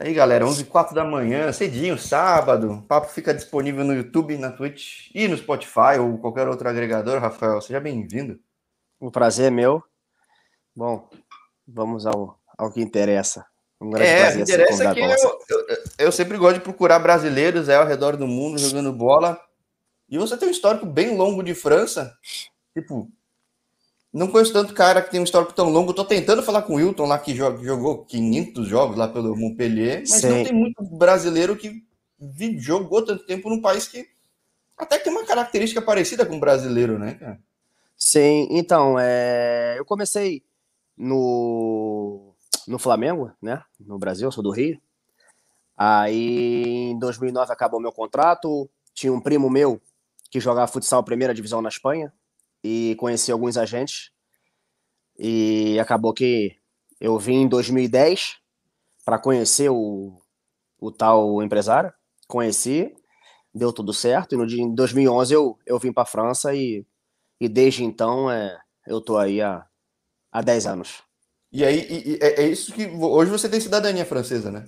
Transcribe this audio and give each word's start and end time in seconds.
Aí, 0.00 0.14
galera, 0.14 0.46
11 0.46 0.62
e 0.62 0.64
4 0.64 0.94
da 0.94 1.04
manhã, 1.04 1.52
cedinho, 1.52 1.98
sábado. 1.98 2.72
O 2.72 2.82
papo 2.82 3.08
fica 3.08 3.34
disponível 3.34 3.84
no 3.84 3.94
YouTube, 3.94 4.38
na 4.38 4.50
Twitch 4.50 5.10
e 5.14 5.28
no 5.28 5.36
Spotify 5.36 5.98
ou 6.00 6.16
qualquer 6.16 6.48
outro 6.48 6.66
agregador. 6.66 7.20
Rafael, 7.20 7.60
seja 7.60 7.78
bem-vindo. 7.78 8.40
O 8.98 9.10
prazer 9.10 9.48
é 9.48 9.50
meu. 9.50 9.82
Bom, 10.74 11.10
vamos 11.68 12.06
ao, 12.06 12.40
ao 12.56 12.72
que 12.72 12.80
interessa. 12.80 13.44
Um 13.78 13.94
é, 13.98 14.30
o 14.30 14.32
que 14.32 14.42
interessa 14.42 14.84
é 14.84 14.94
que 14.94 15.00
eu, 15.00 15.10
eu, 15.10 15.78
eu, 15.98 16.12
sempre 16.12 16.38
gosto 16.38 16.54
de 16.54 16.60
procurar 16.60 16.98
brasileiros 16.98 17.68
é, 17.68 17.76
ao 17.76 17.86
redor 17.86 18.16
do 18.16 18.26
mundo 18.26 18.58
jogando 18.58 18.92
bola. 18.92 19.38
E 20.08 20.16
você 20.16 20.38
tem 20.38 20.48
um 20.48 20.52
histórico 20.52 20.86
bem 20.86 21.16
longo 21.16 21.42
de 21.42 21.54
França. 21.54 22.16
Tipo, 22.74 23.10
não 24.12 24.28
conheço 24.28 24.52
tanto 24.52 24.74
cara 24.74 25.00
que 25.00 25.10
tem 25.10 25.20
um 25.20 25.24
histórico 25.24 25.54
tão 25.54 25.70
longo. 25.70 25.94
Tô 25.94 26.04
tentando 26.04 26.42
falar 26.42 26.62
com 26.62 26.74
o 26.74 26.76
Wilton 26.76 27.06
lá 27.06 27.18
que 27.18 27.34
jogou 27.34 28.04
500 28.04 28.68
jogos 28.68 28.96
lá 28.96 29.08
pelo 29.08 29.34
Montpellier, 29.34 30.00
mas 30.00 30.20
Sim. 30.20 30.28
não 30.28 30.44
tem 30.44 30.52
muito 30.52 30.82
brasileiro 30.82 31.56
que 31.56 31.82
jogou 32.58 33.04
tanto 33.04 33.24
tempo 33.24 33.48
num 33.48 33.62
país 33.62 33.88
que 33.88 34.06
até 34.76 34.98
tem 34.98 35.12
uma 35.12 35.24
característica 35.24 35.80
parecida 35.80 36.26
com 36.26 36.36
o 36.36 36.40
brasileiro, 36.40 36.98
né, 36.98 37.14
cara? 37.14 37.40
Sim, 37.96 38.48
então, 38.50 38.98
é... 38.98 39.76
eu 39.78 39.84
comecei 39.84 40.42
no, 40.96 42.34
no 42.66 42.78
Flamengo, 42.78 43.30
né, 43.40 43.62
no 43.80 43.98
Brasil, 43.98 44.30
sou 44.30 44.42
do 44.42 44.50
Rio. 44.50 44.80
Aí, 45.76 46.90
em 46.90 46.98
2009, 46.98 47.52
acabou 47.52 47.80
meu 47.80 47.92
contrato. 47.92 48.68
Tinha 48.92 49.12
um 49.12 49.20
primo 49.20 49.48
meu 49.48 49.80
que 50.30 50.38
jogava 50.38 50.70
futsal 50.70 51.02
primeira 51.02 51.34
divisão 51.34 51.62
na 51.62 51.68
Espanha, 51.68 52.12
e 52.62 52.94
conheci 52.98 53.32
alguns 53.32 53.56
agentes. 53.56 54.10
E 55.18 55.78
acabou 55.80 56.12
que 56.12 56.56
eu 57.00 57.18
vim 57.18 57.42
em 57.42 57.48
2010 57.48 58.36
para 59.04 59.18
conhecer 59.18 59.68
o, 59.70 60.20
o 60.78 60.90
tal 60.90 61.42
empresário. 61.42 61.92
Conheci, 62.28 62.94
deu 63.54 63.72
tudo 63.72 63.92
certo. 63.92 64.34
E 64.34 64.38
no 64.38 64.46
dia, 64.46 64.62
em 64.62 64.74
2011 64.74 65.34
eu, 65.34 65.58
eu 65.66 65.78
vim 65.78 65.92
para 65.92 66.04
a 66.04 66.06
França 66.06 66.54
e, 66.54 66.86
e 67.40 67.48
desde 67.48 67.84
então 67.84 68.30
é, 68.30 68.58
eu 68.86 69.00
tô 69.00 69.18
aí 69.18 69.40
há, 69.40 69.66
há 70.30 70.40
10 70.40 70.66
anos. 70.66 71.02
E 71.52 71.64
aí 71.64 71.86
e, 71.90 72.18
é, 72.22 72.42
é 72.42 72.48
isso 72.48 72.72
que 72.72 72.86
hoje 72.86 73.30
você 73.30 73.48
tem 73.48 73.60
cidadania 73.60 74.06
francesa, 74.06 74.50
né? 74.50 74.66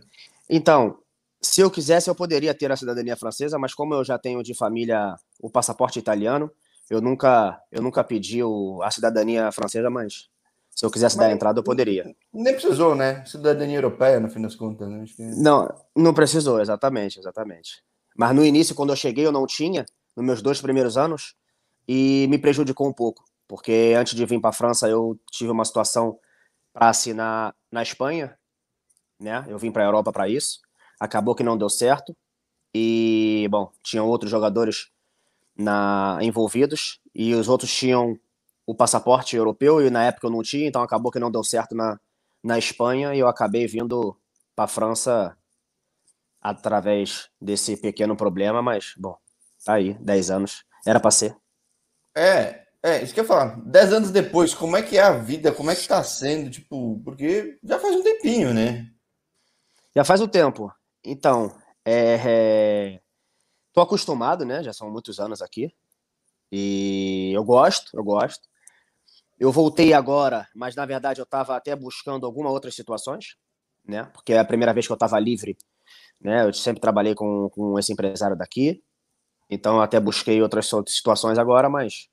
Então, 0.48 0.98
se 1.41 1.61
eu 1.61 1.70
quisesse, 1.70 2.11
eu 2.11 2.14
poderia 2.14 2.55
ter 2.55 2.70
a 2.70 2.77
cidadania 2.77 3.17
francesa, 3.17 3.58
mas 3.58 3.75
como 3.75 3.95
eu 3.95 4.05
já 4.05 4.19
tenho 4.19 4.42
de 4.42 4.55
família 4.55 5.14
o 5.41 5.51
passaporte 5.51 5.98
italiano, 5.98 6.51
eu 6.90 7.00
nunca, 7.00 7.60
eu 7.70 7.82
nunca 7.82 8.04
pedi 8.04 8.42
o, 8.42 8.80
a 8.82 8.90
cidadania 8.90 9.50
francesa, 9.50 9.88
mas 9.90 10.28
se 10.70 10.84
eu 10.84 10.90
quisesse 10.90 11.16
mas, 11.16 11.27
dar 11.27 11.32
entrada, 11.32 11.60
eu 11.60 11.64
poderia. 11.64 12.14
Nem 12.32 12.52
precisou, 12.52 12.94
né? 12.94 13.24
Cidadania 13.24 13.78
europeia, 13.78 14.18
no 14.18 14.28
fim 14.28 14.42
das 14.42 14.54
contas, 14.54 14.88
né? 14.88 15.05
Que... 15.06 15.22
Não, 15.22 15.68
não 15.96 16.12
precisou, 16.12 16.60
exatamente, 16.60 17.18
exatamente. 17.18 17.82
Mas 18.16 18.34
no 18.34 18.44
início, 18.44 18.74
quando 18.74 18.90
eu 18.90 18.96
cheguei, 18.96 19.24
eu 19.24 19.32
não 19.32 19.46
tinha, 19.46 19.86
nos 20.16 20.24
meus 20.27 20.42
dois 20.42 20.60
primeiros 20.60 20.96
anos, 20.96 21.34
e 21.86 22.27
me 22.28 22.38
prejudicou 22.38 22.88
um 22.88 22.92
pouco, 22.92 23.24
porque 23.46 23.94
antes 23.96 24.14
de 24.14 24.24
vir 24.27 24.40
para 24.40 24.50
a 24.50 24.55
França, 24.55 24.88
eu 24.88 25.18
tive 25.30 25.50
uma 25.50 25.64
situação 25.64 26.18
para 26.72 26.88
assinar 26.88 27.55
na 27.70 27.82
Espanha, 27.82 28.36
né? 29.20 29.44
Eu 29.48 29.58
vim 29.58 29.70
para 29.70 29.84
a 29.84 29.86
Europa 29.86 30.12
para 30.12 30.28
isso. 30.28 30.60
Acabou 30.98 31.34
que 31.34 31.42
não 31.42 31.56
deu 31.56 31.68
certo. 31.68 32.16
E, 32.74 33.46
bom, 33.50 33.70
tinham 33.82 34.08
outros 34.08 34.30
jogadores 34.30 34.90
na, 35.56 36.19
envolvidos 36.20 37.00
e 37.14 37.34
os 37.34 37.48
outros 37.48 37.72
tinham 37.72 38.19
o 38.66 38.74
passaporte 38.74 39.36
europeu 39.36 39.84
e 39.84 39.91
na 39.91 40.05
época 40.05 40.27
eu 40.27 40.30
não 40.30 40.42
tinha, 40.42 40.66
então 40.66 40.83
acabou 40.83 41.12
que 41.12 41.19
não 41.19 41.30
deu 41.30 41.44
certo 41.44 41.74
na, 41.74 41.98
na 42.42 42.58
Espanha 42.58 43.14
e 43.14 43.19
eu 43.19 43.28
acabei 43.28 43.66
vindo 43.66 44.16
para 44.55 44.64
a 44.64 44.69
França 44.69 45.36
através 46.41 47.28
desse 47.41 47.77
pequeno 47.77 48.16
problema, 48.16 48.62
mas 48.62 48.94
bom, 48.96 49.16
tá 49.64 49.74
aí, 49.74 49.94
10 49.94 50.30
anos, 50.30 50.64
era 50.86 51.00
para 51.00 51.11
ser. 51.11 51.36
É, 52.17 52.64
é, 52.83 53.02
isso 53.02 53.14
que 53.14 53.20
eu 53.20 53.24
ia 53.24 53.29
falar. 53.29 53.61
10 53.64 53.92
anos 53.95 54.11
depois, 54.11 54.55
como 54.55 54.77
é 54.77 54.83
que 54.83 54.98
é 54.98 55.02
a 55.02 55.12
vida? 55.12 55.50
Como 55.50 55.70
é 55.70 55.74
que 55.74 55.89
tá 55.89 56.02
sendo? 56.05 56.50
Tipo, 56.50 57.00
porque 57.02 57.58
já 57.64 57.79
faz 57.79 57.96
um 57.96 58.02
tempinho, 58.02 58.52
né? 58.52 58.86
Já 59.96 60.05
faz 60.05 60.20
um 60.20 60.29
tempo. 60.29 60.70
Então, 61.02 61.55
é, 61.84 62.20
é 62.24 63.00
Tô 63.74 63.80
acostumado, 63.80 64.45
né? 64.45 64.62
Já 64.62 64.73
são 64.73 64.89
muitos 64.89 65.18
anos 65.18 65.42
aqui. 65.42 65.74
E 66.51 67.33
eu 67.35 67.42
gosto, 67.42 67.90
eu 67.96 68.05
gosto. 68.05 68.48
Eu 69.39 69.51
voltei 69.51 69.92
agora, 69.92 70.48
mas 70.55 70.77
na 70.77 70.86
verdade 70.86 71.20
eu 71.20 71.24
estava 71.24 71.57
até 71.57 71.74
buscando 71.74 72.24
algumas 72.24 72.52
outras 72.52 72.77
situações, 72.77 73.36
né? 73.85 74.05
Porque 74.14 74.33
é 74.33 74.39
a 74.39 74.45
primeira 74.45 74.73
vez 74.73 74.86
que 74.86 74.92
eu 74.92 74.95
estava 74.95 75.18
livre, 75.18 75.58
né? 76.20 76.46
Eu 76.46 76.52
sempre 76.52 76.80
trabalhei 76.80 77.17
com, 77.17 77.51
com 77.51 77.77
esse 77.77 77.92
empresário 77.92 78.36
daqui, 78.36 78.80
então 79.51 79.80
até 79.80 79.98
busquei 79.98 80.41
outras 80.41 80.70
situações 80.86 81.36
agora, 81.36 81.68
mas 81.68 82.08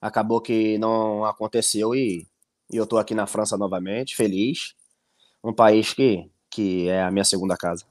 acabou 0.00 0.40
que 0.40 0.78
não 0.78 1.22
aconteceu 1.26 1.94
e, 1.94 2.26
e 2.72 2.76
eu 2.78 2.84
estou 2.84 2.98
aqui 2.98 3.14
na 3.14 3.26
França 3.26 3.58
novamente, 3.58 4.16
feliz. 4.16 4.74
Um 5.44 5.52
país 5.52 5.92
que, 5.92 6.30
que 6.48 6.88
é 6.88 7.02
a 7.02 7.10
minha 7.10 7.24
segunda 7.24 7.58
casa. 7.58 7.84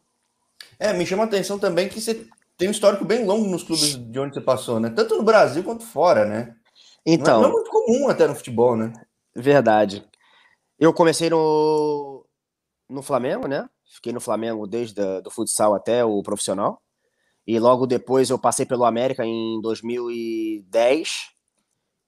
É, 0.80 0.92
me 0.94 1.06
chama 1.06 1.24
a 1.24 1.26
atenção 1.28 1.60
também 1.60 1.88
que 1.88 2.02
você 2.02 2.28
tem 2.64 2.70
um 2.70 2.72
histórico 2.72 3.04
bem 3.04 3.26
longo 3.26 3.46
nos 3.50 3.62
clubes 3.62 3.98
de 3.98 4.18
onde 4.18 4.34
você 4.34 4.40
passou, 4.40 4.80
né? 4.80 4.90
Tanto 4.90 5.18
no 5.18 5.24
Brasil 5.24 5.62
quanto 5.66 5.84
fora, 5.84 6.24
né? 6.24 6.56
Então. 7.06 7.42
Não 7.42 7.48
é, 7.48 7.50
não 7.50 7.50
é 7.50 7.52
muito 7.52 7.70
comum 7.70 8.08
até 8.08 8.26
no 8.26 8.34
futebol, 8.34 8.78
né? 8.78 8.94
Verdade. 9.36 10.08
Eu 10.80 10.94
comecei 10.94 11.30
no, 11.30 12.26
no 12.90 13.02
Flamengo, 13.02 13.50
né? 13.50 13.70
Fiquei 13.86 14.14
no 14.14 14.22
Flamengo 14.22 14.66
desde 14.66 15.02
a, 15.02 15.20
do 15.20 15.30
futsal 15.30 15.76
até 15.76 16.06
o 16.06 16.24
profissional. 16.24 16.82
E 17.46 17.60
logo 17.60 17.86
depois 17.86 18.30
eu 18.30 18.40
passei 18.40 18.66
pelo 18.66 18.86
América 18.86 19.26
em 19.26 19.60
2010, 19.60 21.32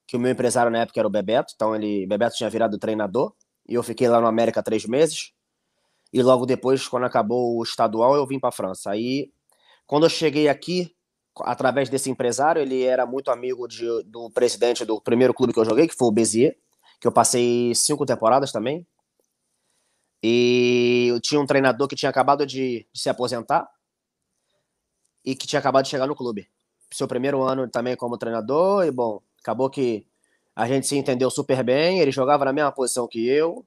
que 0.06 0.16
o 0.16 0.18
meu 0.18 0.32
empresário 0.32 0.72
na 0.72 0.78
época 0.78 0.98
era 0.98 1.06
o 1.06 1.10
Bebeto, 1.10 1.52
então 1.54 1.76
ele 1.76 2.06
Bebeto 2.06 2.34
tinha 2.34 2.48
virado 2.48 2.78
treinador, 2.78 3.34
e 3.68 3.74
eu 3.74 3.82
fiquei 3.82 4.08
lá 4.08 4.22
no 4.22 4.26
América 4.26 4.62
três 4.62 4.86
meses. 4.86 5.32
E 6.10 6.22
logo 6.22 6.46
depois, 6.46 6.88
quando 6.88 7.04
acabou 7.04 7.58
o 7.58 7.62
estadual, 7.62 8.14
eu 8.14 8.26
vim 8.26 8.40
para 8.40 8.48
a 8.48 8.52
França. 8.52 8.92
Aí 8.92 9.30
quando 9.86 10.04
eu 10.04 10.10
cheguei 10.10 10.48
aqui, 10.48 10.94
através 11.40 11.88
desse 11.88 12.10
empresário, 12.10 12.62
ele 12.62 12.82
era 12.82 13.06
muito 13.06 13.30
amigo 13.30 13.68
de, 13.68 13.86
do 14.04 14.30
presidente 14.30 14.84
do 14.84 15.00
primeiro 15.00 15.34
clube 15.34 15.52
que 15.52 15.58
eu 15.58 15.64
joguei, 15.64 15.86
que 15.86 15.94
foi 15.94 16.08
o 16.08 16.12
Bezier, 16.12 16.56
que 17.00 17.06
eu 17.06 17.12
passei 17.12 17.74
cinco 17.74 18.06
temporadas 18.06 18.52
também. 18.52 18.86
E 20.22 21.06
eu 21.08 21.20
tinha 21.20 21.40
um 21.40 21.46
treinador 21.46 21.86
que 21.86 21.96
tinha 21.96 22.10
acabado 22.10 22.46
de, 22.46 22.86
de 22.92 23.00
se 23.00 23.08
aposentar 23.08 23.68
e 25.24 25.34
que 25.34 25.46
tinha 25.46 25.60
acabado 25.60 25.84
de 25.84 25.90
chegar 25.90 26.06
no 26.06 26.16
clube. 26.16 26.48
Seu 26.92 27.06
primeiro 27.06 27.42
ano 27.42 27.68
também 27.68 27.96
como 27.96 28.16
treinador, 28.16 28.84
e 28.84 28.90
bom, 28.90 29.20
acabou 29.40 29.68
que 29.68 30.06
a 30.54 30.66
gente 30.66 30.86
se 30.86 30.96
entendeu 30.96 31.30
super 31.30 31.62
bem, 31.62 32.00
ele 32.00 32.10
jogava 32.10 32.44
na 32.44 32.52
mesma 32.52 32.72
posição 32.72 33.06
que 33.06 33.26
eu, 33.26 33.66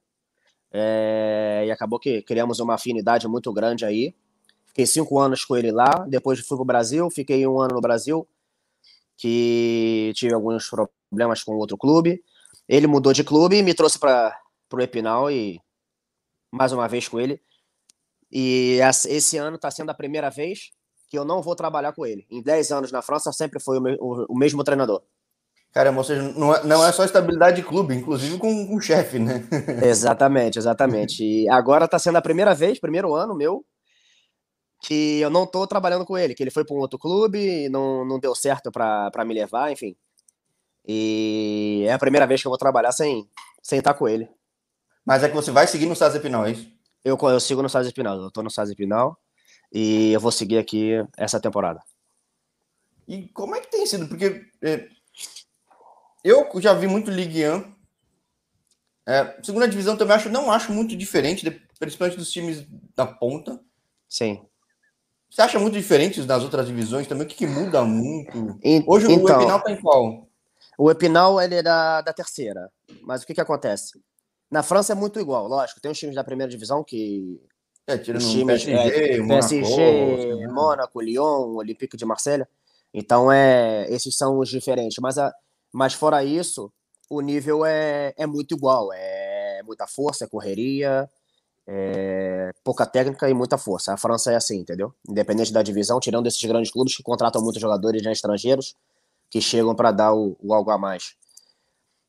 é, 0.72 1.64
e 1.68 1.72
acabou 1.72 2.00
que 2.00 2.22
criamos 2.24 2.60
uma 2.60 2.76
afinidade 2.76 3.28
muito 3.28 3.52
grande 3.54 3.86
aí. 3.86 4.16
Fiquei 4.70 4.86
cinco 4.86 5.20
anos 5.20 5.44
com 5.44 5.58
ele 5.58 5.72
lá, 5.72 6.06
depois 6.08 6.40
fui 6.40 6.58
para 6.58 6.64
o 6.64 6.66
Brasil, 6.66 7.10
fiquei 7.12 7.46
um 7.46 7.60
ano 7.60 7.76
no 7.76 7.82
Brasil, 7.82 8.28
que 9.18 10.14
tive 10.16 10.34
alguns 10.34 10.70
problemas 10.70 11.44
com 11.44 11.54
outro 11.56 11.78
clube. 11.78 12.24
Ele 12.68 12.88
mudou 12.88 13.12
de 13.12 13.24
clube 13.24 13.58
e 13.58 13.64
me 13.64 13.74
trouxe 13.74 14.00
para 14.00 14.40
o 14.72 14.80
Epinal 14.80 15.30
e 15.30 15.60
mais 16.52 16.72
uma 16.72 16.88
vez 16.88 17.08
com 17.08 17.20
ele. 17.20 17.42
E 18.32 18.80
esse 19.08 19.38
ano 19.38 19.56
está 19.56 19.72
sendo 19.72 19.90
a 19.90 19.94
primeira 19.94 20.30
vez 20.30 20.72
que 21.10 21.18
eu 21.18 21.26
não 21.26 21.42
vou 21.42 21.56
trabalhar 21.56 21.92
com 21.94 22.06
ele. 22.06 22.26
Em 22.30 22.42
10 22.42 22.72
anos 22.72 22.92
na 22.92 23.02
França 23.02 23.32
sempre 23.34 23.60
foi 23.60 23.80
o, 23.80 23.82
me 23.82 23.98
o, 24.00 24.26
o 24.30 24.38
mesmo 24.38 24.64
treinador. 24.64 25.02
Caramba, 25.72 26.00
ou 26.00 26.04
seja, 26.04 26.22
não 26.22 26.56
é, 26.56 26.64
não 26.64 26.86
é 26.86 26.92
só 26.92 27.04
estabilidade 27.04 27.58
de 27.58 27.68
clube, 27.68 27.96
inclusive 27.96 28.38
com, 28.38 28.68
com 28.68 28.76
o 28.76 28.82
chefe, 28.82 29.20
né? 29.20 29.48
exatamente, 29.84 30.58
exatamente. 30.58 31.24
E 31.24 31.50
agora 31.50 31.86
está 31.86 32.00
sendo 32.00 32.18
a 32.18 32.22
primeira 32.22 32.56
vez, 32.56 32.80
primeiro 32.80 33.14
ano 33.14 33.36
meu, 33.36 33.64
que 34.82 35.20
eu 35.20 35.30
não 35.30 35.46
tô 35.46 35.68
trabalhando 35.68 36.06
com 36.06 36.18
ele, 36.18 36.34
que 36.34 36.42
ele 36.42 36.52
foi 36.52 36.64
para 36.64 36.76
um 36.76 36.80
outro 36.80 36.98
clube 36.98 37.38
e 37.38 37.70
não, 37.70 38.06
não 38.06 38.20
deu 38.20 38.34
certo 38.34 38.72
para 38.72 39.26
me 39.26 39.34
levar, 39.34 39.72
enfim. 39.72 39.96
E 40.88 41.86
é 41.88 41.94
a 41.94 42.00
primeira 42.00 42.26
vez 42.26 42.42
que 42.42 42.48
eu 42.48 42.52
vou 42.52 42.58
trabalhar 42.58 42.92
sem, 42.92 43.30
sem 43.62 43.80
estar 43.80 43.94
com 43.94 44.08
ele. 44.08 44.30
Mas 45.06 45.24
é 45.24 45.30
que 45.30 45.36
você 45.36 45.52
vai 45.52 45.68
seguir 45.68 45.86
no 45.86 45.96
Saz 45.96 46.16
Epinal, 46.16 46.46
é 46.46 46.52
isso? 46.52 46.72
Eu, 47.04 47.18
eu 47.22 47.40
sigo 47.40 47.62
no 47.62 47.70
Saz 47.70 47.88
Epinal, 47.88 48.18
eu 48.18 48.32
tô 48.32 48.42
no 48.42 48.50
Saz 48.50 48.70
Epinal 48.70 49.18
e 49.72 50.14
eu 50.14 50.20
vou 50.20 50.32
seguir 50.32 50.58
aqui 50.58 50.94
essa 51.18 51.40
temporada. 51.40 51.82
E 53.08 53.28
como 53.30 53.56
é 53.56 53.62
que 53.62 53.72
tem 53.72 53.86
sido? 53.86 54.08
Porque 54.08 54.46
é, 54.62 54.88
eu 56.24 56.48
já 56.62 56.74
vi 56.74 56.88
muito 56.88 57.12
Ligue 57.12 57.48
1. 57.48 57.80
É, 59.08 59.40
segunda 59.42 59.68
divisão 59.68 59.98
também 59.98 60.16
acho, 60.16 60.30
não 60.30 60.52
acho 60.52 60.72
muito 60.72 60.96
diferente, 60.96 61.50
principalmente 61.80 62.18
dos 62.18 62.32
times 62.32 62.66
da 62.96 63.06
ponta. 63.06 63.60
Sim. 64.08 64.46
Você 65.30 65.42
acha 65.42 65.60
muito 65.60 65.76
diferente 65.76 66.22
das 66.24 66.44
outras 66.44 66.66
divisões 66.66 67.08
também? 67.08 67.26
O 67.26 67.30
que, 67.30 67.36
que 67.36 67.48
muda 67.48 67.84
muito? 67.84 68.60
Hoje 68.88 69.12
então, 69.12 69.24
o 69.24 69.42
Epinal 69.42 69.62
tá 69.62 69.72
em 69.72 69.82
qual? 69.82 70.28
O 70.78 70.90
Epinal 70.90 71.40
ele 71.42 71.56
é 71.56 71.64
da, 71.64 72.02
da 72.02 72.12
terceira. 72.14 72.72
Mas 73.04 73.22
o 73.22 73.28
que, 73.28 73.34
que 73.34 73.42
acontece? 73.42 74.00
Na 74.50 74.64
França 74.64 74.94
é 74.94 74.96
muito 74.96 75.20
igual, 75.20 75.48
lógico. 75.48 75.80
Tem 75.80 75.92
os 75.92 76.00
times 76.00 76.16
da 76.16 76.24
primeira 76.24 76.50
divisão 76.50 76.84
que 76.84 77.40
É, 77.86 77.98
tirando 77.98 78.22
Os 78.22 78.32
times, 78.32 78.64
PSG, 78.64 79.22
é, 79.22 79.28
PSG 79.28 80.48
Mônaco, 80.48 81.02
Lyon, 81.02 81.56
Olympique 81.56 81.96
de 81.96 82.06
Marselha. 82.06 82.50
Então, 82.92 83.32
é, 83.32 83.88
esses 83.92 84.16
são 84.18 84.40
os 84.40 84.50
diferentes. 84.50 84.98
Mas, 85.00 85.20
a, 85.20 85.32
mas 85.72 85.94
fora 85.94 86.24
isso, 86.24 86.72
o 87.10 87.22
nível 87.22 87.64
é, 87.64 88.14
é 88.18 88.26
muito 88.26 88.56
igual. 88.56 88.90
É 88.94 89.62
muita 89.64 89.86
força, 89.86 90.26
é 90.26 90.28
correria, 90.28 91.08
é 91.72 92.52
pouca 92.64 92.84
técnica 92.84 93.30
e 93.30 93.34
muita 93.34 93.56
força. 93.56 93.94
A 93.94 93.98
França 93.98 94.32
é 94.32 94.36
assim, 94.36 94.58
entendeu? 94.58 94.92
Independente 95.08 95.54
da 95.54 95.62
divisão, 95.62 96.00
tirando 96.00 96.26
esses 96.26 96.44
grandes 96.44 96.72
clubes 96.72 96.98
que 96.98 97.04
contratam 97.04 97.44
muitos 97.44 97.62
jogadores 97.62 98.02
né, 98.02 98.12
estrangeiros 98.12 98.76
que 99.30 99.40
chegam 99.40 99.76
para 99.76 99.92
dar 99.92 100.14
o, 100.16 100.36
o, 100.42 100.52
algo 100.52 100.72
a 100.72 100.80
mais. 100.80 101.16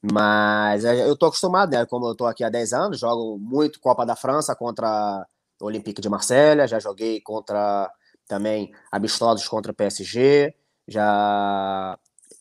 Mas 0.01 0.87
é, 0.87 1.07
eu 1.07 1.15
tô 1.15 1.27
acostumado, 1.27 1.73
né? 1.73 1.85
Como 1.85 2.07
eu 2.09 2.15
tô 2.15 2.25
aqui 2.27 2.43
há 2.43 2.49
10 2.49 2.73
anos, 2.73 2.99
jogo 3.01 3.39
muito 3.39 3.81
Copa 3.81 4.07
da 4.07 4.17
França 4.17 4.57
contra 4.57 5.27
o 5.61 5.67
Olympique 5.67 6.01
de 6.01 6.09
Marselha, 6.09 6.67
já 6.67 6.79
joguei 6.79 7.21
contra 7.21 7.91
também 8.27 8.73
amistosos 8.91 9.47
contra 9.47 9.73
o 9.73 9.75
PSG, 9.75 10.55
já 10.89 11.99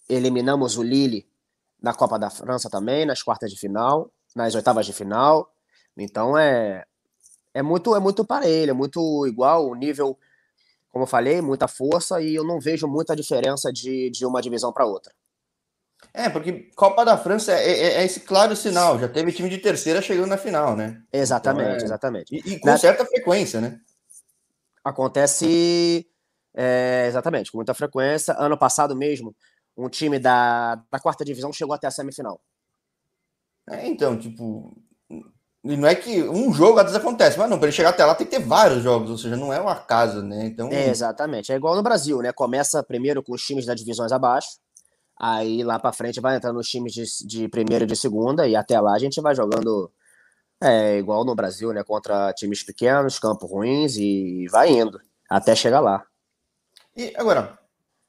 eliminamos 0.07 0.77
o 0.77 0.83
Lille 0.83 1.27
na 1.81 1.93
Copa 1.93 2.17
da 2.17 2.29
França 2.29 2.69
também, 2.69 3.05
nas 3.05 3.21
quartas 3.21 3.51
de 3.51 3.59
final, 3.59 4.09
nas 4.33 4.55
oitavas 4.55 4.85
de 4.85 4.93
final. 4.93 5.53
Então 5.97 6.37
é 6.37 6.85
é 7.59 7.63
muito 7.63 7.95
é 7.95 7.99
muito 7.99 8.25
parelho, 8.25 8.71
é 8.71 8.73
muito 8.73 9.27
igual 9.27 9.69
o 9.69 9.75
nível, 9.75 10.17
como 10.89 11.03
eu 11.03 11.07
falei, 11.07 11.41
muita 11.41 11.67
força 11.67 12.21
e 12.21 12.35
eu 12.35 12.43
não 12.45 12.59
vejo 12.59 12.87
muita 12.87 13.15
diferença 13.15 13.71
de, 13.71 14.09
de 14.09 14.25
uma 14.25 14.41
divisão 14.41 14.71
para 14.71 14.85
outra. 14.85 15.13
É, 16.13 16.29
porque 16.29 16.71
Copa 16.75 17.03
da 17.03 17.17
França 17.17 17.51
é, 17.51 17.69
é, 17.69 17.93
é, 18.01 18.05
esse 18.05 18.21
claro 18.21 18.55
sinal. 18.55 18.97
Já 18.97 19.07
teve 19.09 19.33
time 19.33 19.49
de 19.49 19.57
terceira 19.57 20.01
chegando 20.01 20.29
na 20.29 20.37
final, 20.37 20.75
né? 20.75 21.01
Exatamente, 21.11 21.67
então 21.67 21.81
é... 21.81 21.83
exatamente. 21.83 22.35
E, 22.35 22.53
e 22.53 22.59
com 22.59 22.67
na... 22.67 22.77
certa 22.77 23.05
frequência, 23.05 23.59
né? 23.59 23.79
Acontece 24.83 26.07
é, 26.55 27.05
exatamente, 27.07 27.51
com 27.51 27.57
muita 27.57 27.73
frequência. 27.73 28.33
Ano 28.39 28.57
passado 28.57 28.95
mesmo, 28.95 29.35
um 29.77 29.89
time 29.89 30.17
da, 30.17 30.75
da 30.89 30.99
quarta 30.99 31.25
divisão 31.25 31.51
chegou 31.51 31.75
até 31.75 31.87
a 31.87 31.91
semifinal. 31.91 32.41
É, 33.69 33.85
então, 33.85 34.17
tipo, 34.17 34.75
e 35.63 35.75
não 35.75 35.87
é 35.87 35.93
que 35.93 36.23
um 36.23 36.53
jogo 36.53 36.79
às 36.79 36.85
vezes 36.85 36.97
acontece, 36.97 37.37
mas 37.37 37.49
não, 37.49 37.57
para 37.57 37.67
ele 37.67 37.75
chegar 37.75 37.89
até 37.89 38.05
lá 38.05 38.15
tem 38.15 38.25
que 38.25 38.35
ter 38.35 38.43
vários 38.43 38.81
jogos, 38.81 39.09
ou 39.09 39.17
seja, 39.17 39.35
não 39.35 39.51
é 39.51 39.61
um 39.61 39.67
acaso, 39.67 40.21
né? 40.21 40.45
Então... 40.45 40.69
É, 40.71 40.89
exatamente. 40.89 41.51
É 41.51 41.55
igual 41.55 41.75
no 41.75 41.83
Brasil, 41.83 42.21
né? 42.21 42.31
Começa 42.31 42.81
primeiro 42.81 43.21
com 43.21 43.33
os 43.33 43.41
times 43.41 43.65
das 43.65 43.77
divisões 43.77 44.13
abaixo, 44.13 44.47
aí 45.19 45.61
lá 45.63 45.77
para 45.77 45.91
frente 45.91 46.21
vai 46.21 46.37
entrando 46.37 46.59
os 46.59 46.67
times 46.69 46.93
de, 46.93 47.03
de 47.27 47.49
primeira 47.49 47.83
e 47.83 47.87
de 47.87 47.95
segunda, 47.95 48.47
e 48.47 48.55
até 48.55 48.79
lá 48.79 48.93
a 48.93 48.99
gente 48.99 49.19
vai 49.19 49.35
jogando 49.35 49.91
é, 50.61 50.97
igual 50.97 51.25
no 51.25 51.35
Brasil, 51.35 51.73
né? 51.73 51.83
Contra 51.83 52.31
times 52.31 52.63
pequenos, 52.63 53.19
campos 53.19 53.49
ruins, 53.49 53.97
e 53.97 54.47
vai 54.49 54.69
indo 54.69 54.99
até 55.29 55.53
chegar 55.55 55.81
lá. 55.81 56.05
E 56.95 57.13
agora, 57.17 57.59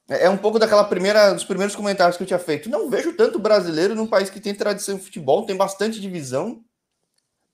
é, 0.08 0.26
é 0.26 0.30
um 0.30 0.38
pouco 0.38 0.56
daquela 0.56 0.84
primeira, 0.84 1.32
dos 1.32 1.44
primeiros 1.44 1.74
comentários 1.74 2.16
que 2.16 2.22
eu 2.22 2.26
tinha 2.28 2.38
feito. 2.38 2.70
Não 2.70 2.88
vejo 2.88 3.12
tanto 3.12 3.40
brasileiro 3.40 3.96
num 3.96 4.06
país 4.06 4.30
que 4.30 4.38
tem 4.38 4.54
tradição 4.54 4.96
de 4.96 5.02
futebol, 5.02 5.44
tem 5.44 5.56
bastante 5.56 6.00
divisão 6.00 6.62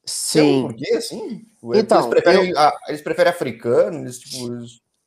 Sim. 0.07 0.63
Por 0.63 0.75
quê, 0.75 0.95
assim? 0.95 1.45
Então, 1.75 1.99
eles 1.99 2.07
preferem, 2.07 2.51
eu... 2.51 2.73
eles 2.89 3.03
preferem 3.03 3.31
africanos, 3.31 4.19
tipo... 4.21 4.55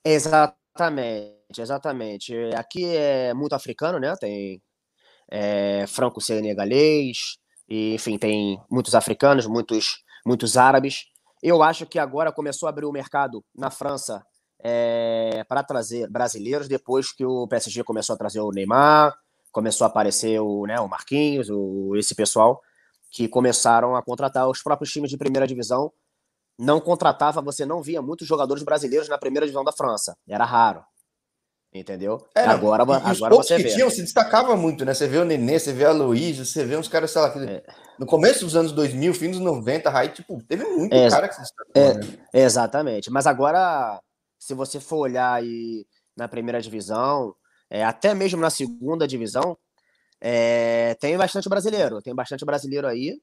Exatamente, 0.04 1.62
exatamente. 1.62 2.36
Aqui 2.56 2.86
é 2.86 3.34
muito 3.34 3.54
africano, 3.54 4.00
né? 4.00 4.13
Tem 4.19 4.62
é, 5.30 5.86
franco-senegalês, 5.88 7.38
e, 7.69 7.94
enfim, 7.94 8.18
tem 8.18 8.60
muitos 8.69 8.96
africanos, 8.96 9.46
muitos, 9.46 10.04
muitos 10.25 10.57
árabes. 10.57 11.06
Eu 11.42 11.63
acho 11.63 11.86
que 11.86 12.00
agora 12.00 12.31
começou 12.31 12.68
a 12.68 12.69
abrir 12.69 12.86
o 12.86 12.92
mercado 12.92 13.44
na 13.56 13.69
França 13.69 14.25
é, 14.62 15.45
para 15.48 15.63
trazer 15.63 16.10
brasileiros, 16.10 16.68
depois 16.68 17.13
que 17.13 17.24
o 17.24 17.48
PSG 17.48 17.84
começou 17.84 18.16
a 18.16 18.18
trazer 18.18 18.42
o 18.42 18.52
Neymar, 18.52 19.16
começou 19.52 19.86
a 19.86 19.88
aparecer 19.88 20.40
o, 20.42 20.66
né, 20.66 20.80
o 20.80 20.88
Marquinhos, 20.88 21.50
o, 21.50 21.95
esse 21.95 22.13
pessoal 22.13 22.62
que 23.11 23.27
começaram 23.27 23.95
a 23.95 24.03
contratar 24.03 24.47
os 24.47 24.61
próprios 24.61 24.91
times 24.91 25.09
de 25.09 25.17
primeira 25.17 25.47
divisão. 25.47 25.91
Não 26.57 26.79
contratava, 26.79 27.41
você 27.41 27.65
não 27.65 27.81
via 27.81 28.01
muitos 28.01 28.27
jogadores 28.27 28.63
brasileiros 28.63 29.07
na 29.07 29.17
primeira 29.17 29.45
divisão 29.45 29.63
da 29.63 29.71
França. 29.71 30.17
Era 30.27 30.45
raro. 30.45 30.83
Entendeu? 31.71 32.25
É, 32.35 32.41
agora 32.41 32.83
e, 32.83 33.11
agora 33.11 33.35
você 33.35 33.56
que 33.57 33.63
vê. 33.63 33.69
Tinham, 33.69 33.91
se 33.91 34.01
destacava 34.01 34.56
muito, 34.56 34.83
né? 34.83 34.94
Você 34.94 35.07
vê 35.07 35.19
o 35.19 35.25
Nenê, 35.25 35.59
você 35.59 35.71
vê 35.71 35.85
a 35.85 35.91
Luiz, 35.91 36.38
você 36.39 36.65
vê 36.65 36.75
uns 36.75 36.88
caras, 36.88 37.11
sei 37.11 37.21
lá, 37.21 37.27
é. 37.45 37.63
no 37.97 38.07
começo 38.07 38.44
dos 38.44 38.56
anos 38.56 38.71
2000, 38.71 39.13
fim 39.13 39.29
dos 39.29 39.39
90, 39.39 39.95
aí, 39.95 40.09
tipo, 40.09 40.41
teve 40.44 40.65
muito 40.65 40.94
é, 40.95 41.07
cara 41.09 41.27
que 41.27 41.35
se 41.35 41.41
destacou. 41.41 41.71
É, 41.75 41.94
né? 41.94 42.17
Exatamente. 42.33 43.11
Mas 43.11 43.27
agora, 43.27 44.01
se 44.39 44.56
você 44.56 44.79
for 44.79 44.97
olhar 44.97 45.31
aí 45.31 45.85
na 46.17 46.27
primeira 46.27 46.59
divisão, 46.59 47.35
é, 47.69 47.85
até 47.85 48.15
mesmo 48.15 48.41
na 48.41 48.50
segunda 48.50 49.07
divisão, 49.07 49.56
é, 50.21 50.95
tem 50.95 51.18
bastante 51.18 51.48
brasileiro, 51.48 52.01
tem 52.01 52.13
bastante 52.13 52.45
brasileiro 52.45 52.88
aí, 52.88 53.19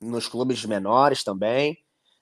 nos 0.00 0.28
clubes 0.28 0.64
menores 0.64 1.24
também. 1.24 1.78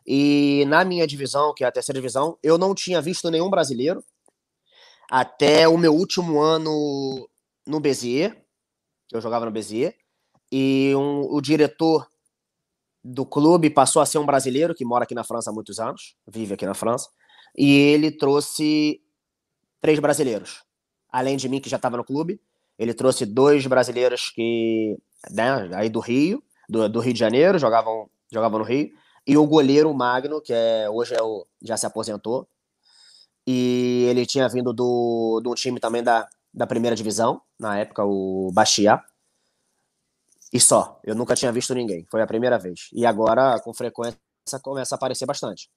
E 0.06 0.64
na 0.68 0.84
minha 0.84 1.06
divisão, 1.06 1.54
que 1.54 1.64
é 1.64 1.66
a 1.66 1.72
terceira 1.72 1.98
divisão, 1.98 2.38
eu 2.42 2.58
não 2.58 2.74
tinha 2.74 3.00
visto 3.00 3.30
nenhum 3.30 3.48
brasileiro 3.48 4.04
até 5.10 5.68
o 5.68 5.76
meu 5.76 5.94
último 5.94 6.40
ano 6.40 7.28
no 7.66 7.80
Bezier, 7.80 8.44
eu 9.12 9.20
jogava 9.20 9.44
no 9.44 9.50
Bezier, 9.50 9.94
e 10.50 10.92
um, 10.96 11.22
o 11.30 11.40
diretor 11.40 12.08
do 13.02 13.26
clube 13.26 13.68
passou 13.68 14.00
a 14.00 14.06
ser 14.06 14.18
um 14.18 14.26
brasileiro 14.26 14.74
que 14.74 14.84
mora 14.84 15.04
aqui 15.04 15.14
na 15.14 15.24
França 15.24 15.50
há 15.50 15.52
muitos 15.52 15.78
anos, 15.78 16.16
vive 16.26 16.54
aqui 16.54 16.66
na 16.66 16.74
França, 16.74 17.08
e 17.56 17.70
ele 17.70 18.10
trouxe 18.10 19.00
três 19.80 19.98
brasileiros, 19.98 20.64
além 21.10 21.36
de 21.36 21.48
mim 21.48 21.60
que 21.60 21.68
já 21.68 21.76
estava 21.76 21.96
no 21.96 22.04
clube, 22.04 22.40
ele 22.78 22.94
trouxe 22.94 23.24
dois 23.26 23.66
brasileiros 23.66 24.30
que, 24.30 24.96
né, 25.30 25.68
aí 25.74 25.88
do 25.88 26.00
Rio, 26.00 26.42
do, 26.68 26.88
do, 26.88 27.00
Rio 27.00 27.12
de 27.12 27.18
Janeiro, 27.18 27.58
jogavam, 27.58 28.08
jogavam 28.32 28.58
no 28.58 28.64
Rio, 28.64 28.90
e 29.26 29.36
o 29.36 29.46
goleiro 29.46 29.92
Magno, 29.94 30.40
que 30.40 30.52
é, 30.52 30.88
hoje 30.90 31.14
é 31.14 31.22
o, 31.22 31.46
já 31.62 31.76
se 31.76 31.86
aposentou, 31.86 32.48
e 33.46 34.06
ele 34.08 34.26
tinha 34.26 34.48
vindo 34.48 34.72
do, 34.72 35.40
do 35.42 35.54
time 35.54 35.78
também 35.78 36.02
da, 36.02 36.26
da 36.52 36.66
primeira 36.66 36.96
divisão, 36.96 37.42
na 37.58 37.78
época, 37.78 38.04
o 38.04 38.50
Bastia. 38.52 39.02
E 40.52 40.60
só, 40.60 41.00
eu 41.04 41.14
nunca 41.14 41.34
tinha 41.34 41.52
visto 41.52 41.74
ninguém, 41.74 42.06
foi 42.10 42.22
a 42.22 42.26
primeira 42.26 42.58
vez. 42.58 42.88
E 42.92 43.04
agora, 43.04 43.58
com 43.60 43.74
frequência, 43.74 44.18
começa 44.62 44.94
a 44.94 44.96
aparecer 44.96 45.26
bastante. 45.26 45.68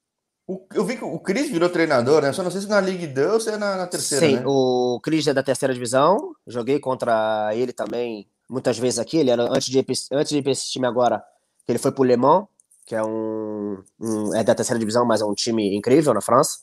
O, 0.47 0.65
eu 0.73 0.85
vi 0.85 0.95
que 0.95 1.03
o 1.03 1.19
Cris 1.19 1.51
virou 1.51 1.69
treinador, 1.69 2.21
né? 2.21 2.31
Só 2.31 2.41
não 2.41 2.49
sei 2.49 2.61
se 2.61 2.69
na 2.69 2.79
Ligue 2.79 3.05
2 3.05 3.33
ou 3.33 3.39
se 3.41 3.49
é 3.49 3.57
na, 3.57 3.75
na 3.75 3.85
terceira. 3.85 4.25
Sim, 4.25 4.35
né? 4.37 4.43
o 4.45 4.97
Cris 5.03 5.27
é 5.27 5.33
da 5.33 5.43
terceira 5.43 5.73
divisão. 5.73 6.33
Joguei 6.47 6.79
contra 6.79 7.51
ele 7.53 7.73
também 7.73 8.25
muitas 8.49 8.79
vezes 8.79 8.97
aqui. 8.97 9.17
Ele 9.17 9.29
era 9.29 9.43
antes 9.43 9.67
de, 9.67 9.85
antes 10.13 10.29
de 10.29 10.37
ir 10.37 10.41
para 10.41 10.53
esse 10.53 10.69
time 10.71 10.87
agora, 10.87 11.21
ele 11.67 11.77
foi 11.77 11.91
para 11.91 12.01
o 12.01 12.05
Le 12.05 12.15
Mans, 12.15 12.45
que 12.85 12.95
é 12.95 13.03
um, 13.03 13.83
um, 13.99 14.33
é 14.33 14.41
da 14.41 14.55
terceira 14.55 14.79
divisão, 14.79 15.05
mas 15.05 15.19
é 15.19 15.25
um 15.25 15.33
time 15.33 15.75
incrível 15.75 16.13
na 16.13 16.21
França. 16.21 16.59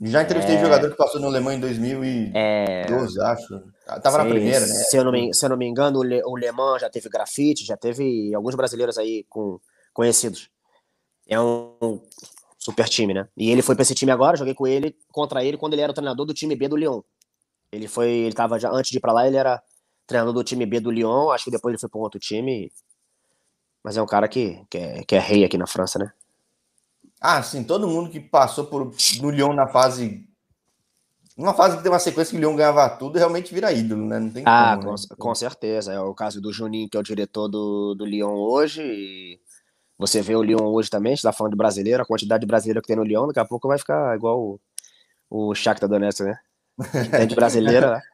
Já 0.00 0.22
entrevistei 0.22 0.56
é... 0.56 0.60
jogador 0.60 0.90
que 0.90 0.96
passou 0.96 1.20
no 1.20 1.28
Le 1.28 1.40
Mans 1.40 1.56
em 1.56 1.60
2012, 1.60 2.32
é... 2.34 3.22
acho. 3.22 3.62
Tava 4.02 4.12
Sim, 4.12 4.24
na 4.24 4.30
primeira, 4.30 4.60
né? 4.60 4.66
Se 4.66 4.96
eu 4.96 5.04
não 5.04 5.12
me, 5.12 5.34
se 5.34 5.44
eu 5.44 5.50
não 5.50 5.58
me 5.58 5.66
engano, 5.66 5.98
o 5.98 6.02
Le, 6.02 6.22
o 6.24 6.36
Le 6.36 6.50
Mans 6.52 6.80
já 6.80 6.88
teve 6.88 7.10
grafite, 7.10 7.66
já 7.66 7.76
teve 7.76 8.34
alguns 8.34 8.54
brasileiros 8.54 8.96
aí 8.96 9.26
com, 9.28 9.60
conhecidos. 9.92 10.48
É 11.28 11.38
um 11.38 12.00
super 12.66 12.88
time, 12.88 13.14
né? 13.14 13.28
E 13.36 13.50
ele 13.50 13.62
foi 13.62 13.76
para 13.76 13.82
esse 13.82 13.94
time 13.94 14.10
agora, 14.10 14.36
joguei 14.36 14.54
com 14.54 14.66
ele, 14.66 14.96
contra 15.12 15.44
ele, 15.44 15.56
quando 15.56 15.74
ele 15.74 15.82
era 15.82 15.92
o 15.92 15.94
treinador 15.94 16.26
do 16.26 16.34
time 16.34 16.56
B 16.56 16.66
do 16.66 16.76
Lyon. 16.76 17.00
Ele 17.70 17.86
foi, 17.86 18.10
ele 18.10 18.34
tava 18.34 18.58
já, 18.58 18.70
antes 18.70 18.90
de 18.90 18.98
ir 18.98 19.00
pra 19.00 19.12
lá, 19.12 19.26
ele 19.26 19.36
era 19.36 19.62
treinador 20.04 20.34
do 20.34 20.42
time 20.42 20.66
B 20.66 20.80
do 20.80 20.90
Lyon, 20.90 21.30
acho 21.30 21.44
que 21.44 21.50
depois 21.50 21.72
ele 21.72 21.80
foi 21.80 21.88
para 21.88 21.98
um 21.98 22.02
outro 22.02 22.18
time. 22.18 22.72
Mas 23.84 23.96
é 23.96 24.02
um 24.02 24.06
cara 24.06 24.26
que, 24.26 24.60
que, 24.68 24.78
é, 24.78 25.04
que 25.04 25.14
é 25.14 25.20
rei 25.20 25.44
aqui 25.44 25.56
na 25.56 25.66
França, 25.66 25.96
né? 25.96 26.12
Ah, 27.20 27.40
sim, 27.40 27.62
todo 27.62 27.86
mundo 27.86 28.10
que 28.10 28.18
passou 28.18 28.66
por, 28.66 28.92
no 29.20 29.30
Lyon 29.30 29.52
na 29.52 29.68
fase. 29.68 30.26
Numa 31.36 31.54
fase 31.54 31.76
que 31.76 31.82
tem 31.82 31.92
uma 31.92 32.00
sequência 32.00 32.32
que 32.32 32.36
o 32.36 32.40
Lyon 32.40 32.56
ganhava 32.56 32.88
tudo, 32.88 33.16
realmente 33.16 33.54
vira 33.54 33.72
ídolo, 33.72 34.06
né? 34.06 34.18
Não 34.18 34.30
tem 34.30 34.42
ah, 34.44 34.76
como, 34.76 34.88
com, 34.88 34.94
né? 34.94 35.16
com 35.16 35.34
certeza. 35.36 35.92
É 35.92 36.00
o 36.00 36.14
caso 36.14 36.40
do 36.40 36.52
Juninho, 36.52 36.88
que 36.88 36.96
é 36.96 37.00
o 37.00 37.04
diretor 37.04 37.46
do, 37.46 37.94
do 37.94 38.04
Lyon 38.04 38.34
hoje, 38.34 38.82
e 38.82 39.40
você 39.98 40.20
vê 40.20 40.34
o 40.34 40.42
Lyon 40.42 40.62
hoje 40.62 40.90
também, 40.90 41.12
a 41.12 41.16
gente 41.16 41.22
tá 41.22 41.32
falando 41.32 41.52
de 41.52 41.58
brasileiro, 41.58 42.02
a 42.02 42.06
quantidade 42.06 42.40
de 42.40 42.46
brasileiro 42.46 42.82
que 42.82 42.88
tem 42.88 42.96
no 42.96 43.04
Lyon, 43.04 43.26
daqui 43.28 43.40
a 43.40 43.44
pouco 43.44 43.68
vai 43.68 43.78
ficar 43.78 44.14
igual 44.14 44.40
o, 44.40 44.60
o 45.30 45.54
Shakhtar 45.54 45.88
Donetsk, 45.88 46.20
né? 46.20 46.38
Tem 47.10 47.26
de 47.26 47.34
brasileiro, 47.34 47.90
né? 47.90 48.00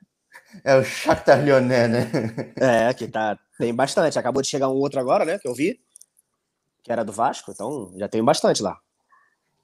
É 0.64 0.76
o 0.76 0.84
Shakhtar 0.84 1.42
Lyonnais, 1.42 1.90
né? 1.90 2.10
É, 2.56 2.92
que 2.92 3.08
tá, 3.08 3.38
tem 3.58 3.74
bastante. 3.74 4.18
Acabou 4.18 4.42
de 4.42 4.48
chegar 4.48 4.68
um 4.68 4.74
outro 4.74 5.00
agora, 5.00 5.24
né, 5.24 5.38
que 5.38 5.48
eu 5.48 5.54
vi, 5.54 5.80
que 6.82 6.92
era 6.92 7.04
do 7.04 7.12
Vasco, 7.12 7.50
então 7.50 7.90
já 7.96 8.06
tem 8.06 8.22
bastante 8.22 8.62
lá. 8.62 8.78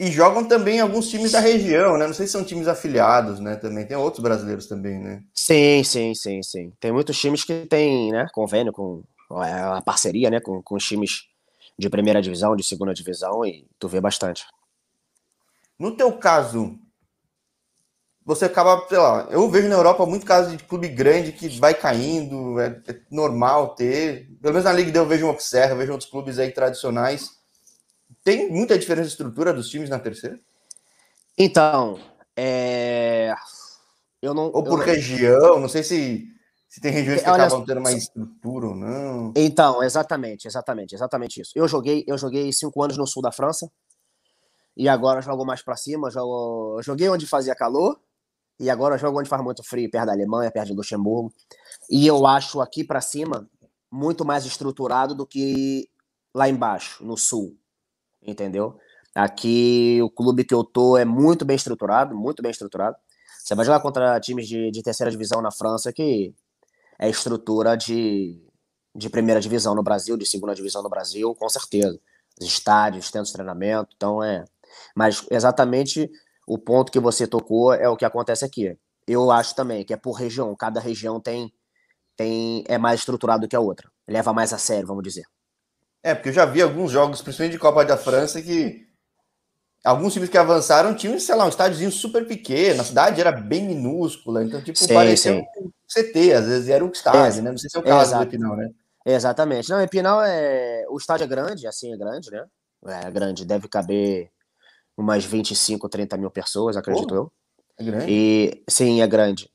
E 0.00 0.10
jogam 0.10 0.46
também 0.46 0.80
alguns 0.80 1.10
times 1.10 1.32
da 1.32 1.40
região, 1.40 1.98
né? 1.98 2.06
Não 2.06 2.14
sei 2.14 2.26
se 2.26 2.32
são 2.32 2.44
times 2.44 2.68
afiliados, 2.68 3.40
né? 3.40 3.56
Também 3.56 3.84
tem 3.84 3.96
outros 3.96 4.22
brasileiros 4.22 4.66
também, 4.66 4.98
né? 4.98 5.22
Sim, 5.34 5.82
sim, 5.82 6.14
sim, 6.14 6.42
sim. 6.42 6.72
Tem 6.78 6.92
muitos 6.92 7.18
times 7.18 7.42
que 7.42 7.66
têm, 7.66 8.12
né, 8.12 8.26
convênio 8.32 8.72
com 8.72 9.02
é, 9.42 9.60
a 9.60 9.82
parceria, 9.82 10.30
né, 10.30 10.40
com, 10.40 10.62
com 10.62 10.76
os 10.76 10.84
times 10.86 11.28
de 11.78 11.88
primeira 11.88 12.20
divisão, 12.20 12.56
de 12.56 12.62
segunda 12.62 12.92
divisão, 12.92 13.44
e 13.44 13.66
tu 13.78 13.88
vê 13.88 14.00
bastante. 14.00 14.44
No 15.78 15.96
teu 15.96 16.12
caso, 16.18 16.76
você 18.24 18.46
acaba, 18.46 18.84
sei 18.88 18.98
lá, 18.98 19.28
eu 19.30 19.48
vejo 19.48 19.68
na 19.68 19.76
Europa 19.76 20.04
muito 20.04 20.26
caso 20.26 20.54
de 20.54 20.62
clube 20.64 20.88
grande 20.88 21.32
que 21.32 21.48
vai 21.58 21.72
caindo, 21.72 22.60
é, 22.60 22.82
é 22.88 23.00
normal 23.10 23.74
ter. 23.74 24.28
Pelo 24.42 24.52
menos 24.52 24.64
na 24.64 24.72
Liga 24.72 24.98
eu 24.98 25.06
vejo 25.06 25.26
um 25.26 25.30
Observa, 25.30 25.76
vejo 25.76 25.92
outros 25.92 26.10
clubes 26.10 26.38
aí 26.38 26.50
tradicionais. 26.50 27.30
Tem 28.24 28.50
muita 28.50 28.78
diferença 28.78 29.06
de 29.06 29.12
estrutura 29.12 29.52
dos 29.52 29.70
times 29.70 29.88
na 29.88 29.98
terceira? 29.98 30.38
Então, 31.38 31.98
é... 32.36 33.32
eu 34.20 34.34
não. 34.34 34.50
Ou 34.52 34.64
por 34.64 34.80
eu 34.80 34.84
região, 34.84 35.60
não 35.60 35.68
sei 35.68 35.82
se, 35.82 36.28
se 36.68 36.80
tem 36.80 36.92
regiões 36.92 37.22
que 37.22 37.30
Olha, 37.30 37.44
acabam 37.44 37.64
tendo 37.64 37.80
mais 37.80 37.96
estrutura 37.96 38.66
ou 38.68 38.74
não. 38.74 39.32
Então, 39.34 39.82
exatamente, 39.82 40.46
exatamente, 40.46 40.94
exatamente 40.94 41.40
isso. 41.40 41.52
Eu 41.54 41.66
joguei, 41.66 42.04
eu 42.06 42.18
joguei 42.18 42.52
cinco 42.52 42.82
anos 42.82 42.98
no 42.98 43.06
sul 43.06 43.22
da 43.22 43.32
França 43.32 43.70
e 44.76 44.86
agora 44.88 45.22
jogo 45.22 45.46
mais 45.46 45.62
para 45.62 45.76
cima. 45.76 46.10
Jogo, 46.10 46.80
joguei 46.82 47.08
onde 47.08 47.26
fazia 47.26 47.54
calor 47.54 47.98
e 48.60 48.68
agora 48.68 48.98
jogo 48.98 49.18
onde 49.18 49.30
faz 49.30 49.42
muito 49.42 49.62
frio, 49.62 49.90
perto 49.90 50.06
da 50.06 50.12
Alemanha, 50.12 50.50
perto 50.50 50.68
de 50.68 50.74
Luxemburgo. 50.74 51.32
E 51.90 52.06
eu 52.06 52.26
acho 52.26 52.60
aqui 52.60 52.84
para 52.84 53.00
cima 53.00 53.48
muito 53.90 54.22
mais 54.24 54.44
estruturado 54.44 55.14
do 55.14 55.26
que 55.26 55.88
lá 56.34 56.50
embaixo, 56.50 57.02
no 57.02 57.16
sul. 57.16 57.56
Entendeu? 58.22 58.78
Aqui 59.14 60.00
o 60.02 60.10
clube 60.10 60.44
que 60.44 60.54
eu 60.54 60.62
tô 60.62 60.98
é 60.98 61.04
muito 61.04 61.46
bem 61.46 61.56
estruturado, 61.56 62.14
muito 62.14 62.42
bem 62.42 62.50
estruturado. 62.50 62.96
Você 63.38 63.54
vai 63.54 63.64
jogar 63.64 63.80
contra 63.80 64.20
times 64.20 64.46
de, 64.46 64.70
de 64.70 64.82
terceira 64.82 65.10
divisão 65.10 65.40
na 65.40 65.50
França 65.50 65.90
que 65.90 66.34
é 66.98 67.08
estrutura 67.08 67.76
de, 67.76 68.42
de 68.94 69.08
primeira 69.08 69.40
divisão 69.40 69.74
no 69.74 69.82
Brasil, 69.82 70.16
de 70.16 70.26
segunda 70.26 70.54
divisão 70.54 70.82
no 70.82 70.88
Brasil, 70.88 71.34
com 71.34 71.48
certeza. 71.48 72.00
Os 72.40 72.46
estádios, 72.46 73.06
centros 73.06 73.28
de 73.28 73.34
treinamento, 73.34 73.90
então 73.96 74.22
é. 74.22 74.44
Mas 74.94 75.24
exatamente 75.30 76.10
o 76.46 76.58
ponto 76.58 76.90
que 76.90 76.98
você 76.98 77.26
tocou 77.26 77.72
é 77.74 77.88
o 77.88 77.96
que 77.96 78.04
acontece 78.04 78.44
aqui. 78.44 78.76
Eu 79.06 79.30
acho 79.30 79.54
também 79.54 79.84
que 79.84 79.92
é 79.92 79.96
por 79.96 80.12
região, 80.12 80.54
cada 80.56 80.80
região 80.80 81.20
tem, 81.20 81.52
tem 82.16 82.64
é 82.66 82.78
mais 82.78 83.00
estruturado 83.00 83.48
que 83.48 83.56
a 83.56 83.60
outra, 83.60 83.90
leva 84.06 84.32
mais 84.32 84.52
a 84.52 84.58
sério, 84.58 84.86
vamos 84.86 85.02
dizer. 85.02 85.24
É, 86.02 86.14
porque 86.14 86.30
eu 86.30 86.32
já 86.32 86.44
vi 86.44 86.62
alguns 86.62 86.90
jogos, 86.90 87.20
principalmente 87.20 87.52
de 87.52 87.58
Copa 87.58 87.84
da 87.84 87.96
França, 87.96 88.40
que 88.40 88.87
alguns 89.88 90.12
times 90.12 90.28
que 90.28 90.36
avançaram 90.36 90.94
tinham, 90.94 91.18
sei 91.18 91.34
lá, 91.34 91.46
um 91.46 91.48
estádiozinho 91.48 91.90
super 91.90 92.26
pequeno, 92.26 92.82
a 92.82 92.84
cidade 92.84 93.20
era 93.20 93.32
bem 93.32 93.64
minúscula, 93.64 94.44
então, 94.44 94.62
tipo, 94.62 94.78
sim, 94.78 94.92
parecia 94.92 95.32
sim. 95.32 95.40
um 95.40 95.70
CT, 95.86 96.32
às 96.34 96.46
vezes 96.46 96.68
era 96.68 96.84
um 96.84 96.90
estádio, 96.90 97.40
é, 97.40 97.42
né? 97.42 97.50
Não 97.50 97.58
sei 97.58 97.70
se 97.70 97.76
é 97.76 97.80
o 97.80 97.82
caso 97.82 98.10
exato. 98.10 98.24
do 98.24 98.28
Epinal, 98.28 98.56
né? 98.56 98.70
Exatamente. 99.06 99.70
Não, 99.70 99.80
Epinal 99.80 100.22
é. 100.22 100.84
O 100.90 100.98
estádio 100.98 101.24
é 101.24 101.26
grande, 101.26 101.66
assim, 101.66 101.92
é 101.92 101.96
grande, 101.96 102.30
né? 102.30 102.44
É 102.86 103.10
grande, 103.10 103.46
deve 103.46 103.66
caber 103.66 104.30
umas 104.96 105.24
25, 105.24 105.88
30 105.88 106.18
mil 106.18 106.30
pessoas, 106.30 106.76
acredito 106.76 107.14
eu. 107.14 107.32
É 107.78 107.84
grande. 107.84 108.06
E 108.08 108.64
sim, 108.68 109.00
é 109.00 109.06
grande. 109.06 109.50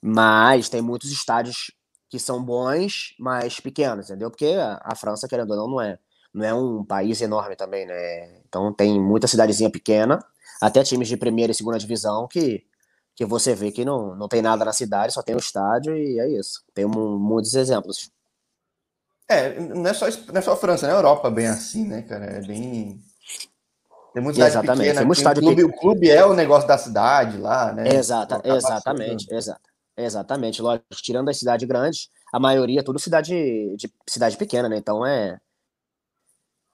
Mas 0.00 0.70
tem 0.70 0.80
muitos 0.80 1.10
estádios 1.10 1.70
que 2.08 2.18
são 2.18 2.42
bons, 2.42 3.14
mas 3.18 3.60
pequenos, 3.60 4.08
entendeu? 4.08 4.30
Porque 4.30 4.54
a 4.80 4.94
França, 4.94 5.28
querendo 5.28 5.50
ou 5.50 5.56
não, 5.56 5.68
não 5.68 5.80
é, 5.82 5.98
não 6.36 6.44
é 6.44 6.54
um 6.54 6.84
país 6.84 7.20
enorme 7.22 7.56
também, 7.56 7.86
né? 7.86 8.40
Então 8.46 8.72
tem 8.72 9.00
muita 9.00 9.26
cidadezinha 9.26 9.70
pequena, 9.70 10.24
até 10.60 10.82
times 10.82 11.08
de 11.08 11.16
primeira 11.16 11.50
e 11.50 11.54
segunda 11.54 11.78
divisão 11.78 12.28
que, 12.28 12.62
que 13.14 13.24
você 13.24 13.54
vê 13.54 13.72
que 13.72 13.84
não, 13.84 14.14
não 14.14 14.28
tem 14.28 14.42
nada 14.42 14.64
na 14.64 14.72
cidade, 14.72 15.14
só 15.14 15.22
tem 15.22 15.34
o 15.34 15.38
estádio 15.38 15.96
e 15.96 16.20
é 16.20 16.28
isso. 16.28 16.62
Tem 16.74 16.84
um, 16.84 17.18
muitos 17.18 17.54
exemplos. 17.54 18.10
É, 19.28 19.58
não 19.58 19.86
é, 19.86 19.94
só, 19.94 20.06
não 20.28 20.38
é 20.38 20.42
só 20.42 20.52
a 20.52 20.56
França, 20.56 20.86
né? 20.86 20.92
A 20.92 20.96
Europa 20.96 21.30
bem 21.30 21.46
assim, 21.46 21.86
né, 21.86 22.02
cara? 22.02 22.26
É 22.26 22.40
bem 22.42 23.00
tem 24.12 24.22
muita 24.22 24.36
cidade 24.36 24.52
exatamente. 24.52 24.88
pequena. 24.88 25.00
Tem 25.00 25.12
estádio 25.12 25.42
clube, 25.42 25.64
O 25.64 25.72
clube 25.72 26.10
é 26.10 26.24
o 26.24 26.34
negócio 26.34 26.68
da 26.68 26.78
cidade 26.78 27.38
lá, 27.38 27.72
né? 27.72 27.88
Exata, 27.88 28.40
exatamente, 28.44 29.26
exata, 29.34 29.60
exatamente. 29.96 30.62
Lógico, 30.62 30.86
tirando 31.02 31.28
as 31.28 31.38
cidades 31.38 31.68
grandes, 31.68 32.08
a 32.32 32.38
maioria 32.40 32.80
é 32.80 32.82
tudo 32.82 32.98
cidade, 32.98 33.34
de, 33.76 33.92
cidade 34.08 34.36
pequena, 34.36 34.68
né? 34.68 34.76
Então 34.76 35.04
é. 35.04 35.38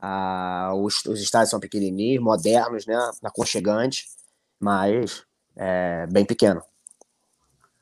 A, 0.02 0.72
os, 0.74 1.04
os 1.06 1.20
estádios 1.20 1.50
são 1.50 1.60
pequenininhos, 1.60 2.22
modernos, 2.22 2.84
né? 2.86 2.96
Aconchegantes, 3.22 4.06
mas 4.58 5.22
é 5.56 6.06
bem 6.08 6.24
pequeno. 6.24 6.60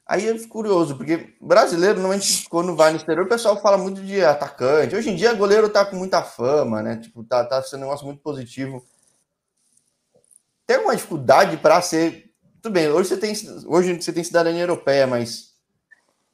Aí 0.07 0.27
eu 0.27 0.37
fico 0.39 0.51
curioso, 0.51 0.97
porque 0.97 1.35
brasileiro, 1.41 1.95
normalmente, 1.95 2.47
quando 2.51 2.77
vai 2.77 2.91
no 2.91 2.99
exterior, 2.99 3.25
o 3.25 3.29
pessoal 3.29 3.63
fala 3.63 3.79
muito 3.79 4.03
de 4.03 4.23
atacante. 4.23 4.95
Hoje 4.95 5.09
em 5.09 5.17
dia, 5.17 5.33
goleiro 5.33 5.69
tá 5.71 5.85
com 5.85 5.97
muita 5.97 6.23
fama, 6.23 6.83
né? 6.83 6.97
Tipo, 6.97 7.25
tá, 7.25 7.45
tá 7.45 7.63
sendo 7.63 7.81
um 7.81 7.85
negócio 7.85 8.05
muito 8.05 8.21
positivo 8.21 8.85
tem 10.71 10.77
alguma 10.77 10.95
dificuldade 10.95 11.57
para 11.57 11.83
ser. 11.83 12.33
Tudo 12.63 12.73
bem, 12.73 12.89
hoje 12.89 13.09
você 13.09 13.17
tem, 13.17 13.35
hoje 13.67 14.01
você 14.01 14.13
tem 14.13 14.23
cidadania 14.23 14.63
europeia, 14.63 15.05
mas 15.05 15.50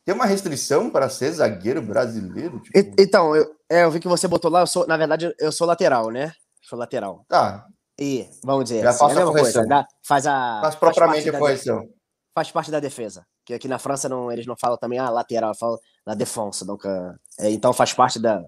tem 0.07 0.15
uma 0.15 0.25
restrição 0.25 0.89
para 0.89 1.11
ser 1.11 1.33
zagueiro 1.33 1.83
brasileiro? 1.83 2.61
Tipo... 2.61 2.79
Então, 2.97 3.35
eu, 3.35 3.45
é, 3.69 3.83
eu 3.83 3.91
vi 3.91 3.99
que 3.99 4.07
você 4.07 4.29
botou 4.29 4.49
lá, 4.49 4.61
eu 4.61 4.67
sou, 4.67 4.87
na 4.87 4.97
verdade, 4.97 5.35
eu 5.37 5.51
sou 5.51 5.67
lateral, 5.67 6.13
né? 6.13 6.33
Sou 6.63 6.79
lateral. 6.79 7.25
Tá. 7.29 7.67
E, 7.99 8.25
vamos 8.45 8.67
dizer, 8.67 8.83
Já 8.83 8.91
assim, 8.91 8.99
faço 9.01 9.19
é 9.19 9.23
a, 9.23 9.25
a 9.25 9.27
correção. 9.27 9.63
Coisa, 9.63 9.69
dá, 9.69 9.87
faz 10.07 10.27
a. 10.29 10.61
Faz 10.63 10.75
propriamente 10.77 11.25
faz 11.25 11.35
a 11.35 11.39
correção. 11.39 11.79
Da, 11.81 11.89
faz 12.37 12.53
parte 12.53 12.71
da 12.71 12.79
defesa. 12.79 13.27
Que 13.45 13.55
aqui 13.55 13.67
na 13.67 13.81
França 13.81 14.09
não, 14.09 14.31
eles 14.31 14.47
não 14.47 14.57
falam 14.57 14.79
também, 14.79 15.01
ah, 15.01 15.11
lateral, 15.11 15.53
falam 15.57 15.77
da 16.07 16.15
defensa. 16.15 16.65
Nunca, 16.65 17.19
é, 17.41 17.51
então 17.51 17.73
faz 17.73 17.93
parte 17.93 18.21
da, 18.21 18.45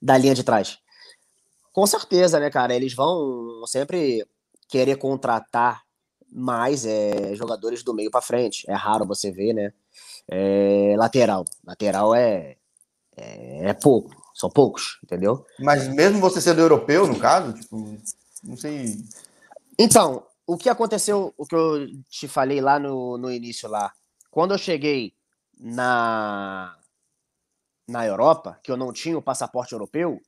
da 0.00 0.18
linha 0.18 0.34
de 0.34 0.42
trás. 0.42 0.78
Com 1.72 1.86
certeza, 1.86 2.40
né, 2.40 2.50
cara? 2.50 2.74
Eles 2.74 2.92
vão 2.92 3.64
sempre 3.66 4.26
querer 4.68 4.96
contratar 4.96 5.80
mais 6.28 6.84
é, 6.84 7.36
jogadores 7.36 7.84
do 7.84 7.94
meio 7.94 8.10
para 8.10 8.20
frente. 8.20 8.68
É 8.68 8.74
raro 8.74 9.06
você 9.06 9.30
ver, 9.30 9.52
né? 9.52 9.72
É, 10.28 10.94
lateral. 10.96 11.44
Lateral 11.64 12.14
é, 12.14 12.56
é, 13.16 13.68
é, 13.68 13.72
pouco. 13.74 14.10
São 14.34 14.50
poucos, 14.50 14.98
entendeu? 15.04 15.44
Mas 15.60 15.88
mesmo 15.88 16.20
você 16.20 16.40
sendo 16.40 16.60
europeu, 16.60 17.06
no 17.06 17.18
caso, 17.18 17.52
tipo, 17.52 17.98
não 18.42 18.56
sei. 18.56 18.96
Então, 19.78 20.26
o 20.46 20.56
que 20.56 20.68
aconteceu, 20.68 21.34
o 21.36 21.46
que 21.46 21.54
eu 21.54 21.86
te 22.08 22.26
falei 22.26 22.60
lá 22.60 22.78
no, 22.78 23.18
no 23.18 23.30
início 23.30 23.68
lá, 23.68 23.92
quando 24.30 24.52
eu 24.52 24.58
cheguei 24.58 25.12
na 25.58 26.76
na 27.86 28.06
Europa, 28.06 28.58
que 28.62 28.70
eu 28.70 28.76
não 28.76 28.92
tinha 28.92 29.18
o 29.18 29.22
passaporte 29.22 29.72
europeu, 29.72 30.20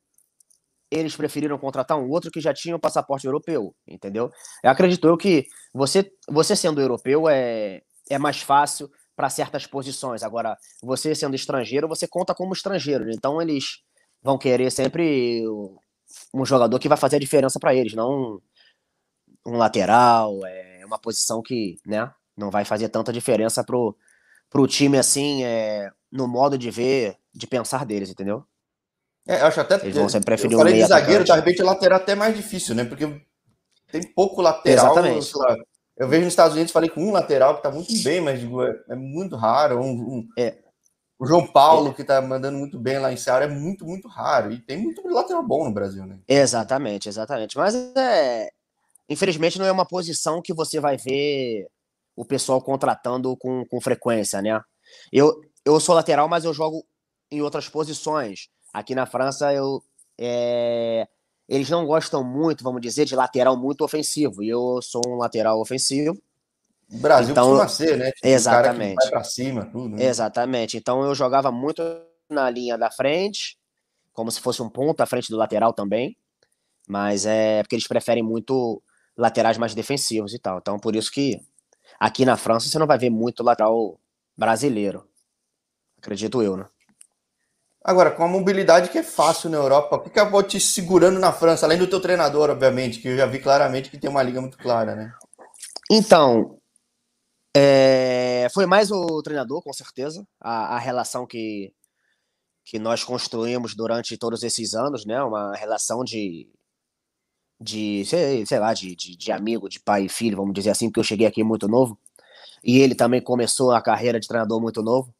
eles 0.91 1.17
preferiram 1.17 1.59
contratar 1.59 1.99
um 1.99 2.09
outro 2.09 2.31
que 2.31 2.41
já 2.41 2.53
tinha 2.53 2.77
o 2.77 2.81
passaporte 2.81 3.27
europeu, 3.27 3.75
entendeu? 3.87 4.31
Eu 4.63 4.71
acredito 4.71 5.09
eu 5.09 5.17
que 5.17 5.47
você, 5.73 6.13
você 6.29 6.55
sendo 6.55 6.81
europeu 6.81 7.29
é, 7.29 7.83
é 8.09 8.19
mais 8.19 8.41
fácil 8.43 8.91
para 9.17 9.31
certas 9.31 9.67
posições. 9.67 10.23
Agora, 10.23 10.57
você 10.83 11.15
sendo 11.15 11.37
estrangeiro, 11.37 11.89
você 11.89 12.07
conta 12.07 12.35
como 12.35 12.53
estrangeiro. 12.53 13.11
Então, 13.11 13.41
eles 13.41 13.83
vão 14.23 14.39
querer 14.39 14.71
sempre 14.71 15.43
um 16.33 16.45
jogador 16.45 16.79
que 16.79 16.89
vai 16.89 16.99
fazer 16.99 17.17
a 17.17 17.21
diferença 17.21 17.59
para 17.59 17.75
eles, 17.75 17.95
não 17.95 18.11
um, 18.11 18.41
um, 19.53 19.57
lateral, 19.57 20.45
é 20.47 20.85
uma 20.85 20.99
posição 20.99 21.43
que, 21.43 21.77
né, 21.87 22.11
não 22.37 22.51
vai 22.51 22.65
fazer 22.65 22.89
tanta 22.89 23.13
diferença 23.13 23.65
pro, 23.65 23.97
pro 24.49 24.67
time 24.67 24.99
assim, 24.99 25.45
é, 25.45 25.91
no 26.11 26.27
modo 26.27 26.57
de 26.57 26.71
ver, 26.71 27.17
de 27.35 27.47
pensar 27.47 27.85
deles, 27.85 28.11
entendeu? 28.11 28.45
É, 29.27 29.41
eu 29.41 29.47
acho 29.47 29.61
até. 29.61 29.77
Eles 29.77 29.97
vão 29.97 30.09
sempre 30.09 30.27
preferir 30.27 30.53
eu 30.53 30.59
falei 30.59 30.75
de 30.75 30.87
zagueiro, 30.87 31.25
de 31.25 31.33
repente 31.33 31.63
lateral 31.63 31.99
até 31.99 32.15
mais 32.15 32.37
difícil, 32.37 32.75
né? 32.75 32.85
Porque 32.85 33.07
tem 33.91 34.03
pouco 34.15 34.43
lateral. 34.43 34.93
Exatamente. 34.93 35.37
Lá, 35.37 35.57
eu 35.97 36.09
vejo 36.09 36.25
nos 36.25 36.33
Estados 36.33 36.55
Unidos, 36.55 36.73
falei 36.73 36.91
com 36.91 37.03
um 37.03 37.13
lateral 37.13 37.57
que 37.57 37.63
tá 37.63 37.71
muito 37.71 37.93
bem, 38.03 38.21
mas 38.21 38.41
digo, 38.41 38.63
é, 38.63 38.75
é 38.91 38.95
muito 38.95 39.37
raro. 39.37 39.81
Um, 39.81 39.93
um, 39.93 40.29
é. 40.37 40.59
O 41.19 41.27
João 41.27 41.47
Paulo, 41.47 41.91
é. 41.91 41.95
que 41.95 42.03
tá 42.03 42.21
mandando 42.21 42.59
muito 42.59 42.79
bem 42.79 42.99
lá 42.99 43.13
em 43.13 43.17
Ceará, 43.17 43.45
é 43.45 43.49
muito, 43.49 43.87
muito 43.87 44.09
raro. 44.09 44.53
E 44.53 44.59
tem 44.59 44.77
muito 44.77 45.07
lateral 45.09 45.47
bom 45.47 45.65
no 45.65 45.73
Brasil, 45.73 46.05
né? 46.05 46.19
Exatamente, 46.27 47.09
exatamente. 47.09 47.57
Mas 47.57 47.75
é. 47.97 48.51
Infelizmente 49.09 49.59
não 49.59 49.67
é 49.67 49.73
uma 49.73 49.87
posição 49.87 50.41
que 50.43 50.53
você 50.53 50.81
vai 50.81 50.97
ver 50.97 51.69
o 52.17 52.25
pessoal 52.25 52.61
contratando 52.61 53.37
com, 53.37 53.65
com 53.67 53.81
frequência, 53.81 54.41
né? 54.41 54.61
Eu, 55.13 55.41
eu 55.65 55.79
sou 55.79 55.95
lateral, 55.95 56.29
mas 56.29 56.45
eu 56.45 56.55
jogo 56.55 56.85
em 57.31 57.43
outras 57.43 57.69
posições. 57.69 58.49
Aqui 58.73 58.95
na 58.95 59.07
França, 59.07 59.53
eu, 59.53 59.83
é, 60.19 61.07
eles 61.49 61.69
não 61.69 61.87
gostam 61.87 62.25
muito, 62.25 62.65
vamos 62.65 62.81
dizer, 62.81 63.05
de 63.05 63.15
lateral 63.15 63.57
muito 63.57 63.85
ofensivo. 63.85 64.43
E 64.43 64.49
eu 64.49 64.81
sou 64.83 65.03
um 65.07 65.17
lateral 65.17 65.61
ofensivo. 65.61 66.17
O 66.91 66.99
Brasil 66.99 67.33
então, 67.33 67.49
costuma 67.49 67.69
ser, 67.69 67.97
né? 67.97 68.13
Tipo, 68.13 68.27
exatamente. 68.27 68.95
vai 68.95 69.11
para 69.11 69.25
cima, 69.25 69.65
tudo. 69.67 69.97
Né? 69.97 70.05
Exatamente. 70.05 70.77
Então 70.77 71.03
eu 71.03 71.15
jogava 71.15 71.51
muito 71.51 71.83
na 72.29 72.49
linha 72.49 72.79
da 72.79 72.91
frente, 72.91 73.59
como 74.13 74.31
se 74.31 74.41
fosse 74.41 74.63
um 74.63 74.69
ponto 74.69 75.01
à 75.01 75.07
frente 75.07 75.31
do 75.31 75.37
lateral 75.37 75.73
também. 75.73 76.17
Mas 76.89 77.27
é 77.27 77.63
porque 77.63 77.75
eles 77.75 77.89
preferem 77.89 78.23
muito 78.23 78.83
laterais 79.17 79.59
mais 79.59 79.75
defensivos 79.75 80.35
e 80.35 80.39
tal. 80.39 80.59
Então 80.59 80.79
por 80.79 80.95
isso 80.95 81.11
que 81.11 81.41
aqui 81.99 82.25
na 82.25 82.37
França 82.37 82.69
você 82.69 82.79
não 82.79 82.87
vai 82.87 82.99
ver 82.99 83.11
muito 83.11 83.43
lateral 83.43 83.99
brasileiro. 84.37 85.07
Acredito 85.99 86.43
eu, 86.43 86.57
né? 86.57 86.67
Agora, 87.87 88.11
com 88.11 88.25
a 88.25 88.29
mobilidade 88.29 88.89
que 88.89 88.97
é 88.97 89.03
fácil 89.03 89.51
na 89.51 89.59
Europa, 89.59 89.97
o 89.97 90.01
que 90.01 90.09
acabou 90.09 90.43
te 90.43 90.59
segurando 90.59 91.21
na 91.21 91.31
França, 91.31 91.67
além 91.67 91.77
do 91.77 91.87
teu 91.87 92.01
treinador, 92.01 92.49
obviamente, 92.49 92.99
que 92.99 93.09
eu 93.09 93.17
já 93.17 93.27
vi 93.27 93.39
claramente 93.39 93.91
que 93.91 93.99
tem 93.99 94.09
uma 94.09 94.23
liga 94.23 94.41
muito 94.41 94.57
clara, 94.57 94.97
né? 94.97 95.13
Então, 95.91 96.59
é, 97.55 98.49
foi 98.55 98.65
mais 98.65 98.91
o 98.91 99.23
treinador, 99.23 99.63
com 99.63 99.73
certeza, 99.73 100.27
a, 100.41 100.77
a, 100.77 100.79
relação 100.79 101.27
que, 101.27 101.75
que 102.65 102.79
nós 102.79 103.05
construímos 103.05 103.75
durante 103.75 104.17
todos 104.17 104.43
esses 104.43 104.73
anos, 104.73 105.05
né? 105.05 105.23
Uma 105.23 105.55
relação 105.55 106.03
de, 106.03 106.49
de 107.61 108.07
sei, 108.07 108.47
sei 108.47 108.59
lá, 108.59 108.73
de, 108.73 108.97
de, 108.97 109.15
de 109.15 109.31
amigo, 109.31 109.69
de 109.69 109.79
pai 109.79 110.07
e 110.07 110.09
filho, 110.09 110.39
vamos 110.39 110.55
dizer 110.55 110.71
assim, 110.71 110.89
porque 110.89 111.01
eu 111.01 111.05
cheguei 111.05 111.27
aqui 111.27 111.45
muito 111.45 111.69
novo, 111.69 111.99
e 112.65 112.79
ele 112.79 112.95
também 112.95 113.21
começou 113.21 113.73
a 113.73 113.83
carreira 113.83 114.19
de 114.19 114.27
treinador 114.27 114.59
muito 114.59 114.83
novo. 114.83 115.15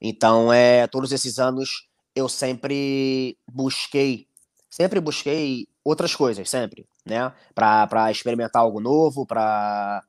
Então, 0.00 0.52
é, 0.52 0.86
todos 0.86 1.12
esses 1.12 1.38
anos 1.38 1.88
eu 2.14 2.28
sempre 2.28 3.38
busquei, 3.46 4.26
sempre 4.70 5.00
busquei 5.00 5.66
outras 5.84 6.14
coisas, 6.14 6.48
sempre, 6.48 6.86
né? 7.04 7.32
Para 7.54 8.10
experimentar 8.10 8.62
algo 8.62 8.80
novo, 8.80 9.26
para 9.26 10.02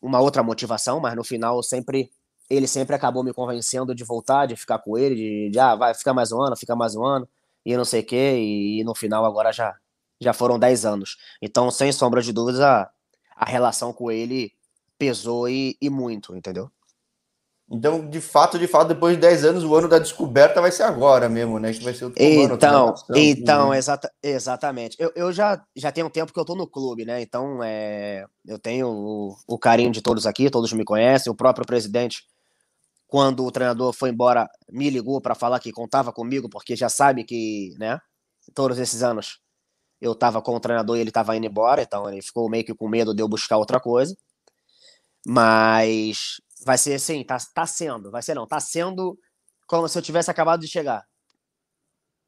uma 0.00 0.20
outra 0.20 0.42
motivação, 0.42 1.00
mas 1.00 1.14
no 1.16 1.24
final 1.24 1.62
sempre 1.62 2.10
ele 2.48 2.68
sempre 2.68 2.94
acabou 2.94 3.24
me 3.24 3.32
convencendo 3.32 3.94
de 3.94 4.04
voltar, 4.04 4.46
de 4.46 4.56
ficar 4.56 4.78
com 4.78 4.96
ele, 4.96 5.14
de, 5.16 5.50
de 5.50 5.58
ah, 5.58 5.74
vai 5.74 5.94
ficar 5.94 6.14
mais 6.14 6.30
um 6.32 6.40
ano, 6.40 6.56
fica 6.56 6.76
mais 6.76 6.94
um 6.94 7.04
ano, 7.04 7.28
e 7.64 7.76
não 7.76 7.84
sei 7.84 8.00
o 8.02 8.06
quê, 8.06 8.36
e, 8.38 8.80
e, 8.80 8.84
no 8.84 8.94
final 8.94 9.24
agora 9.24 9.52
já, 9.52 9.74
já 10.20 10.32
foram 10.32 10.58
10 10.58 10.84
anos. 10.86 11.16
Então, 11.42 11.70
sem 11.70 11.90
sombra 11.90 12.22
de 12.22 12.32
dúvidas, 12.32 12.60
a, 12.60 12.88
a 13.34 13.44
relação 13.44 13.92
com 13.92 14.10
ele 14.10 14.52
pesou 14.98 15.48
e, 15.48 15.76
e 15.80 15.90
muito, 15.90 16.36
entendeu? 16.36 16.70
Então, 17.68 18.08
de 18.08 18.20
fato, 18.20 18.58
de 18.60 18.68
fato, 18.68 18.88
depois 18.88 19.16
de 19.16 19.20
10 19.20 19.44
anos, 19.44 19.64
o 19.64 19.74
ano 19.74 19.88
da 19.88 19.98
descoberta 19.98 20.60
vai 20.60 20.70
ser 20.70 20.84
agora 20.84 21.28
mesmo, 21.28 21.58
né? 21.58 21.72
Que 21.72 21.82
vai 21.82 21.92
ser 21.92 22.04
o 22.04 22.12
Então, 22.16 22.94
então 23.10 23.70
né? 23.70 23.78
exata, 23.78 24.12
exatamente. 24.22 24.96
Eu, 25.00 25.10
eu 25.16 25.32
já, 25.32 25.60
já 25.74 25.90
tenho 25.90 26.06
um 26.06 26.10
tempo 26.10 26.32
que 26.32 26.38
eu 26.38 26.44
tô 26.44 26.54
no 26.54 26.68
clube, 26.68 27.04
né? 27.04 27.20
Então, 27.20 27.60
é, 27.64 28.24
eu 28.46 28.56
tenho 28.56 28.88
o, 28.88 29.36
o 29.48 29.58
carinho 29.58 29.90
de 29.90 30.00
todos 30.00 30.26
aqui, 30.26 30.48
todos 30.48 30.72
me 30.72 30.84
conhecem. 30.84 31.32
O 31.32 31.34
próprio 31.36 31.66
presidente, 31.66 32.22
quando 33.08 33.44
o 33.44 33.50
treinador 33.50 33.92
foi 33.92 34.10
embora, 34.10 34.48
me 34.70 34.88
ligou 34.88 35.20
para 35.20 35.34
falar 35.34 35.58
que 35.58 35.72
contava 35.72 36.12
comigo, 36.12 36.48
porque 36.48 36.76
já 36.76 36.88
sabe 36.88 37.24
que, 37.24 37.74
né? 37.78 37.98
Todos 38.54 38.78
esses 38.78 39.02
anos 39.02 39.40
eu 40.00 40.14
tava 40.14 40.40
com 40.40 40.54
o 40.54 40.60
treinador 40.60 40.96
e 40.96 41.00
ele 41.00 41.10
tava 41.10 41.36
indo 41.36 41.46
embora, 41.46 41.82
então 41.82 42.08
ele 42.08 42.22
ficou 42.22 42.48
meio 42.48 42.64
que 42.64 42.74
com 42.74 42.88
medo 42.88 43.12
de 43.12 43.22
eu 43.22 43.28
buscar 43.28 43.56
outra 43.56 43.80
coisa. 43.80 44.14
Mas 45.26 46.40
vai 46.66 46.76
ser 46.76 46.94
assim, 46.94 47.22
tá, 47.22 47.38
tá 47.54 47.64
sendo, 47.64 48.10
vai 48.10 48.20
ser 48.20 48.34
não, 48.34 48.44
tá 48.44 48.58
sendo 48.58 49.16
como 49.68 49.88
se 49.88 49.96
eu 49.96 50.02
tivesse 50.02 50.28
acabado 50.28 50.60
de 50.60 50.66
chegar. 50.66 51.04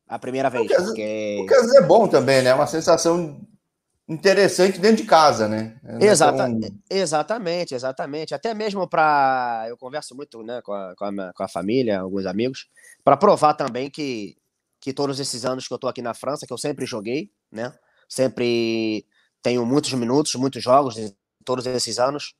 A 0.06 0.16
primeira 0.16 0.48
vez. 0.48 0.64
Porque, 0.64 0.82
porque... 0.82 1.36
porque 1.40 1.54
às 1.54 1.62
vezes 1.62 1.74
é 1.74 1.82
bom 1.82 2.06
também, 2.06 2.40
né? 2.40 2.50
É 2.50 2.54
uma 2.54 2.68
sensação 2.68 3.40
interessante 4.08 4.78
dentro 4.78 5.02
de 5.02 5.08
casa, 5.08 5.48
né? 5.48 5.78
É 5.84 6.06
Exata, 6.06 6.38
tão... 6.38 6.60
Exatamente, 6.88 7.74
exatamente. 7.74 8.32
Até 8.32 8.54
mesmo 8.54 8.88
para. 8.88 9.66
Eu 9.68 9.76
converso 9.76 10.14
muito 10.14 10.42
né, 10.44 10.62
com, 10.62 10.72
a, 10.72 10.94
com, 10.96 11.04
a, 11.04 11.32
com 11.32 11.42
a 11.42 11.48
família, 11.48 12.00
alguns 12.00 12.24
amigos, 12.24 12.68
para 13.04 13.16
provar 13.16 13.54
também 13.54 13.90
que, 13.90 14.36
que 14.80 14.92
todos 14.92 15.18
esses 15.18 15.44
anos 15.44 15.66
que 15.66 15.74
eu 15.74 15.76
estou 15.76 15.90
aqui 15.90 16.00
na 16.00 16.14
França, 16.14 16.46
que 16.46 16.52
eu 16.52 16.58
sempre 16.58 16.86
joguei, 16.86 17.30
né? 17.50 17.74
Sempre 18.08 19.04
tenho 19.42 19.66
muitos 19.66 19.92
minutos, 19.92 20.34
muitos 20.36 20.62
jogos, 20.62 20.94
todos 21.44 21.66
esses 21.66 21.98
anos, 21.98 22.34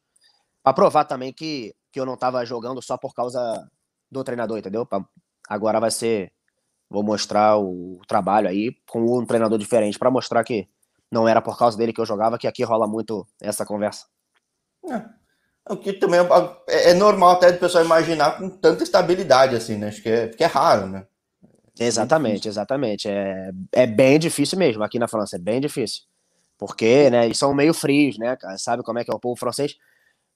para 0.63 0.73
provar 0.73 1.05
também 1.05 1.33
que, 1.33 1.75
que 1.93 1.99
eu 1.99 2.07
não 2.07 2.15
estava 2.15 2.45
jogando 2.45 2.83
só 2.83 2.97
por 2.97 3.15
causa 3.15 3.69
do 4.11 4.25
treinador, 4.25 4.59
entendeu? 4.59 4.87
Agora 5.49 5.81
vai 5.81 5.91
ser. 5.91 6.33
Vou 6.91 7.03
mostrar 7.03 7.59
o 7.59 8.01
trabalho 8.09 8.49
aí 8.49 8.75
com 8.89 9.19
um 9.19 9.27
treinador 9.27 9.59
diferente 9.59 9.99
para 9.99 10.11
mostrar 10.11 10.43
que 10.43 10.67
não 11.11 11.29
era 11.29 11.43
por 11.43 11.59
causa 11.59 11.77
dele 11.77 11.93
que 11.93 12.01
eu 12.01 12.07
jogava, 12.07 12.39
que 12.39 12.47
aqui 12.47 12.63
rola 12.63 12.87
muito 12.87 13.27
essa 13.41 13.65
conversa. 13.67 14.07
É. 14.91 15.05
O 15.71 15.77
que 15.77 15.93
também 15.93 16.21
é, 16.67 16.91
é, 16.91 16.95
normal 16.95 17.33
até 17.33 17.53
do 17.53 17.59
pessoal 17.59 17.85
imaginar 17.85 18.39
com 18.39 18.49
tanta 18.49 18.83
estabilidade 18.83 19.55
assim, 19.55 19.77
né? 19.77 19.89
Acho 19.89 20.03
que 20.03 20.09
é, 20.09 20.31
é 20.39 20.47
raro, 20.47 20.87
né? 20.87 21.07
Exatamente, 21.79 22.49
exatamente. 22.49 23.07
É, 23.07 23.51
é 23.73 23.87
bem 23.87 24.19
difícil 24.19 24.59
mesmo 24.59 24.83
aqui 24.83 24.99
na 24.99 25.07
França, 25.07 25.37
é 25.37 25.39
bem 25.39 25.61
difícil. 25.61 26.05
Porque, 26.57 27.11
né, 27.11 27.27
eles 27.27 27.39
são 27.39 27.55
meio 27.55 27.75
frios, 27.75 28.19
né? 28.19 28.37
Sabe 28.57 28.83
como 28.83 28.99
é 28.99 29.05
que 29.05 29.11
é 29.11 29.15
o 29.15 29.21
povo 29.21 29.39
francês? 29.39 29.77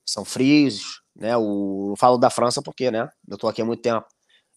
são 0.04 0.24
frios, 0.24 1.01
né? 1.16 1.36
O, 1.36 1.92
eu 1.92 1.96
falo 1.96 2.18
da 2.18 2.30
França 2.30 2.62
porque, 2.62 2.90
né? 2.90 3.08
Eu 3.28 3.38
tô 3.38 3.48
aqui 3.48 3.62
há 3.62 3.64
muito 3.64 3.82
tempo. 3.82 4.06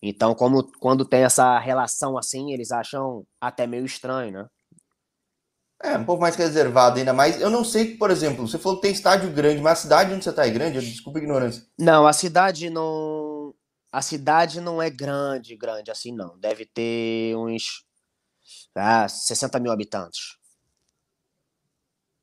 Então, 0.01 0.35
como 0.35 0.63
quando 0.79 1.05
tem 1.05 1.23
essa 1.23 1.57
relação 1.59 2.17
assim, 2.17 2.51
eles 2.53 2.71
acham 2.71 3.25
até 3.39 3.65
meio 3.65 3.85
estranho, 3.85 4.31
né? 4.31 4.47
É, 5.83 5.97
um 5.97 6.05
pouco 6.05 6.21
mais 6.21 6.35
reservado 6.35 6.97
ainda 6.97 7.13
mais. 7.13 7.39
Eu 7.39 7.49
não 7.49 7.63
sei, 7.63 7.97
por 7.97 8.09
exemplo, 8.09 8.47
você 8.47 8.57
falou 8.57 8.77
que 8.77 8.83
tem 8.83 8.91
estádio 8.91 9.31
grande, 9.31 9.61
mas 9.61 9.79
a 9.79 9.81
cidade 9.81 10.13
onde 10.13 10.23
você 10.23 10.29
está 10.29 10.45
é 10.45 10.49
grande? 10.49 10.79
Desculpa 10.79 11.19
a 11.19 11.21
ignorância. 11.21 11.63
Não, 11.77 12.07
a 12.07 12.13
cidade 12.13 12.69
não. 12.69 13.53
A 13.91 14.01
cidade 14.01 14.61
não 14.61 14.81
é 14.81 14.89
grande, 14.89 15.55
grande 15.55 15.91
assim, 15.91 16.11
não. 16.13 16.37
Deve 16.39 16.65
ter 16.65 17.35
uns 17.35 17.85
ah, 18.75 19.07
60 19.07 19.59
mil 19.59 19.71
habitantes. 19.71 20.34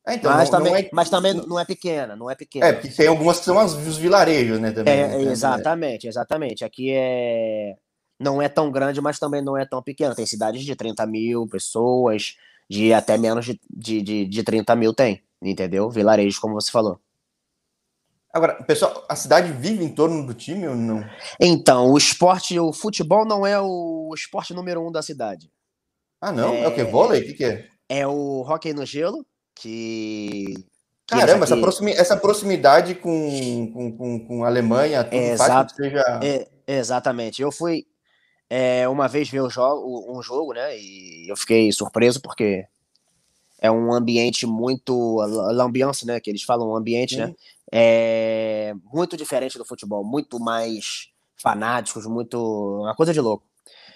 É, 0.06 0.14
então, 0.14 0.32
mas, 0.32 0.50
não, 0.50 0.58
também, 0.58 0.72
não 0.72 0.78
é... 0.78 0.90
mas 0.92 1.10
também 1.10 1.34
não 1.34 1.60
é 1.60 1.64
pequena, 1.64 2.16
não 2.16 2.30
é 2.30 2.34
pequena. 2.34 2.66
É, 2.66 2.72
porque 2.72 2.88
tem 2.88 3.06
algumas 3.06 3.38
que 3.38 3.44
são 3.44 3.58
as, 3.58 3.72
os 3.74 3.96
vilarejos, 3.96 4.58
né? 4.58 4.72
Também, 4.72 4.92
é, 4.92 5.08
né? 5.08 5.22
Exatamente, 5.22 6.08
exatamente. 6.08 6.64
Aqui 6.64 6.92
é. 6.92 7.76
Não 8.18 8.40
é 8.40 8.48
tão 8.48 8.70
grande, 8.70 9.00
mas 9.00 9.18
também 9.18 9.42
não 9.42 9.56
é 9.56 9.64
tão 9.64 9.82
pequena. 9.82 10.14
Tem 10.14 10.26
cidades 10.26 10.64
de 10.64 10.76
30 10.76 11.06
mil 11.06 11.46
pessoas, 11.46 12.36
de 12.68 12.92
até 12.92 13.16
menos 13.16 13.44
de, 13.44 13.60
de, 13.70 14.02
de, 14.02 14.24
de 14.26 14.42
30 14.42 14.74
mil 14.76 14.92
tem, 14.92 15.22
entendeu? 15.40 15.90
Vilarejos, 15.90 16.38
como 16.38 16.54
você 16.54 16.70
falou. 16.70 17.00
Agora, 18.32 18.54
pessoal, 18.64 19.04
a 19.08 19.14
cidade 19.14 19.52
vive 19.52 19.84
em 19.84 19.94
torno 19.94 20.26
do 20.26 20.32
time 20.32 20.66
ou 20.66 20.74
não? 20.74 21.04
Então, 21.38 21.90
o 21.92 21.98
esporte, 21.98 22.58
o 22.58 22.72
futebol 22.72 23.26
não 23.26 23.46
é 23.46 23.60
o 23.60 24.10
esporte 24.14 24.54
número 24.54 24.86
um 24.86 24.90
da 24.90 25.02
cidade. 25.02 25.50
Ah, 26.20 26.32
não? 26.32 26.54
É, 26.54 26.62
é 26.62 26.68
o 26.68 26.74
que? 26.74 26.82
Vôlei? 26.82 27.20
O 27.20 27.26
que, 27.26 27.34
que 27.34 27.44
é? 27.44 27.68
É 27.88 28.06
o 28.06 28.40
hockey 28.40 28.72
no 28.72 28.86
gelo, 28.86 29.26
que. 29.54 30.54
Caramba, 31.06 31.44
essa, 31.44 31.56
proximidade, 31.56 32.00
essa 32.00 32.16
proximidade 32.16 32.94
com, 32.94 33.70
com, 33.72 33.96
com, 33.96 34.26
com 34.26 34.44
a 34.44 34.46
Alemanha 34.46 35.04
tudo 35.04 35.16
é, 35.16 35.36
faz 35.36 35.72
que 35.72 35.82
seja. 35.82 36.20
É, 36.22 36.48
exatamente. 36.66 37.42
Eu 37.42 37.52
fui 37.52 37.86
é, 38.48 38.88
uma 38.88 39.08
vez 39.08 39.28
ver 39.28 39.40
o 39.40 39.50
jogo, 39.50 40.10
um 40.10 40.22
jogo, 40.22 40.54
né? 40.54 40.78
E 40.78 41.30
eu 41.30 41.36
fiquei 41.36 41.70
surpreso 41.72 42.20
porque 42.20 42.66
é 43.58 43.70
um 43.70 43.92
ambiente 43.92 44.46
muito. 44.46 45.16
L'ambiance, 45.52 46.06
né? 46.06 46.18
Que 46.20 46.30
eles 46.30 46.42
falam, 46.42 46.70
um 46.70 46.76
ambiente, 46.76 47.16
né? 47.16 47.34
É 47.70 48.74
muito 48.92 49.16
diferente 49.16 49.56
do 49.56 49.64
futebol, 49.64 50.04
muito 50.04 50.38
mais 50.38 51.08
fanáticos, 51.36 52.06
muito. 52.06 52.38
Uma 52.82 52.94
coisa 52.94 53.12
de 53.12 53.20
louco. 53.20 53.44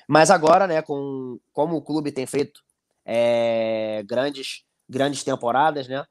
Mas 0.08 0.30
agora, 0.30 0.66
né, 0.66 0.82
com 0.82 1.38
como 1.52 1.76
o 1.76 1.82
clube 1.82 2.12
tem 2.12 2.26
feito 2.26 2.62
é, 3.04 4.02
grandes 4.06 4.64
grandes 4.88 5.22
temporadas, 5.22 5.88
né? 5.88 6.04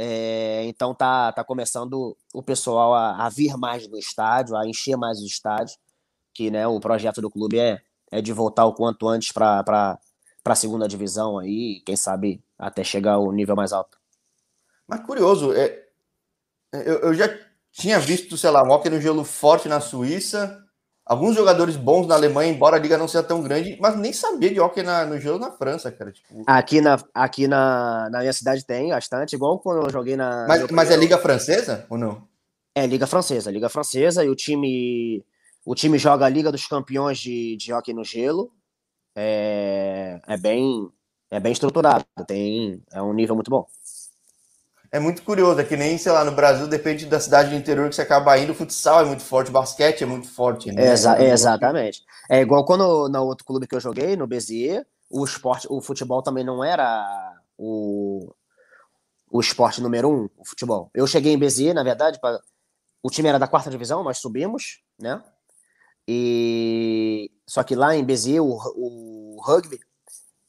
É, 0.00 0.64
então 0.66 0.94
tá, 0.94 1.32
tá 1.32 1.42
começando 1.42 2.16
o 2.32 2.40
pessoal 2.40 2.94
a, 2.94 3.26
a, 3.26 3.28
vir 3.28 3.56
mais 3.56 3.88
no 3.88 3.98
estádio, 3.98 4.56
a 4.56 4.64
encher 4.64 4.96
mais 4.96 5.18
os 5.18 5.26
estádios, 5.26 5.76
que 6.32 6.52
né, 6.52 6.68
o 6.68 6.78
projeto 6.78 7.20
do 7.20 7.28
clube 7.28 7.58
é, 7.58 7.80
é 8.12 8.22
de 8.22 8.32
voltar 8.32 8.64
o 8.64 8.72
quanto 8.72 9.08
antes 9.08 9.32
para 9.32 9.98
a 10.44 10.54
segunda 10.54 10.86
divisão 10.86 11.36
aí, 11.36 11.82
quem 11.84 11.96
sabe 11.96 12.40
até 12.56 12.84
chegar 12.84 13.14
ao 13.14 13.32
nível 13.32 13.56
mais 13.56 13.72
alto. 13.72 13.98
Mas 14.86 15.04
curioso, 15.04 15.52
é, 15.52 15.84
eu, 16.72 17.00
eu 17.00 17.14
já 17.14 17.28
tinha 17.72 17.98
visto, 17.98 18.36
sei 18.36 18.50
lá, 18.50 18.62
um 18.62 18.70
hockey 18.70 18.88
no 18.88 19.00
gelo 19.00 19.24
forte 19.24 19.68
na 19.68 19.80
Suíça, 19.80 20.64
alguns 21.08 21.34
jogadores 21.34 21.76
bons 21.76 22.06
na 22.06 22.14
Alemanha, 22.14 22.52
embora 22.52 22.76
a 22.76 22.78
liga 22.78 22.98
não 22.98 23.08
seja 23.08 23.24
tão 23.24 23.42
grande, 23.42 23.78
mas 23.80 23.96
nem 23.96 24.12
sabia 24.12 24.52
de 24.52 24.60
hockey 24.60 24.82
na, 24.82 25.06
no 25.06 25.18
gelo 25.18 25.38
na 25.38 25.50
França, 25.50 25.90
cara. 25.90 26.12
Tipo... 26.12 26.44
Aqui, 26.46 26.82
na, 26.82 26.98
aqui 27.14 27.48
na, 27.48 28.10
na 28.10 28.20
minha 28.20 28.32
cidade 28.32 28.64
tem 28.64 28.90
bastante, 28.90 29.34
igual 29.34 29.58
quando 29.58 29.86
eu 29.86 29.90
joguei 29.90 30.16
na. 30.16 30.46
Mas, 30.46 30.70
mas 30.70 30.90
é 30.90 30.96
liga 30.96 31.16
francesa 31.16 31.86
ou 31.88 31.96
não? 31.96 32.28
É 32.74 32.86
liga 32.86 33.06
francesa, 33.06 33.50
liga 33.50 33.70
francesa, 33.70 34.22
e 34.22 34.28
o 34.28 34.36
time 34.36 35.24
o 35.64 35.74
time 35.74 35.98
joga 35.98 36.26
a 36.26 36.28
Liga 36.28 36.52
dos 36.52 36.66
Campeões 36.66 37.18
de, 37.18 37.56
de 37.56 37.72
hockey 37.72 37.92
no 37.92 38.04
gelo. 38.04 38.52
É, 39.16 40.20
é 40.28 40.36
bem 40.36 40.88
é 41.30 41.40
bem 41.40 41.52
estruturado, 41.52 42.04
tem 42.26 42.82
é 42.92 43.02
um 43.02 43.12
nível 43.12 43.34
muito 43.34 43.50
bom 43.50 43.66
é 44.90 44.98
muito 44.98 45.22
curioso, 45.22 45.60
é 45.60 45.64
que 45.64 45.76
nem, 45.76 45.98
sei 45.98 46.12
lá, 46.12 46.24
no 46.24 46.32
Brasil, 46.32 46.66
depende 46.66 47.06
da 47.06 47.20
cidade 47.20 47.50
do 47.50 47.56
interior 47.56 47.88
que 47.88 47.94
você 47.94 48.02
acaba 48.02 48.38
indo, 48.38 48.52
o 48.52 48.54
futsal 48.54 49.02
é 49.02 49.04
muito 49.04 49.22
forte, 49.22 49.50
o 49.50 49.52
basquete 49.52 50.02
é 50.02 50.06
muito 50.06 50.28
forte, 50.28 50.72
né? 50.72 50.92
Exa 50.92 51.22
exatamente. 51.22 52.02
É 52.30 52.40
igual 52.40 52.64
quando 52.64 53.08
no 53.08 53.24
outro 53.24 53.44
clube 53.44 53.66
que 53.66 53.74
eu 53.74 53.80
joguei, 53.80 54.16
no 54.16 54.26
Bezier, 54.26 54.86
o 55.10 55.24
esporte, 55.24 55.66
o 55.70 55.80
futebol 55.80 56.22
também 56.22 56.44
não 56.44 56.64
era 56.64 57.34
o, 57.56 58.32
o 59.30 59.40
esporte 59.40 59.80
número 59.82 60.10
um, 60.10 60.28
o 60.36 60.44
futebol. 60.44 60.90
Eu 60.94 61.06
cheguei 61.06 61.32
em 61.32 61.38
Bezier, 61.38 61.74
na 61.74 61.82
verdade, 61.82 62.18
pra, 62.20 62.40
o 63.02 63.10
time 63.10 63.28
era 63.28 63.38
da 63.38 63.48
quarta 63.48 63.70
divisão, 63.70 64.02
nós 64.02 64.18
subimos, 64.18 64.82
né? 64.98 65.22
E 66.06 67.30
só 67.46 67.62
que 67.62 67.74
lá 67.74 67.94
em 67.94 68.02
Bezerra, 68.02 68.42
o, 68.42 69.36
o 69.36 69.42
rugby 69.42 69.78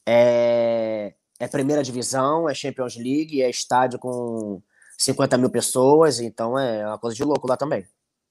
é, 0.08 1.14
é 1.40 1.48
primeira 1.48 1.82
divisão, 1.82 2.48
é 2.48 2.54
Champions 2.54 2.96
League, 2.96 3.42
é 3.42 3.48
estádio 3.48 3.98
com 3.98 4.60
50 4.98 5.38
mil 5.38 5.48
pessoas, 5.48 6.20
então 6.20 6.58
é 6.58 6.86
uma 6.86 6.98
coisa 6.98 7.16
de 7.16 7.24
louco 7.24 7.48
lá 7.48 7.56
também. 7.56 7.86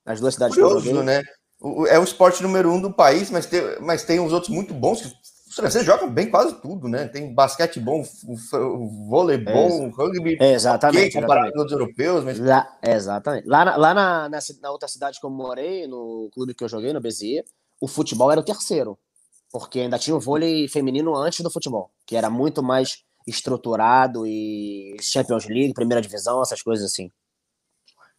As 0.05 0.19
duas 0.19 0.35
cidades 0.35 0.55
Curioso, 0.55 0.83
que 0.83 0.89
eu 0.89 0.95
joguei. 0.95 1.03
né? 1.03 1.23
É 1.89 1.99
o 1.99 2.03
esporte 2.03 2.43
número 2.43 2.71
um 2.71 2.79
do 2.79 2.93
país, 2.93 3.31
mas 3.31 3.47
tem, 3.47 3.61
mas 3.81 4.03
tem 4.03 4.19
uns 4.19 4.31
outros 4.31 4.53
muito 4.53 4.75
bons. 4.75 5.01
Os 5.49 5.55
franceses 5.55 5.85
jogam 5.85 6.09
bem 6.09 6.29
quase 6.29 6.53
tudo, 6.61 6.87
né? 6.87 7.07
Tem 7.07 7.33
basquetebol, 7.33 8.05
voleibol, 9.09 9.87
é, 9.87 9.89
rugby, 9.89 10.37
exatamente, 10.39 11.09
okay, 11.09 11.21
comparado 11.21 11.51
com 11.51 11.65
os 11.65 11.71
europeus. 11.71 12.23
Mas... 12.23 12.39
Lá, 12.39 12.77
exatamente. 12.81 13.47
Lá, 13.47 13.65
na, 13.65 13.75
lá 13.75 13.93
na, 13.93 14.29
na, 14.29 14.39
na, 14.61 14.71
outra 14.71 14.87
cidade 14.87 15.19
que 15.19 15.25
eu 15.25 15.31
morei, 15.31 15.87
no 15.87 16.29
clube 16.31 16.53
que 16.53 16.63
eu 16.63 16.69
joguei, 16.69 16.93
no 16.93 17.01
Bezier, 17.01 17.43
o 17.81 17.87
futebol 17.87 18.31
era 18.31 18.39
o 18.39 18.45
terceiro. 18.45 18.97
Porque 19.51 19.79
ainda 19.79 19.97
tinha 19.97 20.15
o 20.15 20.19
vôlei 20.19 20.67
feminino 20.67 21.15
antes 21.15 21.41
do 21.41 21.49
futebol, 21.51 21.91
que 22.05 22.15
era 22.15 22.29
muito 22.29 22.61
mais 22.61 23.03
estruturado 23.25 24.25
e 24.25 24.95
Champions 25.01 25.45
League, 25.45 25.73
primeira 25.73 26.01
divisão, 26.01 26.41
essas 26.41 26.61
coisas 26.61 26.85
assim. 26.85 27.11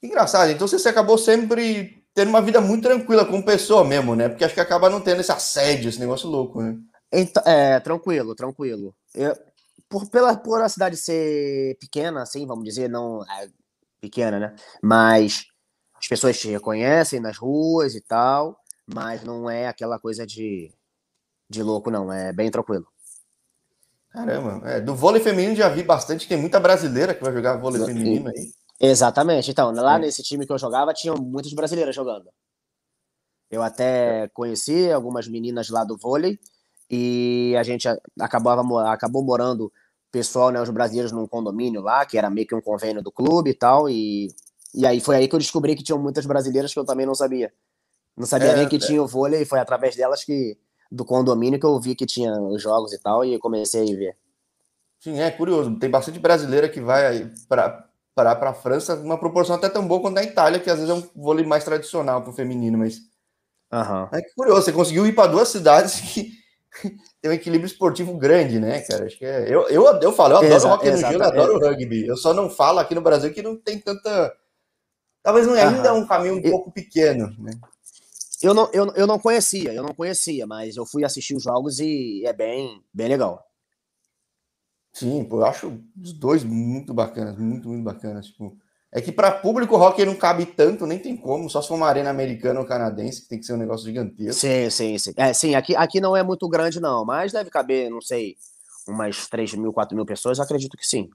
Engraçado, 0.03 0.51
então 0.51 0.67
você 0.67 0.89
acabou 0.89 1.19
sempre 1.19 2.05
tendo 2.15 2.29
uma 2.29 2.41
vida 2.41 2.61
muito 2.61 2.85
tranquila 2.85 3.25
como 3.25 3.45
pessoa 3.45 3.85
mesmo, 3.85 4.17
né? 4.17 4.29
Porque 4.29 4.45
acho 4.45 4.55
que 4.55 4.61
acaba 4.61 4.89
não 4.89 5.01
tendo 5.01 5.21
esse 5.21 5.31
assédio, 5.31 5.89
esse 5.89 6.01
negócio 6.01 6.29
louco, 6.29 6.63
né? 6.63 6.77
Então, 7.13 7.43
é, 7.45 7.79
tranquilo, 7.81 8.35
tranquilo. 8.35 8.95
Eu, 9.15 9.35
por, 9.89 10.09
pela, 10.09 10.37
por 10.37 10.63
a 10.63 10.69
cidade 10.69 10.97
ser 10.97 11.77
pequena, 11.79 12.23
assim, 12.23 12.47
vamos 12.47 12.65
dizer, 12.65 12.89
não 12.89 13.23
é 13.25 13.49
pequena, 14.01 14.39
né? 14.39 14.57
Mas 14.83 15.45
as 15.97 16.07
pessoas 16.09 16.39
te 16.39 16.49
reconhecem 16.49 17.21
nas 17.21 17.37
ruas 17.37 17.95
e 17.95 18.01
tal, 18.01 18.59
mas 18.87 19.23
não 19.23 19.51
é 19.51 19.67
aquela 19.67 19.99
coisa 19.99 20.27
de, 20.27 20.73
de 21.51 21.63
louco, 21.63 21.91
não. 21.91 22.13
É 22.13 22.33
bem 22.33 22.51
tranquilo. 22.51 22.87
Caramba, 24.11 24.69
é, 24.69 24.81
do 24.81 24.95
vôlei 24.95 25.21
feminino 25.21 25.55
já 25.55 25.69
vi 25.69 25.83
bastante, 25.83 26.27
tem 26.27 26.39
muita 26.39 26.59
brasileira 26.59 27.15
que 27.15 27.23
vai 27.23 27.33
jogar 27.33 27.57
vôlei 27.57 27.85
feminino 27.85 28.29
aí. 28.29 28.53
Exatamente. 28.81 29.51
Então, 29.51 29.71
lá 29.73 29.97
é. 29.97 29.99
nesse 29.99 30.23
time 30.23 30.47
que 30.47 30.53
eu 30.53 30.59
jogava, 30.59 30.95
tinham 30.95 31.17
muitas 31.17 31.53
brasileiras 31.53 31.95
jogando. 31.95 32.29
Eu 33.51 33.63
até 33.63 34.29
conheci 34.29 34.91
algumas 34.91 35.29
meninas 35.29 35.69
lá 35.69 35.85
do 35.85 35.99
vôlei 35.99 36.39
e 36.89 37.55
a 37.59 37.63
gente 37.63 37.89
acabava, 38.19 38.63
acabou 38.91 39.23
morando 39.23 39.73
pessoal, 40.11 40.51
né, 40.51 40.61
os 40.61 40.71
brasileiros 40.71 41.13
num 41.13 41.27
condomínio 41.27 41.81
lá, 41.81 42.05
que 42.05 42.19
era 42.19 42.31
meio 42.31 42.47
que 42.47 42.55
um 42.55 42.61
convênio 42.61 43.03
do 43.03 43.13
clube 43.13 43.51
e 43.51 43.55
tal, 43.55 43.89
e, 43.89 44.29
e 44.75 44.85
aí 44.85 45.01
foi 45.01 45.17
aí 45.17 45.29
que 45.29 45.35
eu 45.35 45.39
descobri 45.39 45.77
que 45.77 45.85
tinham 45.85 46.01
muitas 46.01 46.27
brasileiras 46.27 46.73
que 46.73 46.79
eu 46.81 46.85
também 46.85 47.07
não 47.07 47.15
sabia. 47.15 47.53
Não 48.17 48.27
sabia 48.27 48.49
é, 48.49 48.57
nem 48.57 48.69
que 48.69 48.77
é. 48.77 48.79
tinha 48.81 49.01
o 49.01 49.07
vôlei, 49.07 49.43
e 49.43 49.45
foi 49.45 49.61
através 49.61 49.95
delas 49.95 50.25
que 50.25 50.59
do 50.91 51.05
condomínio 51.05 51.59
que 51.59 51.67
eu 51.67 51.79
vi 51.79 51.95
que 51.95 52.07
tinha 52.07 52.33
os 52.41 52.61
jogos 52.61 52.93
e 52.93 52.99
tal, 52.99 53.25
e 53.25 53.39
comecei 53.39 53.83
a 53.83 53.97
ver. 53.97 54.17
Sim, 54.99 55.19
é 55.21 55.31
curioso. 55.31 55.79
Tem 55.79 55.89
bastante 55.89 56.19
brasileira 56.19 56.69
que 56.69 56.81
vai 56.81 57.31
para 57.49 57.91
para 58.15 58.51
a 58.51 58.55
França, 58.55 58.97
uma 58.97 59.19
proporção 59.19 59.57
até 59.57 59.69
tão 59.69 59.87
boa 59.87 60.01
quanto 60.01 60.15
na 60.15 60.23
Itália, 60.23 60.61
que 60.61 60.69
às 60.69 60.79
vezes 60.79 60.91
é 60.91 60.95
um 60.95 61.09
vôlei 61.15 61.45
mais 61.45 61.65
tradicional 61.65 62.23
para 62.23 62.31
o 62.31 62.35
feminino, 62.35 62.79
mas. 62.79 62.99
Uhum. 63.73 64.09
É 64.13 64.21
curioso, 64.37 64.63
você 64.63 64.73
conseguiu 64.73 65.07
ir 65.07 65.15
para 65.15 65.31
duas 65.31 65.49
cidades 65.49 66.01
que 66.01 66.33
tem 67.23 67.31
um 67.31 67.35
equilíbrio 67.35 67.67
esportivo 67.67 68.17
grande, 68.19 68.59
né, 68.59 68.81
cara? 68.81 69.07
Acho 69.07 69.17
que 69.17 69.25
é. 69.25 69.45
Eu, 69.49 69.69
eu, 69.69 69.85
eu 70.01 70.13
falo, 70.13 70.35
eu 70.35 70.39
adoro 70.39 70.55
Exa, 70.55 70.75
hockey 70.75 70.91
no 70.91 70.97
gelo, 70.97 71.15
eu 71.15 71.25
adoro 71.25 71.57
o 71.57 71.61
rugby. 71.61 72.07
Eu 72.07 72.17
só 72.17 72.35
não 72.35 72.51
falo 72.51 72.81
aqui 72.81 72.95
no 72.95 73.01
Brasil 73.01 73.33
que 73.33 73.43
não 73.43 73.57
tem 73.57 73.79
tanta. 73.79 74.35
Talvez 75.23 75.47
não, 75.47 75.55
ainda 75.55 75.89
é 75.89 75.93
um 75.93 76.07
caminho 76.07 76.37
um 76.37 76.43
pouco 76.43 76.73
pequeno, 76.73 77.35
né? 77.39 77.53
Eu 78.43 78.55
não, 78.55 78.71
eu, 78.73 78.87
eu 78.95 79.07
não 79.07 79.19
conhecia, 79.19 79.73
eu 79.73 79.83
não 79.83 79.95
conhecia, 79.95 80.47
mas 80.47 80.77
eu 80.77 80.87
fui 80.87 81.05
assistir 81.05 81.37
os 81.37 81.43
jogos 81.43 81.79
e 81.79 82.25
é 82.25 82.33
bem, 82.33 82.83
bem 82.93 83.09
legal. 83.09 83.45
Sim, 84.93 85.25
pô, 85.25 85.39
eu 85.41 85.47
acho 85.47 85.81
os 86.03 86.13
dois 86.13 86.43
muito 86.43 86.93
bacanas, 86.93 87.37
muito, 87.37 87.69
muito 87.69 87.85
bacanas. 87.85 88.27
Tipo, 88.27 88.57
é 88.93 89.01
que 89.01 89.13
para 89.13 89.31
público 89.31 89.77
rock 89.77 90.05
não 90.05 90.17
cabe 90.17 90.47
tanto, 90.47 90.87
nem 90.87 90.99
tem 90.99 91.17
como, 91.17 91.49
só 91.49 91.63
se 91.63 91.69
for 91.69 91.75
uma 91.75 91.87
arena 91.87 92.11
americana 92.11 92.61
ou 92.61 92.67
canadense, 92.67 93.23
que 93.23 93.29
tem 93.29 93.39
que 93.39 93.47
ser 93.47 93.53
um 93.53 93.59
negócio 93.59 93.87
gigantesco. 93.87 94.41
Sim, 94.41 94.71
sim, 94.71 94.99
sim. 94.99 95.13
É, 95.17 95.33
sim, 95.33 95.55
aqui, 95.55 95.77
aqui 95.77 96.01
não 96.01 96.17
é 96.17 96.23
muito 96.23 96.49
grande, 96.49 96.81
não, 96.81 97.05
mas 97.05 97.33
deve 97.33 97.51
caber, 97.51 97.89
não 97.89 98.01
sei, 98.01 98.37
umas 98.89 99.29
3 99.29 99.55
mil, 99.55 99.73
4 99.73 99.95
mil 99.95 100.07
pessoas, 100.07 100.41
acredito 100.41 100.77
que 100.77 100.87
sim. 100.87 101.09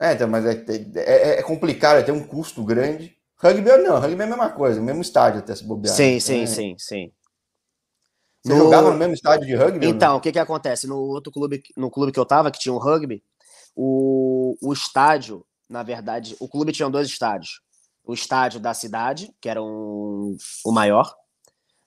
É, 0.00 0.12
então, 0.12 0.28
mas 0.28 0.44
é, 0.44 0.64
é, 0.96 1.38
é 1.38 1.42
complicado, 1.42 1.98
é 1.98 2.02
tem 2.02 2.14
um 2.14 2.26
custo 2.26 2.64
grande. 2.64 3.16
Rugby 3.42 3.76
não, 3.78 3.98
rugby 3.98 4.20
é 4.20 4.24
a 4.24 4.28
mesma 4.28 4.50
coisa, 4.50 4.80
o 4.80 4.84
mesmo 4.84 5.02
estádio 5.02 5.40
até 5.40 5.54
se 5.54 5.64
bobear. 5.64 5.94
Sim, 5.94 6.20
sim, 6.20 6.42
é. 6.42 6.46
sim, 6.46 6.76
sim. 6.78 7.12
Você 8.44 8.54
no... 8.54 8.64
jogava 8.64 8.90
no 8.90 8.96
mesmo 8.96 9.14
estádio 9.14 9.46
de 9.46 9.54
rugby? 9.54 9.86
Então, 9.86 10.16
o 10.16 10.20
que 10.20 10.32
que 10.32 10.38
acontece? 10.38 10.86
No 10.86 10.98
outro 10.98 11.32
clube, 11.32 11.62
no 11.76 11.90
clube 11.90 12.12
que 12.12 12.18
eu 12.18 12.26
tava, 12.26 12.50
que 12.50 12.58
tinha 12.58 12.72
um 12.72 12.78
rugby, 12.78 13.22
o, 13.74 14.56
o 14.62 14.72
estádio 14.72 15.44
na 15.72 15.82
verdade, 15.82 16.36
o 16.38 16.46
clube 16.46 16.70
tinha 16.70 16.88
dois 16.90 17.08
estádios. 17.08 17.62
O 18.04 18.12
estádio 18.12 18.60
da 18.60 18.74
cidade, 18.74 19.34
que 19.40 19.48
era 19.48 19.62
um, 19.62 20.36
o 20.64 20.70
maior, 20.70 21.14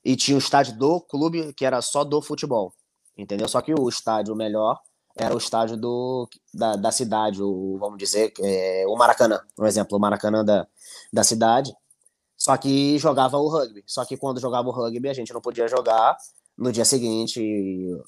e 0.04 0.16
tinha 0.16 0.36
o 0.36 0.40
estádio 0.40 0.76
do 0.76 1.00
clube, 1.00 1.54
que 1.54 1.64
era 1.64 1.80
só 1.84 2.04
do 2.04 2.20
futebol. 2.20 2.74
Entendeu? 3.16 3.48
Só 3.48 3.62
que 3.62 3.74
o 3.74 3.88
estádio 3.88 4.36
melhor 4.36 4.80
era 5.18 5.34
o 5.34 5.38
estádio 5.38 5.78
do, 5.78 6.28
da, 6.54 6.76
da 6.76 6.92
cidade, 6.92 7.42
o, 7.42 7.78
vamos 7.80 7.98
dizer, 7.98 8.34
é, 8.42 8.84
o 8.88 8.96
Maracanã, 8.98 9.40
por 9.56 9.66
exemplo, 9.66 9.98
o 9.98 10.02
Maracanã 10.02 10.44
da, 10.44 10.68
da 11.12 11.24
cidade. 11.24 11.74
Só 12.38 12.58
que 12.58 12.98
jogava 13.00 13.38
o 13.38 13.48
rugby. 13.48 13.84
Só 13.88 14.04
que 14.04 14.18
quando 14.18 14.42
jogava 14.42 14.68
o 14.68 14.72
rugby, 14.72 15.08
a 15.08 15.14
gente 15.14 15.34
não 15.34 15.40
podia 15.40 15.68
jogar 15.68 16.18
no 16.58 16.72
dia 16.72 16.86
seguinte, 16.86 17.42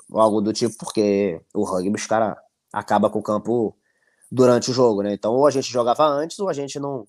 ou 0.09 0.19
algo 0.19 0.41
do 0.41 0.53
tipo, 0.53 0.75
porque 0.77 1.41
o 1.53 1.63
rugby, 1.63 1.95
os 1.95 2.05
caras 2.05 2.35
acaba 2.71 3.09
com 3.09 3.19
o 3.19 3.23
campo 3.23 3.75
durante 4.31 4.71
o 4.71 4.73
jogo, 4.73 5.01
né? 5.01 5.13
Então, 5.13 5.33
ou 5.33 5.47
a 5.47 5.51
gente 5.51 5.71
jogava 5.71 6.05
antes, 6.05 6.39
ou 6.39 6.49
a 6.49 6.53
gente 6.53 6.79
não. 6.79 7.07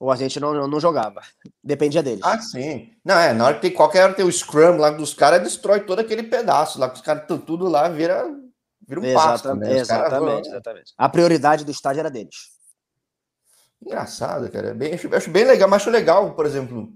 Ou 0.00 0.10
a 0.10 0.16
gente 0.16 0.40
não, 0.40 0.66
não 0.66 0.80
jogava. 0.80 1.20
Dependia 1.62 2.02
deles. 2.02 2.24
Ah, 2.24 2.40
sim. 2.40 2.90
Não, 3.04 3.14
é, 3.14 3.32
na 3.32 3.46
hora 3.46 3.54
que 3.54 3.60
tem 3.60 3.72
qualquer 3.72 4.02
hora 4.02 4.14
tem 4.14 4.24
o 4.24 4.32
scrum 4.32 4.76
lá 4.76 4.90
dos 4.90 5.14
caras, 5.14 5.42
destrói 5.42 5.80
todo 5.80 6.00
aquele 6.00 6.24
pedaço 6.24 6.80
lá, 6.80 6.88
que 6.88 6.96
os 6.96 7.02
caras 7.02 7.24
tudo 7.46 7.68
lá, 7.68 7.88
vira, 7.88 8.26
vira 8.92 9.00
um 9.00 9.04
exatamente, 9.04 9.42
pasto, 9.42 9.54
né? 9.54 9.78
Exatamente, 9.78 10.48
exatamente. 10.48 10.92
A 10.98 11.08
prioridade 11.08 11.64
do 11.64 11.70
estádio 11.70 12.00
era 12.00 12.10
deles. 12.10 12.36
Engraçado, 13.80 14.50
cara. 14.50 14.68
É 14.68 14.74
bem, 14.74 14.94
acho, 14.94 15.14
acho 15.14 15.30
bem 15.30 15.44
legal, 15.44 15.68
mas 15.68 15.82
acho 15.82 15.90
legal, 15.90 16.34
por 16.34 16.46
exemplo, 16.46 16.92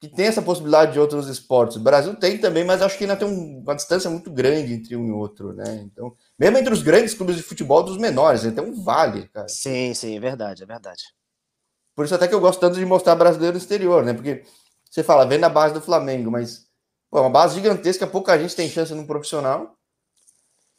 que 0.00 0.08
tem 0.08 0.26
essa 0.26 0.42
possibilidade 0.42 0.92
de 0.92 1.00
outros 1.00 1.28
esportes. 1.28 1.76
O 1.76 1.80
Brasil 1.80 2.14
tem 2.14 2.38
também, 2.38 2.64
mas 2.64 2.82
acho 2.82 2.96
que 2.96 3.04
ainda 3.04 3.16
tem 3.16 3.26
um, 3.26 3.60
uma 3.60 3.74
distância 3.74 4.10
muito 4.10 4.30
grande 4.30 4.74
entre 4.74 4.96
um 4.96 5.08
e 5.08 5.12
outro, 5.12 5.52
né? 5.52 5.82
Então, 5.84 6.14
mesmo 6.38 6.58
entre 6.58 6.72
os 6.72 6.82
grandes 6.82 7.14
clubes 7.14 7.36
de 7.36 7.42
futebol 7.42 7.82
dos 7.82 7.96
menores, 7.96 8.42
tem 8.42 8.64
um 8.64 8.82
vale, 8.82 9.28
cara. 9.28 9.48
Sim, 9.48 9.92
sim, 9.94 10.16
é 10.16 10.20
verdade, 10.20 10.62
é 10.62 10.66
verdade. 10.66 11.02
Por 11.96 12.04
isso 12.04 12.14
até 12.14 12.28
que 12.28 12.34
eu 12.34 12.40
gosto 12.40 12.60
tanto 12.60 12.76
de 12.76 12.84
mostrar 12.84 13.14
brasileiro 13.14 13.54
no 13.54 13.62
exterior, 13.62 14.04
né? 14.04 14.12
Porque 14.12 14.44
você 14.90 15.02
fala, 15.02 15.26
vem 15.26 15.38
na 15.38 15.48
base 15.48 15.74
do 15.74 15.80
Flamengo, 15.80 16.30
mas 16.30 16.66
pô, 17.10 17.18
é 17.18 17.20
uma 17.20 17.30
base 17.30 17.54
gigantesca, 17.54 18.06
pouca 18.06 18.38
gente 18.38 18.54
tem 18.54 18.68
chance 18.68 18.92
no 18.94 19.06
profissional. 19.06 19.76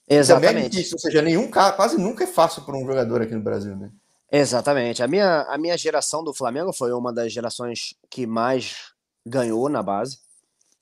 Exatamente. 0.08 0.66
É 0.66 0.70
difícil, 0.70 0.96
ou 0.96 1.00
seja, 1.00 1.22
nenhum 1.22 1.50
quase 1.50 1.98
nunca 1.98 2.24
é 2.24 2.28
fácil 2.28 2.64
para 2.64 2.78
um 2.78 2.86
jogador 2.86 3.22
aqui 3.22 3.34
no 3.34 3.42
Brasil, 3.42 3.76
né? 3.76 3.92
Exatamente. 4.32 5.02
A 5.02 5.08
minha, 5.08 5.42
a 5.44 5.58
minha 5.58 5.78
geração 5.78 6.24
do 6.24 6.34
Flamengo 6.34 6.74
foi 6.74 6.92
uma 6.92 7.14
das 7.14 7.32
gerações 7.32 7.96
que 8.10 8.28
mais 8.28 8.94
ganhou 9.26 9.70
na 9.70 9.82
base 9.82 10.20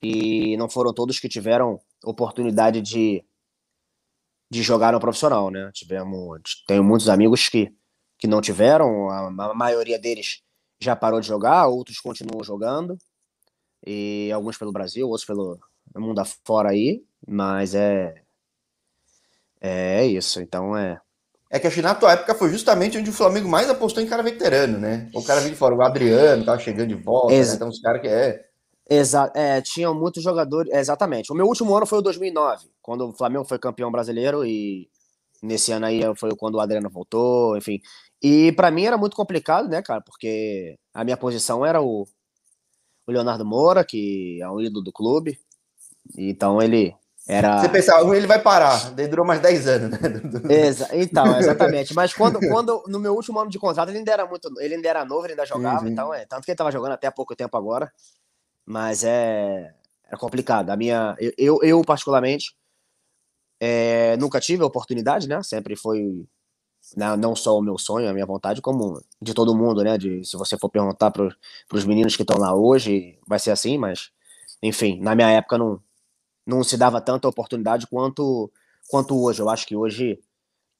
e 0.02 0.56
não 0.56 0.68
foram 0.68 0.92
todos 0.92 1.18
que 1.18 1.28
tiveram 1.28 1.80
oportunidade 2.04 2.82
de, 2.82 3.24
de 4.50 4.62
jogar 4.62 4.92
no 4.92 5.00
profissional, 5.00 5.50
né? 5.50 5.70
Tivemos, 5.72 6.64
tenho 6.66 6.84
muitos 6.84 7.08
amigos 7.08 7.48
que, 7.48 7.72
que 8.18 8.26
não 8.26 8.40
tiveram, 8.40 9.08
a, 9.08 9.28
a 9.28 9.54
maioria 9.54 9.98
deles 9.98 10.42
já 10.80 10.94
parou 10.94 11.20
de 11.20 11.26
jogar, 11.26 11.66
outros 11.68 11.98
continuam 11.98 12.44
jogando, 12.44 12.98
e 13.86 14.30
alguns 14.32 14.58
pelo 14.58 14.72
Brasil, 14.72 15.08
outros 15.08 15.26
pelo 15.26 15.58
mundo 15.96 16.18
afora 16.18 16.70
aí, 16.70 17.02
mas 17.26 17.74
é 17.74 18.23
é 19.66 20.06
isso, 20.06 20.40
então 20.40 20.76
é 20.76 21.00
é 21.54 21.60
que 21.60 21.68
acho 21.68 21.76
que 21.76 21.82
na 21.82 21.94
tua 21.94 22.10
época 22.10 22.34
foi 22.34 22.50
justamente 22.50 22.98
onde 22.98 23.10
o 23.10 23.12
Flamengo 23.12 23.48
mais 23.48 23.70
apostou 23.70 24.02
em 24.02 24.08
cara 24.08 24.24
veterano, 24.24 24.76
né? 24.76 25.08
O 25.14 25.22
cara 25.22 25.38
veio 25.38 25.52
de 25.52 25.56
fora, 25.56 25.72
o 25.72 25.82
Adriano 25.82 26.44
tava 26.44 26.58
chegando 26.58 26.88
de 26.88 26.96
volta, 26.96 27.32
Ex 27.32 27.50
né? 27.50 27.54
então 27.54 27.68
os 27.68 27.80
caras 27.80 28.00
que 28.02 28.08
é. 28.08 28.44
Exa 28.90 29.30
é, 29.36 29.60
tinham 29.60 29.94
muitos 29.94 30.20
jogadores, 30.20 30.72
é, 30.72 30.80
exatamente. 30.80 31.30
O 31.30 31.34
meu 31.36 31.46
último 31.46 31.72
ano 31.76 31.86
foi 31.86 32.00
o 32.00 32.02
2009, 32.02 32.66
quando 32.82 33.08
o 33.08 33.12
Flamengo 33.12 33.44
foi 33.44 33.56
campeão 33.60 33.88
brasileiro 33.92 34.44
e 34.44 34.90
nesse 35.40 35.70
ano 35.70 35.86
aí 35.86 36.02
foi 36.16 36.34
quando 36.34 36.56
o 36.56 36.60
Adriano 36.60 36.90
voltou, 36.90 37.56
enfim. 37.56 37.80
E 38.20 38.50
para 38.50 38.72
mim 38.72 38.86
era 38.86 38.98
muito 38.98 39.14
complicado, 39.14 39.68
né, 39.68 39.80
cara, 39.80 40.00
porque 40.00 40.76
a 40.92 41.04
minha 41.04 41.16
posição 41.16 41.64
era 41.64 41.80
o, 41.80 42.04
o 43.06 43.12
Leonardo 43.12 43.44
Moura, 43.44 43.84
que 43.84 44.40
é 44.42 44.50
um 44.50 44.60
ídolo 44.60 44.82
do 44.82 44.92
clube. 44.92 45.38
Então 46.18 46.60
ele 46.60 46.92
era... 47.26 47.58
Você 47.58 47.68
pensava, 47.70 48.16
ele 48.16 48.26
vai 48.26 48.38
parar, 48.38 48.90
daí 48.90 49.08
durou 49.08 49.24
mais 49.24 49.40
10 49.40 49.66
anos, 49.66 49.90
né? 49.90 49.98
Exa 50.50 50.88
então, 50.92 51.38
exatamente. 51.38 51.94
Mas 51.94 52.12
quando, 52.12 52.38
quando, 52.50 52.84
no 52.86 53.00
meu 53.00 53.14
último 53.14 53.40
ano 53.40 53.50
de 53.50 53.58
contrato, 53.58 53.88
ele 53.88 53.98
ainda 53.98 54.12
era 54.12 54.26
muito. 54.26 54.52
Ele 54.60 54.74
ainda 54.74 54.88
era 54.88 55.04
novo, 55.06 55.24
ele 55.24 55.32
ainda 55.32 55.46
jogava, 55.46 55.84
uhum. 55.84 55.88
então 55.88 56.12
é. 56.12 56.26
Tanto 56.26 56.44
que 56.44 56.50
ele 56.50 56.54
estava 56.54 56.70
jogando 56.70 56.92
até 56.92 57.06
há 57.06 57.12
pouco 57.12 57.34
tempo 57.34 57.56
agora. 57.56 57.90
Mas 58.66 59.04
é, 59.04 59.74
é 60.10 60.16
complicado. 60.16 60.68
A 60.68 60.76
minha, 60.76 61.16
eu, 61.38 61.58
eu 61.62 61.82
particularmente, 61.82 62.54
é, 63.58 64.16
nunca 64.18 64.38
tive 64.38 64.62
a 64.62 64.66
oportunidade, 64.66 65.26
né? 65.26 65.42
Sempre 65.42 65.76
foi 65.76 66.26
né, 66.94 67.16
não 67.16 67.34
só 67.34 67.56
o 67.58 67.62
meu 67.62 67.78
sonho, 67.78 68.08
a 68.08 68.12
minha 68.12 68.26
vontade, 68.26 68.60
como 68.60 69.02
de 69.20 69.32
todo 69.32 69.56
mundo, 69.56 69.82
né? 69.82 69.96
De, 69.96 70.22
se 70.24 70.36
você 70.36 70.58
for 70.58 70.68
perguntar 70.68 71.10
para 71.10 71.34
os 71.72 71.84
meninos 71.86 72.16
que 72.16 72.22
estão 72.22 72.38
lá 72.38 72.54
hoje, 72.54 73.18
vai 73.26 73.38
ser 73.38 73.50
assim, 73.50 73.78
mas, 73.78 74.10
enfim, 74.62 75.00
na 75.00 75.14
minha 75.14 75.30
época 75.30 75.56
não, 75.56 75.80
não 76.46 76.62
se 76.62 76.76
dava 76.76 77.00
tanta 77.00 77.28
oportunidade 77.28 77.86
quanto, 77.86 78.50
quanto 78.88 79.20
hoje. 79.20 79.40
Eu 79.40 79.48
acho 79.48 79.66
que 79.66 79.76
hoje 79.76 80.18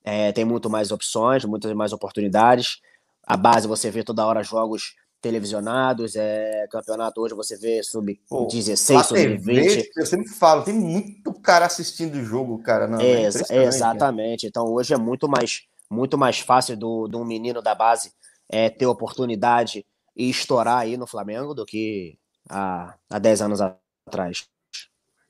é, 0.05 0.33
tem 0.33 0.45
muito 0.45 0.69
mais 0.69 0.91
opções, 0.91 1.45
muitas 1.45 1.73
mais 1.73 1.93
oportunidades. 1.93 2.81
A 3.27 3.37
base 3.37 3.67
você 3.67 3.91
vê 3.91 4.03
toda 4.05 4.27
hora 4.27 4.43
jogos 4.43 4.95
televisionados, 5.25 6.17
é, 6.17 6.67
campeonato 6.71 7.19
hoje 7.23 7.35
você 7.35 7.57
vê 7.57 7.83
sub-16, 7.83 9.05
sub-20. 9.05 9.89
Eu 9.97 10.05
sempre 10.05 10.29
falo, 10.29 10.63
tem 10.63 10.75
muito 10.75 11.33
cara 11.41 11.65
assistindo 11.65 12.17
o 12.17 12.25
jogo, 12.25 12.59
cara. 12.59 12.87
Não, 12.87 13.01
é, 13.01 13.23
é 13.49 13.65
exatamente. 13.65 14.47
Então 14.47 14.67
hoje 14.67 14.93
é 14.93 14.99
muito 14.99 15.27
mais, 15.27 15.63
muito 15.91 16.19
mais 16.19 16.41
fácil 16.41 16.77
do, 16.77 17.09
do 17.09 17.19
um 17.19 17.25
menino 17.25 17.63
da 17.63 17.75
base 17.75 18.13
é, 18.51 18.69
ter 18.69 18.85
oportunidade 18.85 19.87
e 20.15 20.29
estourar 20.29 20.81
aí 20.81 20.99
no 20.99 21.07
Flamengo 21.07 21.55
do 21.55 21.65
que 21.65 22.19
há, 22.51 22.95
há 23.09 23.19
10 23.19 23.41
anos 23.41 23.61
atrás. 23.63 24.47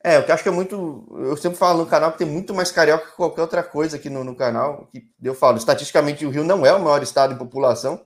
É, 0.05 0.19
eu 0.19 0.35
acho 0.35 0.43
que 0.43 0.49
é 0.51 0.53
muito. 0.53 1.09
Eu 1.17 1.35
sempre 1.38 1.57
falo 1.57 1.79
no 1.79 1.87
canal 1.87 2.12
que 2.12 2.19
tem 2.19 2.27
muito 2.27 2.53
mais 2.53 2.71
carioca 2.71 3.07
que 3.07 3.17
qualquer 3.17 3.40
outra 3.40 3.62
coisa 3.62 3.97
aqui 3.97 4.11
no, 4.11 4.23
no 4.23 4.37
canal. 4.37 4.87
Que 4.93 5.09
eu 5.23 5.35
falo, 5.35 5.57
estatisticamente 5.57 6.27
o 6.27 6.31
Rio 6.31 6.45
não 6.45 6.67
é 6.67 6.75
o 6.75 6.83
maior 6.83 7.03
estado 7.03 7.33
em 7.33 7.38
população, 7.38 8.05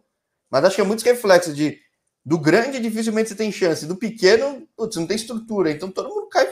mas 0.48 0.64
acho 0.64 0.76
que 0.76 0.80
é 0.80 0.84
muito 0.84 1.02
reflexo 1.02 1.52
de 1.52 1.76
do 2.24 2.38
grande 2.38 2.78
dificilmente 2.78 3.30
você 3.30 3.34
tem 3.34 3.50
chance, 3.50 3.86
do 3.86 3.96
pequeno, 3.96 4.68
putz, 4.76 4.96
não 4.96 5.06
tem 5.06 5.16
estrutura, 5.16 5.70
então 5.70 5.90
todo 5.90 6.10
mundo 6.10 6.28
cai, 6.28 6.46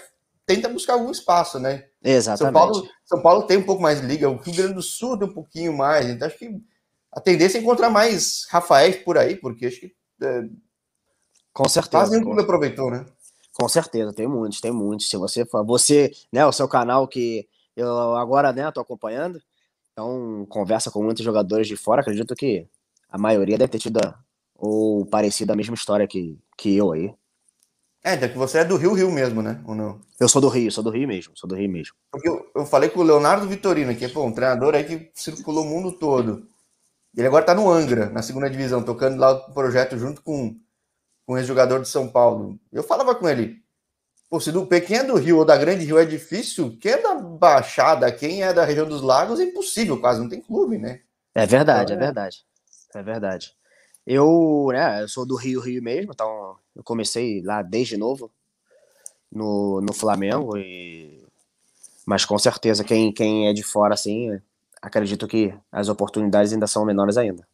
tenta 0.47 0.71
buscar 0.71 0.95
algum 0.95 1.11
espaço, 1.11 1.59
né? 1.61 1.85
Exatamente. 2.03 2.39
São 2.39 2.53
Paulo, 2.53 2.89
São 3.05 3.23
Paulo 3.23 3.43
tem 3.43 3.59
um 3.59 3.63
pouco 3.63 3.83
mais 3.83 4.01
liga, 4.01 4.29
o 4.29 4.37
Rio 4.37 4.55
Grande 4.55 4.75
do 4.75 4.83
Sul 4.83 5.19
tem 5.19 5.29
um 5.29 5.35
pouquinho 5.35 5.77
mais, 5.77 6.07
então 6.07 6.27
acho 6.27 6.39
que 6.39 6.51
a 7.13 7.21
tendência 7.21 7.59
é 7.59 7.61
encontrar 7.61 7.91
mais 7.91 8.47
Rafaéis 8.49 8.97
por 8.97 9.19
aí, 9.19 9.37
porque 9.37 9.67
acho 9.67 9.81
que. 9.81 9.93
É, 10.23 10.45
com 11.53 11.69
certeza. 11.69 12.05
Quase 12.05 12.19
nenhum 12.19 12.41
aproveitou, 12.41 12.91
né? 12.91 13.05
Com 13.59 13.71
certeza, 13.71 14.12
tem 14.12 14.27
muitos, 14.27 14.61
tem 14.61 14.71
muitos. 14.71 15.09
Se 15.09 15.16
você 15.16 15.47
for, 15.47 15.64
você, 15.64 16.12
né, 16.31 16.45
o 16.45 16.53
seu 16.53 16.69
canal 16.69 17.09
que 17.09 17.49
eu 17.75 18.14
agora, 18.14 18.53
né, 18.53 18.71
tô 18.71 18.81
acompanhando, 18.81 19.40
então 19.92 20.47
conversa 20.51 20.90
com 20.90 21.03
muitos 21.03 21.25
jogadores 21.25 21.66
de 21.66 21.75
fora, 21.75 22.03
acredito 22.03 22.35
que 22.35 22.69
a 23.09 23.16
maioria 23.16 23.57
deve 23.57 23.73
ter 23.73 23.79
tido 23.79 23.99
ou 24.55 25.07
parecido 25.07 25.55
a 25.55 25.57
mesma 25.57 25.75
história 25.75 26.07
que, 26.07 26.38
que 26.57 26.77
eu 26.77 26.92
aí. 26.92 27.14
É, 28.05 28.14
então 28.14 28.29
que 28.29 28.37
você 28.37 28.59
é 28.59 28.64
do 28.64 28.77
Rio 28.77 28.92
Rio 28.92 29.11
mesmo, 29.11 29.40
né? 29.40 29.59
Ou 29.66 29.75
não? 29.75 30.01
Eu 30.21 30.29
sou 30.29 30.40
do 30.40 30.49
Rio, 30.49 30.71
sou 30.71 30.85
do 30.85 30.90
Rio 30.90 31.09
mesmo, 31.09 31.33
sou 31.35 31.49
do 31.49 31.55
Rio 31.55 31.71
mesmo. 31.71 31.95
Porque 32.11 32.29
eu, 32.29 32.51
eu 32.55 32.66
falei 32.66 32.90
com 32.90 33.01
o 33.01 33.05
Leonardo 33.05 33.49
Vitorino, 33.49 33.97
que 33.97 34.05
é 34.05 34.09
pô, 34.09 34.23
um 34.23 34.33
treinador 34.33 34.75
aí 34.75 34.85
que 34.85 35.11
circulou 35.14 35.64
o 35.64 35.69
mundo 35.69 35.92
todo. 35.92 36.47
Ele 37.16 37.27
agora 37.27 37.47
tá 37.47 37.55
no 37.55 37.71
Angra, 37.71 38.11
na 38.11 38.21
segunda 38.21 38.51
divisão, 38.51 38.83
tocando 38.83 39.19
lá 39.19 39.33
o 39.33 39.55
projeto 39.55 39.99
junto 39.99 40.23
com 40.23 40.55
com 40.57 40.61
um 41.27 41.37
ex-jogador 41.37 41.81
de 41.81 41.89
São 41.89 42.09
Paulo. 42.09 42.59
Eu 42.73 42.83
falava 42.83 43.15
com 43.15 43.29
ele, 43.29 43.62
pô, 44.31 44.41
se 44.41 44.53
do 44.53 44.67
quem 44.67 44.99
é 44.99 45.05
do 45.05 45.17
Rio 45.17 45.39
ou 45.39 45.45
da 45.45 45.57
Grande 45.57 45.85
Rio 45.85 45.99
é 45.99 46.05
difícil, 46.05 46.77
quem 46.81 46.93
é 46.93 47.03
da 47.03 47.15
Baixada, 47.15 48.11
quem 48.12 48.43
é 48.43 48.53
da 48.53 48.65
região 48.65 48.89
dos 48.89 49.03
Lagos 49.03 49.41
é 49.41 49.45
impossível, 49.45 50.01
quase 50.01 50.21
não 50.21 50.29
tem 50.29 50.41
clube, 50.41 50.79
né? 50.79 51.01
É 51.35 51.47
verdade, 51.47 51.93
então, 51.93 52.03
é, 52.03 52.05
é 52.05 52.07
verdade. 52.07 52.45
É 52.95 53.03
verdade. 53.03 53.55
Eu, 54.07 54.69
né, 54.71 55.03
eu 55.03 55.09
sou 55.09 55.27
do 55.27 55.35
Rio, 55.35 55.61
Rio 55.61 55.83
mesmo, 55.83 56.12
então 56.12 56.57
eu 56.75 56.83
comecei 56.85 57.43
lá 57.43 57.61
desde 57.61 57.97
novo 57.97 58.31
no, 59.31 59.81
no 59.81 59.93
Flamengo 59.93 60.57
e 60.57 61.25
mas 62.07 62.25
com 62.25 62.39
certeza 62.39 62.85
quem, 62.85 63.12
quem 63.12 63.49
é 63.49 63.53
de 63.53 63.65
fora 63.65 63.95
assim, 63.95 64.41
acredito 64.81 65.27
que 65.27 65.53
as 65.73 65.89
oportunidades 65.89 66.53
ainda 66.53 66.69
são 66.69 66.85
menores 66.85 67.17
ainda. 67.17 67.47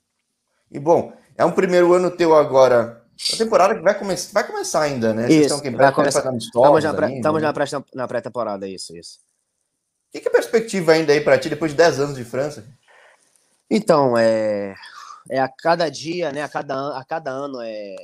E 0.70 0.78
bom, 0.78 1.14
é 1.37 1.44
um 1.44 1.52
primeiro 1.52 1.94
ano 1.94 2.11
teu 2.11 2.35
agora 2.35 3.01
a 3.30 3.37
temporada 3.37 3.74
que 3.74 3.80
vai, 3.80 3.96
come 3.96 4.14
vai 4.32 4.46
começar 4.46 4.82
ainda, 4.82 5.14
né? 5.14 5.30
Isso, 5.30 5.54
estão 5.54 5.76
vai 5.76 5.92
começar. 5.92 6.18
Estamos 6.18 6.44
estamos 6.44 7.42
na, 7.42 7.52
pré, 7.52 7.64
na 7.94 8.08
pré-temporada, 8.08 8.68
isso, 8.68 8.96
isso. 8.96 9.20
O 10.08 10.12
que, 10.12 10.20
que 10.20 10.28
é 10.28 10.30
a 10.30 10.32
perspectiva 10.32 10.92
ainda 10.92 11.12
aí 11.12 11.20
para 11.20 11.38
ti 11.38 11.48
depois 11.48 11.70
de 11.70 11.76
10 11.76 12.00
anos 12.00 12.16
de 12.16 12.24
França? 12.24 12.66
Então, 13.70 14.18
é, 14.18 14.74
é 15.30 15.40
a 15.40 15.48
cada 15.48 15.88
dia, 15.88 16.32
né? 16.32 16.42
A 16.42 16.48
cada, 16.48 16.98
a 16.98 17.04
cada 17.04 17.30
ano 17.30 17.61
é 17.62 17.94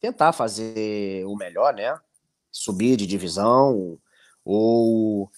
tentar 0.00 0.32
fazer 0.32 1.24
o 1.26 1.36
melhor, 1.36 1.74
né? 1.74 1.94
Subir 2.50 2.96
de 2.96 3.06
divisão 3.06 3.98
ou 4.44 5.30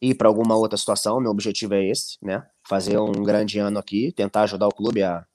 ir 0.00 0.14
para 0.14 0.28
alguma 0.28 0.56
outra 0.56 0.78
situação. 0.78 1.20
Meu 1.20 1.30
objetivo 1.30 1.74
é 1.74 1.84
esse, 1.84 2.18
né? 2.22 2.46
Fazer 2.62 2.98
um 2.98 3.24
grande 3.24 3.58
ano 3.58 3.78
aqui, 3.78 4.12
tentar 4.12 4.42
ajudar 4.42 4.68
o 4.68 4.74
clube 4.74 5.02
a, 5.02 5.26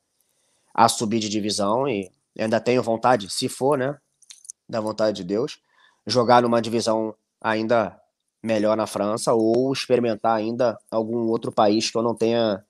a 0.73 0.87
subir 0.87 1.19
de 1.19 1.29
divisão 1.29 1.87
e 1.87 2.11
ainda 2.41 2.59
tenho 2.59 2.81
vontade, 2.81 3.29
se 3.29 3.47
for, 3.47 3.77
né? 3.77 3.97
Da 4.67 4.79
vontade 4.79 5.17
de 5.17 5.23
Deus, 5.23 5.59
jogar 6.05 6.41
numa 6.41 6.61
divisão 6.61 7.13
ainda 7.41 7.99
melhor 8.41 8.75
na 8.75 8.87
França 8.87 9.33
ou 9.33 9.71
experimentar 9.71 10.35
ainda 10.35 10.77
algum 10.91 11.27
outro 11.27 11.51
país 11.51 11.89
que 11.89 11.97
eu 11.97 12.03
não 12.03 12.15
tenha. 12.15 12.63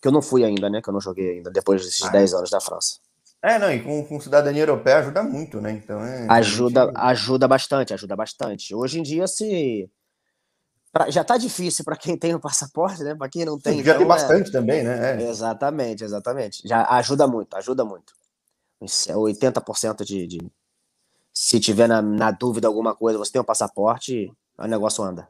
que 0.00 0.08
eu 0.08 0.12
não 0.12 0.20
fui 0.20 0.44
ainda, 0.44 0.68
né? 0.68 0.82
Que 0.82 0.88
eu 0.88 0.92
não 0.92 1.00
joguei 1.00 1.36
ainda, 1.36 1.50
depois 1.50 1.84
desses 1.84 2.02
ah, 2.02 2.10
10 2.10 2.32
é. 2.32 2.36
anos 2.36 2.50
da 2.50 2.60
França. 2.60 2.96
É, 3.42 3.58
não, 3.58 3.72
e 3.72 3.80
com, 3.80 4.04
com, 4.04 4.20
cidadania 4.20 4.62
europeia 4.62 4.98
ajuda 4.98 5.22
muito, 5.22 5.60
né? 5.60 5.72
Então 5.72 6.02
é. 6.02 6.26
Ajuda, 6.28 6.86
gente... 6.86 6.96
ajuda 6.96 7.48
bastante, 7.48 7.94
ajuda 7.94 8.16
bastante. 8.16 8.74
Hoje 8.74 8.98
em 8.98 9.02
dia, 9.02 9.26
se. 9.26 9.88
Pra, 10.92 11.10
já 11.10 11.22
tá 11.22 11.36
difícil 11.36 11.84
para 11.84 11.96
quem 11.96 12.16
tem 12.16 12.34
o 12.34 12.40
passaporte, 12.40 13.02
né? 13.02 13.14
Para 13.14 13.28
quem 13.28 13.44
não 13.44 13.58
tem. 13.58 13.76
Já 13.76 13.92
então, 13.92 13.98
tem 13.98 14.06
bastante 14.06 14.48
é... 14.48 14.52
também, 14.52 14.82
né? 14.82 15.22
É. 15.22 15.28
Exatamente, 15.28 16.02
exatamente. 16.02 16.66
Já 16.66 16.86
ajuda 16.90 17.26
muito, 17.26 17.54
ajuda 17.56 17.84
muito. 17.84 18.14
80% 18.82 20.04
de, 20.04 20.26
de. 20.26 20.52
Se 21.32 21.60
tiver 21.60 21.88
na, 21.88 22.00
na, 22.00 22.30
dúvida 22.30 22.66
alguma 22.66 22.94
coisa, 22.94 23.18
você 23.18 23.32
tem 23.32 23.40
um 23.40 23.44
passaporte, 23.44 24.32
o 24.58 24.66
negócio 24.66 25.04
anda. 25.04 25.28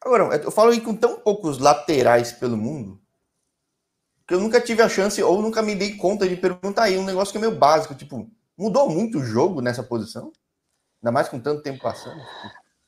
Agora, 0.00 0.36
eu 0.36 0.50
falo 0.50 0.70
aí 0.70 0.80
com 0.80 0.94
tão 0.94 1.20
poucos 1.20 1.58
laterais 1.58 2.32
pelo 2.32 2.56
mundo 2.56 3.00
que 4.26 4.34
eu 4.34 4.40
nunca 4.40 4.60
tive 4.60 4.80
a 4.80 4.88
chance 4.88 5.20
ou 5.20 5.42
nunca 5.42 5.60
me 5.60 5.74
dei 5.74 5.96
conta 5.96 6.28
de 6.28 6.36
perguntar 6.36 6.84
aí 6.84 6.96
um 6.96 7.04
negócio 7.04 7.32
que 7.32 7.38
é 7.38 7.40
meio 7.40 7.58
básico, 7.58 7.96
tipo, 7.96 8.30
mudou 8.56 8.88
muito 8.88 9.18
o 9.18 9.24
jogo 9.24 9.60
nessa 9.60 9.82
posição? 9.82 10.32
Ainda 11.02 11.10
mais 11.10 11.28
com 11.28 11.40
tanto 11.40 11.62
tempo 11.62 11.82
passando? 11.82 12.20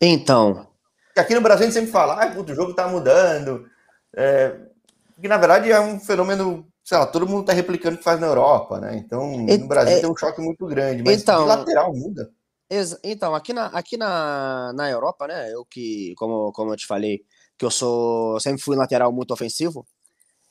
Então. 0.01 0.68
Aqui 1.16 1.35
no 1.35 1.40
Brasil 1.40 1.64
a 1.64 1.66
gente 1.66 1.75
sempre 1.75 1.90
fala, 1.90 2.23
ah, 2.23 2.38
o 2.38 2.55
jogo 2.55 2.75
tá 2.75 2.87
mudando. 2.87 3.68
É, 4.14 4.57
que 5.21 5.27
na 5.27 5.37
verdade 5.37 5.71
é 5.71 5.81
um 5.81 5.99
fenômeno 5.99 6.72
sei 6.85 6.99
lá, 6.99 7.07
todo 7.07 7.27
mundo 7.27 7.42
está 7.42 7.53
replicando 7.53 7.95
o 7.95 7.99
que 7.99 8.05
faz 8.05 8.21
na 8.21 8.27
Europa, 8.27 8.81
né? 8.81 8.97
Então, 8.97 9.37
no 9.37 9.68
Brasil 9.68 9.97
é, 9.97 10.01
tem 10.01 10.11
um 10.11 10.16
choque 10.16 10.40
muito 10.40 10.66
grande, 10.66 11.03
mas 11.03 11.23
então, 11.23 11.45
lateral 11.47 11.95
muda. 11.95 12.31
Então, 13.05 13.35
aqui 13.35 13.53
na, 13.53 13.66
aqui 13.66 13.97
na, 13.97 14.73
na 14.75 14.90
Europa, 14.90 15.27
né? 15.27 15.53
Eu 15.53 15.64
que, 15.64 16.14
como, 16.16 16.51
como 16.53 16.73
eu 16.73 16.77
te 16.77 16.87
falei, 16.87 17.23
que 17.59 17.64
eu 17.64 17.71
sou 17.71 18.40
sempre 18.40 18.62
fui 18.62 18.75
lateral 18.77 19.12
muito 19.12 19.33
ofensivo. 19.33 19.87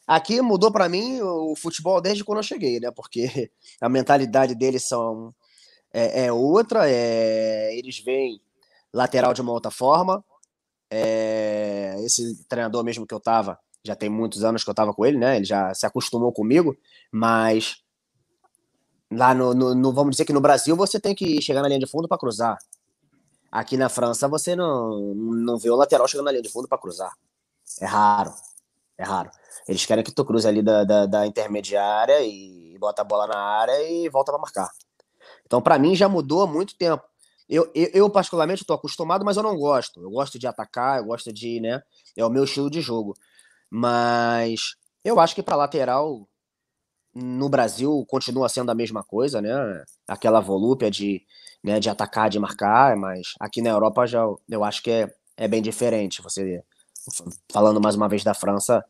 Aqui 0.07 0.41
mudou 0.41 0.71
para 0.71 0.87
mim 0.87 1.19
o 1.21 1.55
futebol 1.55 1.99
desde 1.99 2.23
quando 2.23 2.39
eu 2.39 2.43
cheguei, 2.43 2.79
né? 2.79 2.91
Porque 2.91 3.51
a 3.81 3.89
mentalidade 3.89 4.55
deles 4.55 4.87
são 4.87 5.33
é, 5.93 6.25
é 6.25 6.31
outra, 6.31 6.89
é, 6.89 7.75
eles 7.75 7.99
veem 7.99 8.39
lateral 8.93 9.33
de 9.33 9.41
uma 9.41 9.51
outra 9.51 9.71
forma. 9.71 10.23
É, 10.89 11.95
esse 12.05 12.43
treinador 12.45 12.83
mesmo 12.83 13.07
que 13.07 13.13
eu 13.13 13.19
tava, 13.19 13.57
já 13.83 13.95
tem 13.95 14.09
muitos 14.09 14.43
anos 14.43 14.63
que 14.63 14.69
eu 14.69 14.73
estava 14.73 14.93
com 14.93 15.05
ele, 15.05 15.17
né? 15.17 15.37
Ele 15.37 15.45
já 15.45 15.73
se 15.73 15.85
acostumou 15.85 16.31
comigo, 16.31 16.75
mas 17.11 17.83
lá 19.11 19.33
no, 19.33 19.53
no, 19.53 19.75
no, 19.75 19.91
vamos 19.91 20.11
dizer 20.11 20.25
que 20.25 20.33
no 20.33 20.41
Brasil 20.41 20.75
você 20.75 20.99
tem 20.99 21.15
que 21.15 21.41
chegar 21.41 21.61
na 21.61 21.67
linha 21.67 21.79
de 21.79 21.87
fundo 21.87 22.07
para 22.07 22.17
cruzar. 22.17 22.57
Aqui 23.51 23.75
na 23.75 23.89
França 23.89 24.27
você 24.27 24.55
não, 24.55 25.13
não 25.15 25.57
vê 25.57 25.69
o 25.69 25.75
lateral 25.75 26.07
chegando 26.07 26.25
na 26.25 26.31
linha 26.31 26.43
de 26.43 26.49
fundo 26.49 26.67
para 26.67 26.77
cruzar. 26.77 27.11
É 27.81 27.85
raro. 27.85 28.33
É 28.97 29.03
raro. 29.03 29.29
Eles 29.67 29.85
querem 29.85 30.03
que 30.03 30.11
tu 30.11 30.23
cruze 30.23 30.47
ali 30.47 30.61
da, 30.61 30.83
da, 30.83 31.05
da 31.05 31.27
intermediária 31.27 32.21
e 32.21 32.77
bota 32.79 33.01
a 33.01 33.05
bola 33.05 33.27
na 33.27 33.37
área 33.37 33.81
e 33.83 34.07
volta 34.09 34.31
para 34.31 34.41
marcar. 34.41 34.69
Então, 35.45 35.61
para 35.61 35.77
mim, 35.77 35.95
já 35.95 36.07
mudou 36.07 36.43
há 36.43 36.47
muito 36.47 36.75
tempo. 36.77 37.03
Eu, 37.49 37.69
eu, 37.75 37.89
eu 37.93 38.09
particularmente, 38.09 38.63
estou 38.63 38.75
acostumado, 38.75 39.25
mas 39.25 39.37
eu 39.37 39.43
não 39.43 39.57
gosto. 39.57 40.01
Eu 40.01 40.09
gosto 40.09 40.39
de 40.39 40.47
atacar, 40.47 40.99
eu 40.99 41.05
gosto 41.05 41.33
de, 41.33 41.59
né? 41.59 41.81
É 42.15 42.23
o 42.23 42.29
meu 42.29 42.45
estilo 42.45 42.69
de 42.69 42.79
jogo. 42.79 43.13
Mas 43.71 44.75
eu 45.03 45.19
acho 45.19 45.33
que 45.33 45.41
para 45.41 45.55
lateral 45.55 46.27
no 47.13 47.49
Brasil 47.49 48.05
continua 48.07 48.49
sendo 48.49 48.69
a 48.71 48.75
mesma 48.75 49.03
coisa, 49.03 49.41
né? 49.41 49.83
Aquela 50.07 50.39
volúpia 50.41 50.91
de, 50.91 51.21
né, 51.63 51.79
de 51.79 51.89
atacar, 51.89 52.29
de 52.29 52.39
marcar, 52.39 52.95
mas 52.97 53.33
aqui 53.39 53.61
na 53.61 53.69
Europa 53.69 54.05
já 54.05 54.23
eu 54.49 54.63
acho 54.63 54.83
que 54.83 54.91
é, 54.91 55.13
é 55.37 55.47
bem 55.47 55.61
diferente. 55.61 56.21
Você 56.21 56.63
falando 57.51 57.81
mais 57.81 57.95
uma 57.95 58.07
vez 58.09 58.23
da 58.23 58.33
França, 58.33 58.83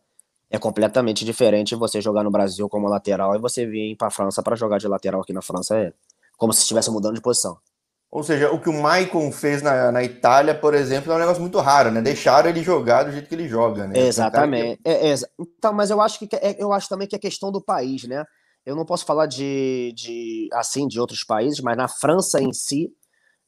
é 0.50 0.60
completamente 0.60 1.24
diferente 1.24 1.76
você 1.76 2.02
jogar 2.02 2.24
no 2.24 2.32
Brasil 2.32 2.68
como 2.68 2.88
lateral 2.90 3.36
e 3.36 3.40
você 3.40 3.66
vir 3.66 3.96
para 3.96 4.08
a 4.08 4.12
França 4.12 4.44
para 4.44 4.56
jogar 4.56 4.80
de 4.80 4.88
lateral 4.88 5.22
aqui 5.22 5.34
na 5.34 5.42
França 5.42 5.78
é 5.78 5.94
como 6.38 6.52
se 6.54 6.62
estivesse 6.62 6.92
mudando 6.92 7.16
de 7.16 7.22
posição. 7.22 7.58
Ou 8.12 8.24
seja, 8.24 8.52
o 8.52 8.60
que 8.60 8.70
o 8.70 8.74
Maicon 8.74 9.32
fez 9.32 9.62
na, 9.62 9.90
na 9.90 10.04
Itália, 10.04 10.54
por 10.54 10.74
exemplo, 10.74 11.14
é 11.14 11.16
um 11.16 11.20
negócio 11.20 11.42
muito 11.42 11.58
raro, 11.60 11.90
né? 11.92 12.02
Deixaram 12.02 12.50
ele 12.50 12.62
jogar 12.62 13.04
do 13.04 13.12
jeito 13.14 13.30
que 13.30 13.34
ele 13.34 13.48
joga, 13.48 13.88
né? 13.88 13.98
Exatamente. 13.98 14.82
Que... 14.84 14.90
É, 14.90 15.14
é, 15.14 15.16
então, 15.40 15.72
mas 15.72 15.90
eu 15.90 16.02
acho 16.02 16.20
que 16.20 16.28
é, 16.36 16.62
eu 16.62 16.74
acho 16.74 16.90
também 16.90 17.08
que 17.08 17.16
é 17.16 17.20
questão 17.20 17.50
do 17.54 17.62
país, 17.62 18.04
né? 18.04 18.26
Eu 18.66 18.76
não 18.76 18.86
posso 18.86 19.06
falar 19.06 19.28
de, 19.28 19.94
de 19.96 20.50
assim 20.52 20.90
de 20.90 21.00
outros 21.00 21.24
países, 21.24 21.62
mas 21.62 21.78
na 21.78 21.88
França 21.88 22.42
em 22.42 22.52
si 22.52 22.92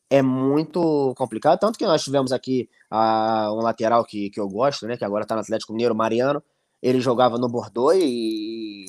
é 0.09 0.21
muito 0.21 1.13
complicado. 1.17 1.59
Tanto 1.59 1.77
que 1.77 1.85
nós 1.85 2.01
tivemos 2.01 2.31
aqui 2.31 2.69
uh, 2.89 3.51
um 3.51 3.61
lateral 3.61 4.05
que, 4.05 4.29
que 4.29 4.39
eu 4.39 4.47
gosto, 4.47 4.87
né? 4.87 4.95
Que 4.95 5.03
agora 5.03 5.23
está 5.23 5.35
no 5.35 5.41
Atlético 5.41 5.73
Mineiro, 5.73 5.93
Mariano. 5.93 6.41
Ele 6.81 7.01
jogava 7.01 7.37
no 7.37 7.49
Bordeaux 7.49 7.97
e 8.01 8.85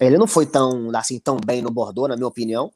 ele 0.00 0.16
não 0.16 0.28
foi 0.28 0.46
tão 0.46 0.90
assim 0.94 1.18
tão 1.18 1.38
bem 1.44 1.60
no 1.60 1.72
Bordeaux, 1.72 2.08
na 2.08 2.14
minha 2.14 2.28
opinião, 2.28 2.70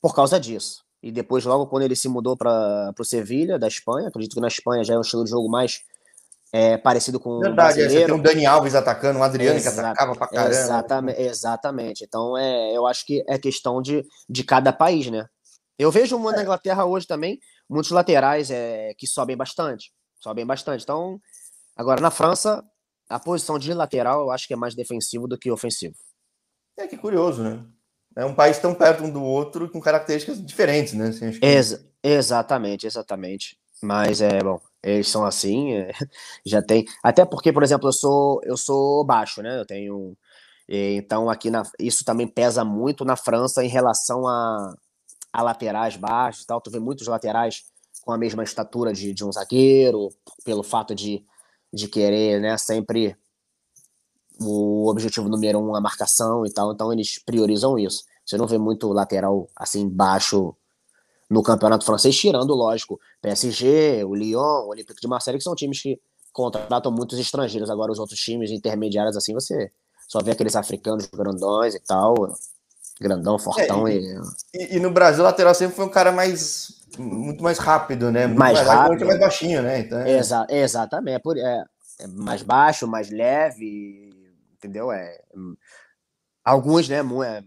por 0.00 0.14
causa 0.14 0.40
disso 0.40 0.85
e 1.06 1.12
depois, 1.12 1.44
logo 1.44 1.68
quando 1.68 1.84
ele 1.84 1.94
se 1.94 2.08
mudou 2.08 2.36
para 2.36 2.92
o 2.98 3.04
Sevilha, 3.04 3.60
da 3.60 3.68
Espanha, 3.68 4.08
acredito 4.08 4.34
que 4.34 4.40
na 4.40 4.48
Espanha 4.48 4.82
já 4.82 4.94
é 4.94 4.98
um 4.98 5.02
estilo 5.02 5.22
de 5.22 5.30
jogo 5.30 5.48
mais 5.48 5.84
é, 6.52 6.76
parecido 6.76 7.20
com 7.20 7.38
Verdade, 7.38 7.80
o. 7.80 7.84
É, 7.84 7.88
você 7.88 8.04
tem 8.06 8.14
um 8.14 8.20
Dani 8.20 8.44
Alves 8.44 8.74
atacando, 8.74 9.20
um 9.20 9.22
Adriano 9.22 9.60
que 9.60 9.68
atacava 9.68 10.16
pra 10.16 10.26
caramba. 10.26 10.50
Exatamente, 10.50 11.20
exatamente. 11.20 12.04
Então, 12.04 12.36
é, 12.36 12.76
eu 12.76 12.88
acho 12.88 13.06
que 13.06 13.24
é 13.28 13.38
questão 13.38 13.80
de, 13.80 14.04
de 14.28 14.42
cada 14.42 14.72
país, 14.72 15.08
né? 15.08 15.28
Eu 15.78 15.92
vejo 15.92 16.18
na 16.18 16.42
Inglaterra 16.42 16.84
hoje 16.84 17.06
também 17.06 17.38
muitos 17.70 17.92
laterais 17.92 18.50
é, 18.50 18.92
que 18.98 19.06
sobem 19.06 19.36
bastante. 19.36 19.92
Sobem 20.18 20.44
bastante. 20.44 20.82
Então, 20.82 21.20
agora 21.76 22.00
na 22.00 22.10
França, 22.10 22.64
a 23.08 23.20
posição 23.20 23.60
de 23.60 23.72
lateral 23.72 24.22
eu 24.22 24.32
acho 24.32 24.48
que 24.48 24.54
é 24.54 24.56
mais 24.56 24.74
defensivo 24.74 25.28
do 25.28 25.38
que 25.38 25.52
ofensivo. 25.52 25.94
É 26.76 26.88
que 26.88 26.96
curioso, 26.96 27.44
né? 27.44 27.64
É 28.16 28.24
um 28.24 28.34
país 28.34 28.58
tão 28.58 28.74
perto 28.74 29.04
um 29.04 29.10
do 29.10 29.22
outro 29.22 29.68
com 29.70 29.80
características 29.80 30.44
diferentes, 30.44 30.94
né? 30.94 31.08
Assim, 31.08 31.30
que... 31.32 31.44
Ex 31.44 31.84
exatamente, 32.02 32.86
exatamente. 32.86 33.58
Mas 33.82 34.22
é 34.22 34.38
bom, 34.42 34.58
eles 34.82 35.08
são 35.08 35.24
assim, 35.24 35.74
é, 35.74 35.92
já 36.44 36.62
tem. 36.62 36.86
Até 37.02 37.24
porque, 37.26 37.52
por 37.52 37.62
exemplo, 37.62 37.88
eu 37.88 37.92
sou 37.92 38.40
eu 38.44 38.56
sou 38.56 39.04
baixo, 39.04 39.42
né? 39.42 39.60
Eu 39.60 39.66
tenho 39.66 40.16
então 40.68 41.30
aqui 41.30 41.50
na 41.50 41.62
isso 41.78 42.04
também 42.04 42.26
pesa 42.26 42.64
muito 42.64 43.04
na 43.04 43.16
França 43.16 43.62
em 43.64 43.68
relação 43.68 44.26
a, 44.26 44.74
a 45.32 45.42
laterais 45.42 45.96
baixos, 45.96 46.44
tal. 46.46 46.60
Tu 46.60 46.70
vê 46.70 46.78
muitos 46.80 47.06
laterais 47.06 47.64
com 48.02 48.12
a 48.12 48.18
mesma 48.18 48.42
estatura 48.44 48.92
de, 48.92 49.12
de 49.12 49.24
um 49.24 49.32
zagueiro, 49.32 50.08
pelo 50.44 50.62
fato 50.62 50.94
de, 50.94 51.24
de 51.72 51.88
querer, 51.88 52.40
né? 52.40 52.56
Sempre 52.56 53.16
o 54.40 54.88
objetivo 54.88 55.28
número 55.28 55.58
um 55.58 55.74
a 55.74 55.80
marcação 55.80 56.44
e 56.44 56.50
tal, 56.50 56.72
então 56.72 56.92
eles 56.92 57.18
priorizam 57.18 57.78
isso. 57.78 58.04
Você 58.24 58.36
não 58.36 58.46
vê 58.46 58.58
muito 58.58 58.92
lateral 58.92 59.48
assim 59.56 59.88
baixo 59.88 60.54
no 61.28 61.42
campeonato 61.42 61.84
francês, 61.84 62.16
tirando, 62.16 62.54
lógico, 62.54 63.00
PSG, 63.20 64.04
o 64.04 64.14
Lyon, 64.14 64.64
o 64.64 64.68
Olympique 64.68 65.00
de 65.00 65.08
Marseille, 65.08 65.38
que 65.38 65.44
são 65.44 65.54
times 65.54 65.80
que 65.80 66.00
contratam 66.32 66.92
muitos 66.92 67.18
estrangeiros. 67.18 67.70
Agora, 67.70 67.90
os 67.90 67.98
outros 67.98 68.18
times 68.18 68.50
intermediários, 68.50 69.16
assim, 69.16 69.34
você 69.34 69.70
só 70.06 70.22
vê 70.22 70.32
aqueles 70.32 70.54
africanos 70.54 71.06
grandões 71.06 71.74
e 71.74 71.80
tal, 71.80 72.14
grandão, 73.00 73.38
fortão. 73.38 73.88
É, 73.88 73.94
e, 73.94 74.20
e, 74.54 74.76
e, 74.76 74.80
no 74.80 74.90
Brasil, 74.90 75.22
o 75.22 75.26
lateral 75.26 75.54
sempre 75.54 75.74
foi 75.74 75.84
um 75.84 75.90
cara 75.90 76.12
mais 76.12 76.76
muito 76.98 77.42
mais 77.42 77.58
rápido, 77.58 78.10
né? 78.10 78.26
Muito 78.26 78.38
mais, 78.38 78.58
mais 78.58 78.68
rápido. 78.68 79.06
mais 79.06 79.20
baixinho, 79.20 79.62
né? 79.62 79.80
Então, 79.80 79.98
é... 79.98 80.18
Exa 80.18 80.46
exatamente. 80.48 81.16
É, 81.16 81.18
por, 81.18 81.36
é, 81.36 81.64
é 81.98 82.06
mais 82.06 82.42
baixo, 82.42 82.86
mais 82.86 83.10
leve, 83.10 84.05
entendeu? 84.66 84.92
É, 84.92 85.18
alguns, 86.44 86.88
né, 86.88 86.98
é, 86.98 87.44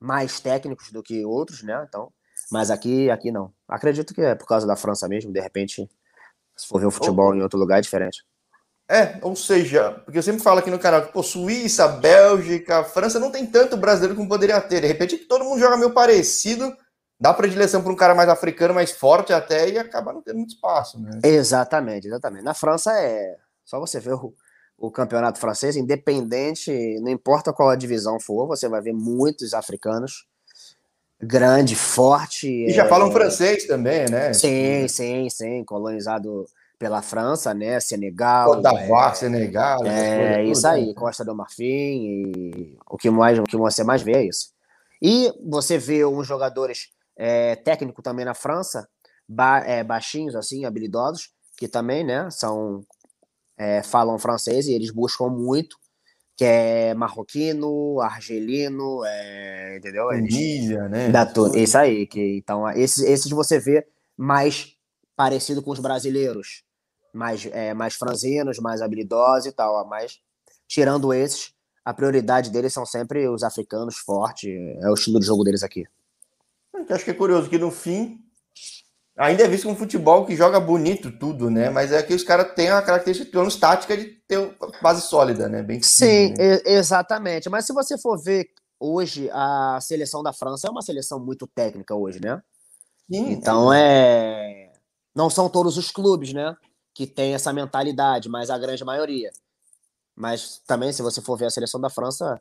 mais 0.00 0.40
técnicos 0.40 0.90
do 0.90 1.02
que 1.02 1.24
outros, 1.24 1.62
né? 1.62 1.84
Então, 1.88 2.12
mas 2.50 2.70
aqui, 2.70 3.10
aqui 3.10 3.30
não. 3.30 3.52
Acredito 3.68 4.14
que 4.14 4.20
é 4.20 4.34
por 4.34 4.46
causa 4.46 4.66
da 4.66 4.76
França 4.76 5.08
mesmo, 5.08 5.32
de 5.32 5.40
repente, 5.40 5.88
se 6.56 6.68
for 6.68 6.80
ver 6.80 6.86
o 6.86 6.90
futebol 6.90 7.28
ou, 7.28 7.34
em 7.34 7.42
outro 7.42 7.58
lugar 7.58 7.78
é 7.78 7.82
diferente. 7.82 8.24
É, 8.88 9.18
ou 9.22 9.34
seja, 9.34 9.92
porque 10.04 10.18
eu 10.18 10.22
sempre 10.22 10.42
falo 10.42 10.58
aqui 10.58 10.70
no 10.70 10.78
canal 10.78 11.06
que, 11.06 11.12
pô, 11.12 11.22
Suíça, 11.22 11.88
Bélgica, 11.88 12.84
França 12.84 13.18
não 13.18 13.30
tem 13.30 13.46
tanto 13.46 13.78
brasileiro 13.78 14.14
como 14.14 14.28
poderia 14.28 14.60
ter. 14.60 14.82
De 14.82 14.86
repente, 14.86 15.16
todo 15.16 15.44
mundo 15.44 15.58
joga 15.58 15.78
meio 15.78 15.94
parecido, 15.94 16.76
dá 17.18 17.32
predileção 17.32 17.82
para 17.82 17.92
um 17.92 17.96
cara 17.96 18.14
mais 18.14 18.28
africano, 18.28 18.74
mais 18.74 18.90
forte 18.90 19.32
até, 19.32 19.70
e 19.70 19.78
acaba 19.78 20.12
não 20.12 20.20
tendo 20.20 20.36
muito 20.36 20.54
espaço, 20.54 21.00
né? 21.00 21.18
Exatamente, 21.24 22.08
exatamente. 22.08 22.44
Na 22.44 22.52
França 22.52 22.92
é 22.92 23.38
só 23.64 23.80
você 23.80 23.98
ver 23.98 24.14
o, 24.14 24.34
o 24.78 24.90
campeonato 24.90 25.38
francês, 25.38 25.76
independente, 25.76 26.98
não 27.00 27.10
importa 27.10 27.52
qual 27.52 27.70
a 27.70 27.76
divisão 27.76 28.18
for, 28.20 28.46
você 28.46 28.68
vai 28.68 28.80
ver 28.80 28.92
muitos 28.92 29.54
africanos 29.54 30.26
grande, 31.20 31.74
forte. 31.74 32.48
E 32.48 32.70
já 32.70 32.84
é... 32.84 32.88
falam 32.88 33.10
francês 33.10 33.66
também, 33.66 34.08
né? 34.10 34.32
Sim, 34.32 34.86
sim, 34.88 35.28
sim, 35.30 35.64
colonizado 35.64 36.44
pela 36.78 37.00
França, 37.02 37.54
né? 37.54 37.80
Senegal. 37.80 38.50
Côte 38.50 38.62
d'Ivoire, 38.62 39.12
é, 39.12 39.14
Senegal. 39.14 39.86
É, 39.86 40.44
isso 40.44 40.66
aí, 40.66 40.88
né? 40.88 40.94
Costa 40.94 41.24
do 41.24 41.34
Marfim, 41.34 41.64
e 41.64 42.78
o 42.88 42.96
que 42.96 43.10
mais, 43.10 43.38
o 43.38 43.44
que 43.44 43.56
você 43.56 43.82
mais 43.82 44.02
vê 44.02 44.12
é 44.12 44.26
isso. 44.26 44.52
E 45.00 45.32
você 45.46 45.78
vê 45.78 46.04
uns 46.04 46.26
jogadores 46.26 46.90
é, 47.16 47.56
técnicos 47.56 48.02
também 48.02 48.24
na 48.24 48.34
França, 48.34 48.88
ba 49.28 49.60
é, 49.60 49.82
baixinhos, 49.82 50.34
assim, 50.34 50.64
habilidosos, 50.64 51.30
que 51.56 51.68
também, 51.68 52.04
né, 52.04 52.28
são 52.30 52.84
é, 53.56 53.82
falam 53.82 54.18
francês 54.18 54.66
e 54.66 54.72
eles 54.72 54.90
buscam 54.90 55.28
muito, 55.28 55.76
que 56.36 56.44
é 56.44 56.94
marroquino, 56.94 58.00
argelino, 58.00 59.04
é, 59.04 59.76
entendeu? 59.76 60.08
Tunísia, 60.08 60.88
né? 60.88 61.08
Da 61.08 61.24
tu... 61.24 61.56
Isso 61.56 61.78
aí, 61.78 62.06
que, 62.06 62.38
então 62.38 62.68
esses, 62.70 63.02
esses 63.04 63.30
você 63.30 63.58
vê 63.58 63.86
mais 64.16 64.76
parecido 65.16 65.62
com 65.62 65.70
os 65.70 65.78
brasileiros, 65.78 66.64
mais, 67.12 67.46
é, 67.52 67.72
mais 67.72 67.94
franzinos, 67.94 68.58
mais 68.58 68.82
habilidosos 68.82 69.46
e 69.46 69.52
tal, 69.52 69.86
mas 69.88 70.18
tirando 70.66 71.12
esses, 71.12 71.52
a 71.84 71.94
prioridade 71.94 72.50
deles 72.50 72.72
são 72.72 72.84
sempre 72.84 73.28
os 73.28 73.44
africanos 73.44 73.96
fortes, 73.96 74.50
é 74.80 74.90
o 74.90 74.94
estilo 74.94 75.20
de 75.20 75.26
jogo 75.26 75.44
deles 75.44 75.62
aqui. 75.62 75.84
Eu 76.72 76.96
acho 76.96 77.04
que 77.04 77.12
é 77.12 77.14
curioso 77.14 77.48
que 77.48 77.58
no 77.58 77.70
fim 77.70 78.23
ainda 79.16 79.44
é 79.44 79.48
visto 79.48 79.64
como 79.64 79.76
futebol 79.76 80.26
que 80.26 80.36
joga 80.36 80.58
bonito 80.58 81.10
tudo, 81.18 81.50
né? 81.50 81.70
Mas 81.70 81.92
é 81.92 82.02
que 82.02 82.14
os 82.14 82.24
caras 82.24 82.54
têm 82.54 82.70
a 82.70 82.82
característica, 82.82 83.30
pelo 83.30 83.42
menos 83.42 83.56
tática, 83.56 83.96
de 83.96 84.04
ter 84.26 84.38
uma 84.38 84.72
base 84.82 85.02
sólida, 85.02 85.48
né? 85.48 85.62
Bem 85.62 85.80
Sim, 85.82 86.34
né? 86.36 86.60
exatamente. 86.64 87.48
Mas 87.48 87.66
se 87.66 87.72
você 87.72 87.96
for 87.96 88.20
ver 88.20 88.48
hoje, 88.78 89.30
a 89.32 89.78
seleção 89.80 90.22
da 90.22 90.32
França 90.32 90.66
é 90.66 90.70
uma 90.70 90.82
seleção 90.82 91.18
muito 91.18 91.46
técnica 91.46 91.94
hoje, 91.94 92.20
né? 92.20 92.42
Sim, 93.10 93.30
então 93.32 93.72
é. 93.72 94.72
Não 95.14 95.30
são 95.30 95.48
todos 95.48 95.76
os 95.76 95.90
clubes, 95.90 96.32
né? 96.32 96.56
Que 96.92 97.06
tem 97.06 97.34
essa 97.34 97.52
mentalidade, 97.52 98.28
mas 98.28 98.50
a 98.50 98.58
grande 98.58 98.84
maioria. 98.84 99.30
Mas 100.16 100.60
também, 100.66 100.92
se 100.92 101.02
você 101.02 101.20
for 101.20 101.36
ver 101.36 101.46
a 101.46 101.50
seleção 101.50 101.80
da 101.80 101.90
França, 101.90 102.40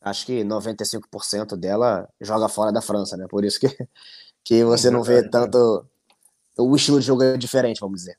acho 0.00 0.26
que 0.26 0.42
95% 0.44 1.56
dela 1.56 2.08
joga 2.20 2.48
fora 2.48 2.72
da 2.72 2.82
França, 2.82 3.16
né? 3.16 3.26
Por 3.28 3.44
isso 3.44 3.58
que, 3.58 3.66
que 4.44 4.64
você 4.64 4.90
não 4.90 5.02
vê 5.02 5.28
tanto 5.28 5.86
o 6.58 6.74
estilo 6.76 7.00
de 7.00 7.06
jogo 7.06 7.22
é 7.22 7.36
diferente, 7.36 7.80
vamos 7.80 8.00
dizer. 8.00 8.16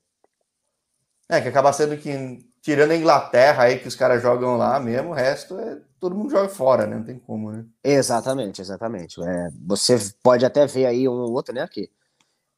É, 1.28 1.42
que 1.42 1.48
acaba 1.48 1.74
sendo 1.74 1.98
que, 1.98 2.46
tirando 2.62 2.92
a 2.92 2.96
Inglaterra 2.96 3.64
aí, 3.64 3.80
que 3.80 3.88
os 3.88 3.96
caras 3.96 4.22
jogam 4.22 4.58
lá 4.58 4.80
mesmo, 4.80 5.10
o 5.10 5.14
resto 5.14 5.58
é 5.60 5.80
todo 6.00 6.16
mundo 6.16 6.30
joga 6.30 6.50
fora, 6.50 6.86
né? 6.86 6.98
Não 6.98 7.04
tem 7.04 7.18
como, 7.18 7.52
né? 7.52 7.66
Exatamente, 7.84 8.62
exatamente. 8.62 9.20
É, 9.24 9.50
você 9.66 9.98
pode 10.22 10.46
até 10.46 10.68
ver 10.68 10.86
aí 10.86 11.08
um 11.08 11.14
ou 11.14 11.32
outro, 11.32 11.54
né? 11.54 11.68
Que 11.68 11.90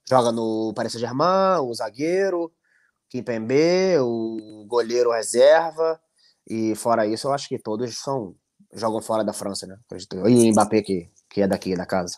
joga 0.09 0.31
no 0.31 0.73
Paris 0.75 0.91
Saint-Germain, 0.91 1.61
o 1.61 1.73
zagueiro, 1.73 2.51
Kimpembe, 3.09 3.97
o 3.99 4.65
goleiro 4.67 5.11
reserva, 5.11 5.99
e 6.45 6.75
fora 6.75 7.05
isso, 7.05 7.27
eu 7.27 7.33
acho 7.33 7.47
que 7.47 7.57
todos 7.57 7.97
são 7.97 8.35
jogam 8.73 9.01
fora 9.01 9.23
da 9.23 9.33
França, 9.33 9.65
né? 9.65 9.77
E 10.27 10.49
o 10.49 10.51
Mbappé, 10.51 10.81
que, 10.81 11.09
que 11.29 11.41
é 11.41 11.47
daqui 11.47 11.75
da 11.75 11.85
casa. 11.85 12.17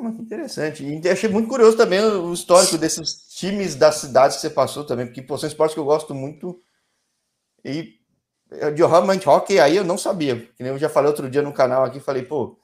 Muito 0.00 0.22
interessante. 0.22 0.84
E 0.84 1.08
achei 1.08 1.28
muito 1.28 1.48
curioso 1.48 1.76
também 1.76 2.00
o 2.00 2.32
histórico 2.32 2.78
desses 2.78 3.26
times 3.34 3.74
das 3.74 3.96
cidades 3.96 4.36
que 4.36 4.42
você 4.42 4.50
passou 4.50 4.84
também, 4.84 5.06
porque 5.06 5.22
pô, 5.22 5.36
são 5.36 5.48
esportes 5.48 5.74
que 5.74 5.80
eu 5.80 5.84
gosto 5.84 6.14
muito. 6.14 6.60
E 7.64 7.98
de 8.74 8.84
realmente 8.84 9.28
hockey 9.28 9.60
aí 9.60 9.76
eu 9.76 9.84
não 9.84 9.98
sabia. 9.98 10.48
Eu 10.58 10.78
já 10.78 10.88
falei 10.88 11.08
outro 11.08 11.28
dia 11.28 11.42
no 11.42 11.52
canal 11.52 11.84
aqui, 11.84 12.00
falei, 12.00 12.22
pô, 12.22 12.58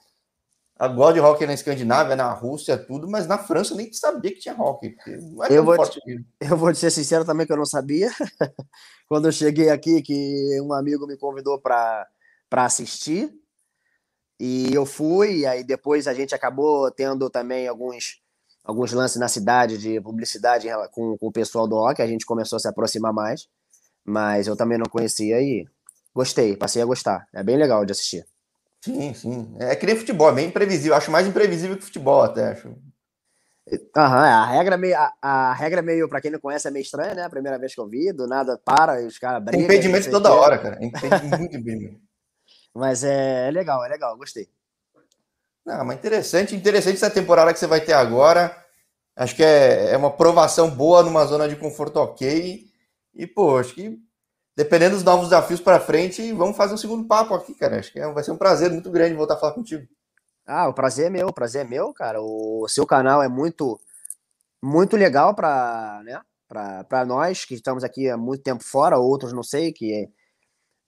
a 0.77 0.87
gosto 0.87 1.13
de 1.13 1.19
hockey 1.21 1.45
na 1.45 1.53
Escandinávia, 1.53 2.15
na 2.15 2.31
Rússia, 2.33 2.77
tudo, 2.77 3.07
mas 3.09 3.27
na 3.27 3.37
França 3.37 3.73
eu 3.73 3.77
nem 3.77 3.91
sabia 3.93 4.31
que 4.31 4.39
tinha 4.39 4.55
hockey. 4.55 4.95
É 5.07 5.57
eu, 5.57 5.63
vou 5.63 5.77
te, 5.89 5.99
eu 6.39 6.57
vou 6.57 6.73
te 6.73 6.79
ser 6.79 6.91
sincero 6.91 7.23
também 7.23 7.45
que 7.45 7.53
eu 7.53 7.57
não 7.57 7.65
sabia. 7.65 8.09
Quando 9.07 9.27
eu 9.27 9.31
cheguei 9.31 9.69
aqui, 9.69 10.01
que 10.01 10.59
um 10.61 10.73
amigo 10.73 11.07
me 11.07 11.17
convidou 11.17 11.61
para 11.61 12.07
assistir, 12.51 13.31
e 14.39 14.73
eu 14.73 14.85
fui, 14.85 15.39
e 15.39 15.45
aí 15.45 15.63
depois 15.63 16.07
a 16.07 16.13
gente 16.13 16.35
acabou 16.35 16.91
tendo 16.91 17.29
também 17.29 17.67
alguns, 17.67 18.21
alguns 18.63 18.91
lances 18.91 19.17
na 19.17 19.27
cidade 19.27 19.77
de 19.77 19.99
publicidade 20.01 20.67
com, 20.91 21.17
com 21.17 21.27
o 21.27 21.31
pessoal 21.31 21.67
do 21.67 21.75
rock, 21.75 22.01
a 22.01 22.07
gente 22.07 22.25
começou 22.25 22.57
a 22.57 22.59
se 22.59 22.67
aproximar 22.67 23.13
mais, 23.13 23.47
mas 24.03 24.47
eu 24.47 24.55
também 24.55 24.77
não 24.77 24.85
conhecia 24.85 25.41
e 25.41 25.65
gostei, 26.13 26.55
passei 26.55 26.81
a 26.81 26.85
gostar. 26.85 27.27
É 27.33 27.43
bem 27.43 27.57
legal 27.57 27.85
de 27.85 27.91
assistir. 27.91 28.25
Sim, 28.81 29.13
sim. 29.13 29.55
É 29.59 29.75
que 29.75 29.85
nem 29.85 29.95
futebol, 29.95 30.29
é 30.29 30.33
bem 30.33 30.47
imprevisível. 30.47 30.95
Acho 30.95 31.09
mais 31.09 31.25
imprevisível 31.25 31.75
que 31.75 31.83
futebol 31.83 32.21
até, 32.21 32.51
acho. 32.51 32.75
Aham, 33.97 34.23
a 34.23 34.45
regra 34.45 34.77
meio, 34.77 34.95
a, 34.95 35.11
a 35.19 35.53
regra 35.53 35.81
meio, 35.81 36.07
pra 36.07 36.21
quem 36.21 36.29
não 36.29 36.39
conhece, 36.39 36.67
é 36.67 36.71
meio 36.71 36.83
estranha, 36.83 37.15
né? 37.15 37.23
A 37.23 37.29
primeira 37.29 37.57
vez 37.57 37.73
que 37.73 37.81
eu 37.81 37.87
vi, 37.87 38.13
do 38.13 38.27
nada 38.27 38.59
para 38.63 39.01
e 39.01 39.07
os 39.07 39.17
caras 39.17 39.43
brigam. 39.43 39.65
Impedimento 39.65 40.11
toda 40.11 40.31
hora, 40.31 40.59
cara. 40.59 40.77
muito 40.79 41.57
impedimento. 41.57 42.04
Mas 42.75 43.05
é, 43.05 43.47
é, 43.47 43.51
legal, 43.51 43.83
é 43.85 43.87
legal, 43.87 44.17
gostei. 44.17 44.49
Não, 45.65 45.85
mas 45.85 45.97
interessante, 45.97 46.53
interessante 46.53 46.97
essa 46.97 47.09
temporada 47.09 47.53
que 47.53 47.57
você 47.57 47.65
vai 47.65 47.79
ter 47.79 47.93
agora. 47.93 48.55
Acho 49.15 49.33
que 49.33 49.43
é, 49.43 49.93
é 49.93 49.97
uma 49.97 50.11
provação 50.11 50.69
boa 50.69 51.01
numa 51.01 51.25
zona 51.25 51.47
de 51.47 51.55
conforto 51.55 51.97
ok. 51.97 52.65
E, 53.13 53.25
pô, 53.25 53.57
acho 53.57 53.73
que 53.73 53.97
dependendo 54.55 54.95
dos 54.95 55.05
novos 55.05 55.29
desafios 55.29 55.61
para 55.61 55.79
frente, 55.79 56.33
vamos 56.33 56.57
fazer 56.57 56.73
um 56.73 56.77
segundo 56.77 57.07
papo 57.07 57.33
aqui, 57.33 57.55
cara. 57.55 57.79
Acho 57.79 57.93
que 57.93 57.99
é, 57.99 58.11
vai 58.11 58.23
ser 58.23 58.31
um 58.31 58.37
prazer 58.37 58.69
muito 58.69 58.91
grande 58.91 59.15
voltar 59.15 59.35
a 59.35 59.37
falar 59.37 59.53
contigo. 59.53 59.87
Ah, 60.45 60.67
o 60.67 60.73
prazer 60.73 61.07
é 61.07 61.09
meu, 61.09 61.27
o 61.27 61.33
prazer 61.33 61.65
é 61.65 61.67
meu, 61.67 61.93
cara. 61.93 62.21
O 62.21 62.67
seu 62.67 62.85
canal 62.85 63.23
é 63.23 63.29
muito, 63.29 63.79
muito 64.61 64.97
legal 64.97 65.33
para, 65.33 66.01
né? 66.03 66.21
Nós 67.07 67.45
que 67.45 67.55
estamos 67.55 67.83
aqui 67.85 68.09
há 68.09 68.17
muito 68.17 68.43
tempo 68.43 68.63
fora, 68.63 68.97
outros 68.97 69.33
não 69.33 69.41
sei, 69.41 69.71
que 69.71 70.09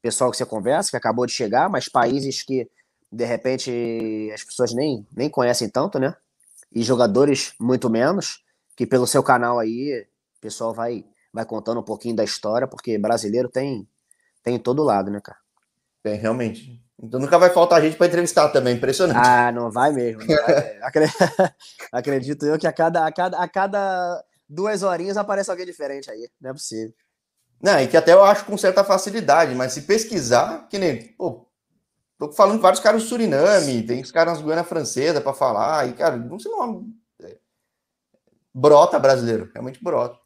pessoal 0.08 0.32
que 0.32 0.38
você 0.38 0.46
conversa, 0.46 0.90
que 0.90 0.96
acabou 0.96 1.26
de 1.26 1.34
chegar, 1.34 1.70
mas 1.70 1.90
países 1.90 2.42
que 2.42 2.70
de 3.12 3.26
repente 3.26 4.32
as 4.34 4.42
pessoas 4.42 4.74
nem, 4.74 5.06
nem 5.14 5.30
conhecem 5.30 5.70
tanto, 5.70 6.00
né? 6.00 6.16
E 6.72 6.82
jogadores 6.82 7.54
muito 7.60 7.90
menos, 7.90 8.42
que 8.76 8.86
pelo 8.86 9.06
seu 9.06 9.22
canal 9.22 9.60
aí, 9.60 10.08
o 10.38 10.42
pessoal 10.42 10.74
vai, 10.74 11.04
vai 11.34 11.46
contando 11.46 11.82
um 11.82 11.84
pouquinho 11.84 12.16
da 12.16 12.24
história, 12.24 12.68
porque 12.68 12.98
brasileiro 12.98 13.50
tem, 13.50 13.86
tem 14.42 14.56
em 14.56 14.60
todo 14.60 14.82
lado, 14.82 15.12
né, 15.12 15.20
cara? 15.22 15.40
Tem, 16.02 16.16
realmente. 16.16 16.82
Então 16.98 17.20
nunca 17.20 17.38
vai 17.38 17.50
faltar 17.50 17.82
gente 17.82 17.98
para 17.98 18.08
entrevistar 18.08 18.48
também, 18.50 18.78
impressionante. 18.78 19.20
Ah, 19.22 19.52
não 19.52 19.70
vai 19.70 19.92
mesmo. 19.92 20.22
Não 20.22 20.28
vai. 20.28 20.80
Acredito 21.92 22.46
eu 22.46 22.58
que 22.58 22.66
a 22.66 22.72
cada, 22.72 23.06
a, 23.06 23.12
cada, 23.12 23.38
a 23.40 23.48
cada 23.48 24.24
duas 24.48 24.84
horinhas 24.84 25.18
aparece 25.18 25.52
alguém 25.52 25.66
diferente 25.66 26.10
aí. 26.10 26.30
Não 26.40 26.52
é 26.52 26.54
possível. 26.54 26.94
Não, 27.62 27.80
e 27.80 27.88
que 27.88 27.98
até 27.98 28.14
eu 28.14 28.24
acho 28.24 28.46
com 28.46 28.58
certa 28.58 28.84
facilidade, 28.84 29.56
mas 29.56 29.74
se 29.74 29.82
pesquisar, 29.82 30.68
que 30.70 30.78
nem. 30.78 31.08
Pô, 31.14 31.48
tô 32.18 32.32
falando 32.32 32.62
vários 32.62 32.80
caras 32.80 33.02
do 33.02 33.08
Suriname, 33.08 33.84
tem 33.84 34.02
os 34.02 34.12
caras 34.12 34.36
nas 34.36 34.44
Guiana 34.44 34.64
Francesa 34.64 35.22
para 35.22 35.34
falar, 35.34 35.88
e, 35.90 35.94
cara, 35.94 36.18
não 36.18 36.40
sei 36.40 36.52
não. 36.52 36.88
É, 37.22 37.38
brota 38.54 39.00
brasileiro, 39.00 39.50
realmente 39.54 39.84
brota. 39.84 40.20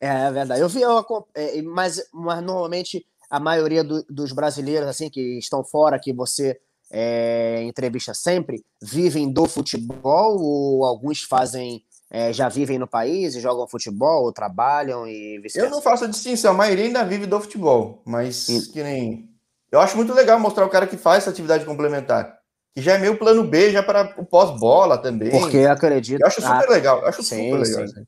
É, 0.00 0.26
é 0.26 0.30
verdade. 0.30 0.60
Eu 0.60 0.68
vi, 0.68 0.80
eu, 0.80 1.04
é, 1.34 1.60
mas, 1.62 2.08
mas 2.12 2.42
normalmente 2.42 3.04
a 3.28 3.40
maioria 3.40 3.82
do, 3.82 4.04
dos 4.08 4.32
brasileiros 4.32 4.88
assim 4.88 5.10
que 5.10 5.38
estão 5.38 5.64
fora, 5.64 5.98
que 5.98 6.12
você 6.12 6.60
é, 6.90 7.62
entrevista 7.62 8.14
sempre, 8.14 8.64
vivem 8.80 9.30
do 9.30 9.46
futebol 9.46 10.40
ou 10.40 10.84
alguns 10.84 11.22
fazem 11.22 11.84
é, 12.10 12.32
já 12.32 12.48
vivem 12.48 12.78
no 12.78 12.86
país 12.86 13.34
e 13.34 13.40
jogam 13.40 13.66
futebol 13.66 14.24
ou 14.24 14.32
trabalham 14.32 15.06
e 15.06 15.42
Eu 15.54 15.70
não 15.70 15.82
faço 15.82 16.04
a 16.04 16.08
distinção, 16.08 16.52
a 16.52 16.56
maioria 16.56 16.84
ainda 16.84 17.04
vive 17.04 17.26
do 17.26 17.40
futebol, 17.40 18.02
mas 18.04 18.46
que 18.72 18.82
nem 18.82 19.36
eu 19.70 19.80
acho 19.80 19.96
muito 19.96 20.14
legal 20.14 20.38
mostrar 20.38 20.64
o 20.64 20.70
cara 20.70 20.86
que 20.86 20.96
faz 20.96 21.18
essa 21.18 21.30
atividade 21.30 21.64
complementar. 21.64 22.38
Que 22.74 22.80
já 22.80 22.94
é 22.94 22.98
meio 22.98 23.18
plano 23.18 23.44
B, 23.44 23.72
já 23.72 23.82
para 23.82 24.14
o 24.18 24.24
pós-bola 24.24 24.98
também. 24.98 25.30
Porque 25.30 25.58
acredito. 25.60 26.20
Eu 26.20 26.26
acho 26.26 26.40
super 26.40 26.68
legal. 26.68 27.00
Eu 27.00 27.08
acho 27.08 27.22
sim, 27.22 27.50
super 27.50 27.66
legal. 27.66 27.84
Assim. 27.84 28.06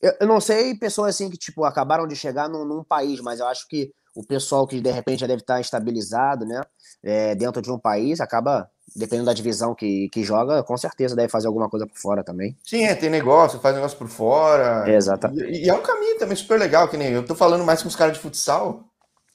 Eu, 0.00 0.12
eu, 0.20 0.26
não 0.26 0.40
sei 0.40 0.74
pessoas 0.74 1.14
assim 1.14 1.30
que, 1.30 1.36
tipo, 1.36 1.64
acabaram 1.64 2.06
de 2.06 2.16
chegar 2.16 2.48
num, 2.48 2.64
num 2.64 2.84
país, 2.84 3.20
mas 3.20 3.40
eu 3.40 3.46
acho 3.46 3.66
que 3.68 3.92
o 4.14 4.24
pessoal 4.24 4.66
que 4.66 4.80
de 4.80 4.90
repente 4.90 5.20
já 5.20 5.26
deve 5.26 5.42
estar 5.42 5.60
estabilizado, 5.60 6.44
né, 6.44 6.60
é, 7.02 7.34
dentro 7.34 7.60
de 7.60 7.70
um 7.70 7.78
país, 7.78 8.20
acaba, 8.20 8.68
dependendo 8.98 9.26
da 9.26 9.32
divisão 9.32 9.74
que, 9.74 10.08
que 10.10 10.22
joga, 10.22 10.62
com 10.62 10.76
certeza 10.76 11.14
deve 11.14 11.28
fazer 11.28 11.46
alguma 11.46 11.68
coisa 11.68 11.86
por 11.86 11.96
fora 11.96 12.24
também. 12.24 12.56
Sim, 12.64 12.84
é, 12.84 12.94
tem 12.94 13.08
negócio, 13.08 13.60
faz 13.60 13.74
negócio 13.74 13.96
por 13.96 14.08
fora. 14.08 14.90
Exatamente. 14.90 15.44
E, 15.44 15.66
e, 15.66 15.68
é 15.68 15.74
um 15.74 15.82
caminho 15.82 16.18
também 16.18 16.36
super 16.36 16.58
legal, 16.58 16.88
que 16.88 16.96
nem 16.96 17.12
eu 17.12 17.24
tô 17.24 17.34
falando 17.34 17.64
mais 17.64 17.82
com 17.82 17.88
os 17.88 17.96
caras 17.96 18.14
de 18.14 18.20
futsal. 18.20 18.84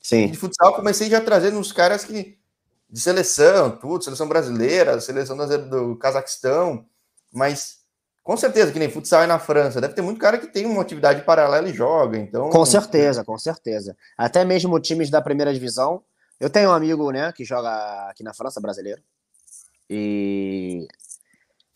Sim. 0.02 0.28
De 0.28 0.38
futsal 0.38 0.76
comecei 0.76 1.10
já 1.10 1.22
trazendo 1.22 1.58
uns 1.58 1.72
caras 1.72 2.04
que 2.04 2.38
de 2.90 3.00
seleção, 3.00 3.72
tudo, 3.72 4.04
seleção 4.04 4.28
brasileira, 4.28 5.00
seleção 5.00 5.36
do 5.38 5.96
Cazaquistão, 5.96 6.86
mas 7.32 7.84
com 8.24 8.38
certeza, 8.38 8.72
que 8.72 8.80
nem 8.80 8.90
futsal 8.90 9.24
é 9.24 9.28
na 9.28 9.38
França. 9.38 9.82
Deve 9.82 9.94
ter 9.94 10.02
muito 10.02 10.20
cara 10.20 10.38
que 10.38 10.48
tem 10.48 10.66
uma 10.66 10.82
atividade 10.82 11.24
paralela 11.24 11.68
e 11.68 11.74
joga, 11.74 12.18
então... 12.18 12.50
Com 12.50 12.66
certeza, 12.66 13.24
com 13.24 13.38
certeza. 13.38 13.98
Até 14.18 14.46
mesmo 14.46 14.80
times 14.80 15.10
da 15.10 15.22
primeira 15.22 15.54
divisão. 15.54 16.02
Eu 16.40 16.50
tenho 16.50 16.70
um 16.70 16.74
amigo, 16.74 17.12
né, 17.12 17.34
que 17.34 17.44
joga 17.44 18.10
aqui 18.10 18.24
na 18.24 18.34
França, 18.34 18.62
brasileiro. 18.62 19.02
E 19.94 20.88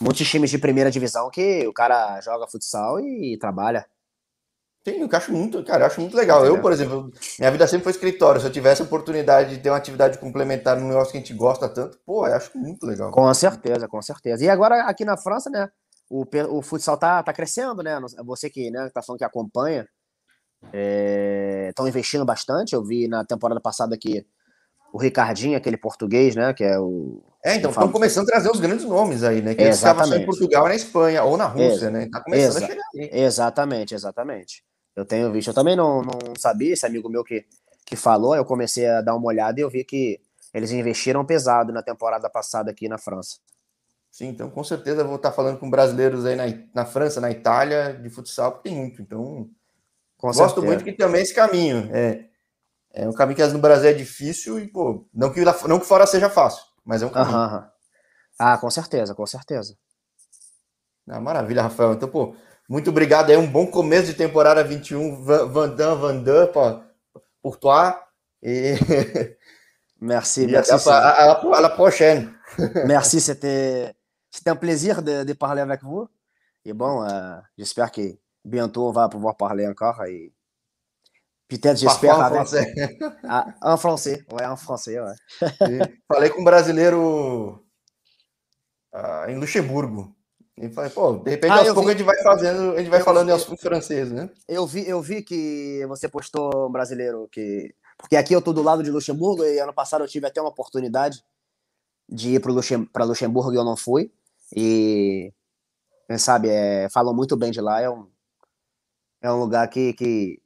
muitos 0.02 0.28
times 0.28 0.50
de 0.50 0.58
primeira 0.58 0.92
divisão 0.92 1.30
que 1.30 1.68
o 1.68 1.74
cara 1.74 2.20
joga 2.22 2.48
futsal 2.48 3.00
e 3.00 3.38
trabalha. 3.38 3.86
Tem, 4.84 5.02
eu 5.02 5.10
acho 5.12 5.34
muito, 5.34 5.64
cara, 5.66 5.84
eu 5.84 5.88
acho 5.88 6.00
muito 6.00 6.16
legal. 6.16 6.46
Eu, 6.46 6.62
por 6.62 6.72
exemplo, 6.72 7.12
minha 7.38 7.52
vida 7.52 7.68
sempre 7.68 7.84
foi 7.84 7.92
escritório. 7.92 8.40
Se 8.40 8.48
eu 8.48 8.52
tivesse 8.52 8.82
a 8.82 8.86
oportunidade 8.86 9.56
de 9.56 9.62
ter 9.62 9.70
uma 9.70 9.78
atividade 9.78 10.18
complementar 10.18 10.80
no 10.80 10.88
negócio 10.88 11.12
que 11.12 11.18
a 11.18 11.22
gente 11.22 11.34
gosta 11.34 11.68
tanto, 11.68 12.00
pô, 12.06 12.26
eu 12.26 12.34
acho 12.34 12.58
muito 12.58 12.86
legal. 12.86 13.12
Com 13.12 13.34
certeza, 13.34 13.88
com 13.88 14.02
certeza. 14.02 14.46
E 14.46 14.50
agora 14.50 14.84
aqui 14.84 15.04
na 15.04 15.18
França, 15.18 15.50
né? 15.50 15.70
o, 16.10 16.26
o 16.50 16.62
futsal 16.62 16.98
tá, 16.98 17.22
tá 17.22 17.34
crescendo, 17.34 17.84
né? 17.84 18.00
Você 18.26 18.50
que 18.50 18.72
né, 18.72 18.90
tá 18.94 19.02
falando 19.02 19.20
que 19.20 19.26
acompanha, 19.26 19.88
estão 21.70 21.86
é, 21.86 21.90
investindo 21.90 22.26
bastante. 22.26 22.74
Eu 22.74 22.84
vi 22.84 23.08
na 23.08 23.26
temporada 23.26 23.60
passada 23.60 23.98
que 23.98 24.26
o 24.92 24.98
Ricardinho, 24.98 25.58
aquele 25.58 25.78
português, 25.78 26.36
né? 26.36 26.54
Que 26.54 26.64
é 26.64 26.80
o. 26.80 27.22
É, 27.44 27.56
então 27.56 27.72
estão 27.72 27.92
começando 27.92 28.26
a 28.26 28.32
trazer 28.32 28.50
os 28.50 28.60
grandes 28.60 28.86
nomes 28.86 29.24
aí, 29.24 29.42
né? 29.42 29.56
Que 29.56 29.64
eles 29.64 29.76
estavam 29.76 30.06
só 30.06 30.16
em 30.16 30.26
Portugal 30.26 30.66
e 30.66 30.70
na 30.70 30.76
Espanha, 30.76 31.24
ou 31.24 31.38
na 31.38 31.46
Rússia, 31.46 31.86
Ex 31.86 31.94
né? 31.94 32.10
Tá 32.12 32.22
começando 32.22 32.64
a 32.64 32.68
chegar 32.68 32.84
aí. 32.96 33.10
Exatamente, 33.14 33.96
exatamente. 33.96 34.64
Eu 34.96 35.06
tenho 35.06 35.32
visto. 35.32 35.50
Eu 35.50 35.54
também 35.54 35.76
não, 35.76 36.02
não 36.02 36.34
sabia, 36.38 36.74
esse 36.74 36.86
amigo 36.86 37.10
meu 37.10 37.24
que, 37.24 37.46
que 37.86 37.96
falou, 37.96 38.36
eu 38.36 38.44
comecei 38.44 38.88
a 38.88 39.02
dar 39.02 39.16
uma 39.16 39.28
olhada 39.28 39.60
e 39.60 39.64
eu 39.64 39.70
vi 39.70 39.84
que 39.84 40.20
eles 40.54 40.72
investiram 40.72 41.24
pesado 41.26 41.72
na 41.72 41.84
temporada 41.84 42.30
passada 42.30 42.72
aqui 42.72 42.90
na 42.90 42.98
França. 42.98 43.38
Sim, 44.12 44.30
então 44.30 44.50
com 44.50 44.64
certeza 44.64 45.04
vou 45.04 45.18
estar 45.18 45.32
falando 45.32 45.60
com 45.60 45.70
brasileiros 45.70 46.26
aí 46.26 46.36
na, 46.36 46.46
na 46.74 46.86
França, 46.86 47.22
na 47.22 47.30
Itália, 47.30 47.94
de 47.94 48.10
futsal, 48.10 48.54
porque 48.54 48.70
tem 48.70 48.78
muito. 48.78 49.02
Então, 49.02 49.48
com 50.18 50.28
gosto 50.28 50.42
certeza. 50.42 50.66
muito 50.66 50.84
que 50.84 50.94
também 50.94 51.22
esse 51.22 51.36
caminho. 51.36 51.88
É, 51.94 52.26
é 52.98 53.08
um 53.08 53.14
caminho 53.14 53.36
que 53.38 53.48
no 53.48 53.60
Brasil 53.60 53.90
é 53.90 53.94
difícil 53.94 54.60
e, 54.60 54.68
pô, 54.68 55.08
não 55.14 55.32
que, 55.32 55.44
não 55.68 55.80
que 55.80 55.86
fora 55.86 56.08
seja 56.08 56.30
fácil, 56.30 56.64
mas 56.84 57.02
é 57.02 57.06
um 57.06 57.10
caminho. 57.10 57.38
Uhum. 57.38 57.64
Ah, 58.40 58.58
com 58.58 58.70
certeza, 58.70 59.14
com 59.14 59.26
certeza. 59.26 59.76
Ah, 61.10 61.20
maravilha, 61.20 61.62
Rafael. 61.62 61.94
Então, 61.94 62.10
pô, 62.10 62.36
muito 62.68 62.90
obrigado 62.90 63.30
aí. 63.30 63.38
Um 63.38 63.50
bom 63.50 63.68
começo 63.68 64.08
de 64.08 64.14
temporada 64.14 64.64
21. 64.64 65.24
Vandam, 65.24 65.98
Vandam, 65.98 66.84
Courtois. 67.42 67.96
E... 68.42 68.76
Merci, 70.00 70.46
merci. 70.46 70.72
À, 70.90 71.32
à, 71.32 71.58
à 71.58 71.62
la 71.62 71.70
prochaine. 71.70 72.32
Merci, 72.86 73.20
c'était 73.20 73.96
C'était 74.32 74.52
un 74.52 74.56
plaisir 74.56 75.02
de, 75.02 75.24
de, 75.24 75.34
parler 75.34 75.62
avec 75.62 75.82
vous. 75.84 76.08
Et 76.64 76.74
bon, 76.74 77.04
euh, 77.04 77.38
j'espère 77.58 77.92
que 77.92 78.02
bientôt 78.46 78.88
on 78.88 78.92
va 78.92 79.10
pouvoir 79.10 79.36
parler 79.36 79.68
encore. 79.68 80.04
Et 80.06 80.32
peut-être, 81.48 81.78
j'espère. 81.78 82.20
En 82.20 82.30
français. 82.30 82.74
Ah, 83.24 83.48
en 83.62 83.78
français, 83.78 84.26
ouais, 84.32 84.46
en 84.46 84.56
français, 84.56 85.00
ouais. 85.00 85.16
falei 86.08 86.30
com 86.30 86.42
um 86.42 86.44
brasileiro 86.44 87.64
uh, 88.94 89.30
em 89.30 89.40
Luxemburgo. 89.40 90.16
E 90.60 90.70
falei, 90.70 90.90
pô, 90.90 91.14
de 91.18 91.30
repente 91.30 91.52
ah, 91.52 91.60
aos 91.60 91.68
poucos 91.68 91.90
a 91.90 91.92
gente 91.92 92.04
vai 92.04 92.18
fazendo, 92.24 92.74
a 92.74 92.80
gente 92.80 92.90
vai 92.90 93.00
eu 93.00 93.06
falando 93.06 93.36
vi... 93.36 93.54
em 93.54 93.58
francês, 93.58 94.12
né? 94.12 94.28
Eu 94.48 94.66
vi, 94.66 94.88
eu 94.90 95.00
vi 95.02 95.22
que 95.22 95.86
você 95.88 96.10
postou 96.10 96.68
um 96.68 96.72
brasileiro 96.72 97.28
que. 97.32 97.76
Porque 97.96 98.16
aqui 98.16 98.34
eu 98.34 98.42
tô 98.42 98.54
do 98.54 98.64
lado 98.64 98.84
de 98.84 98.92
Luxemburgo 98.92 99.44
e 99.44 99.60
ano 99.60 99.74
passado 99.74 100.04
eu 100.04 100.08
tive 100.08 100.28
até 100.28 100.42
uma 100.42 100.50
oportunidade 100.50 101.24
de 102.10 102.36
ir 102.36 102.40
para 102.40 102.52
Luxem 102.52 102.88
Luxemburgo 102.96 103.54
e 103.54 103.56
eu 103.56 103.64
não 103.64 103.76
fui. 103.76 104.12
E, 104.56 105.34
quem 106.08 106.18
sabe, 106.18 106.50
é, 106.50 106.88
falam 106.90 107.14
muito 107.14 107.36
bem 107.36 107.52
de 107.52 107.60
lá. 107.60 107.82
É 107.82 107.90
um, 107.90 108.08
é 109.22 109.32
um 109.32 109.40
lugar 109.40 109.68
que, 109.68 109.94
que 109.94 110.42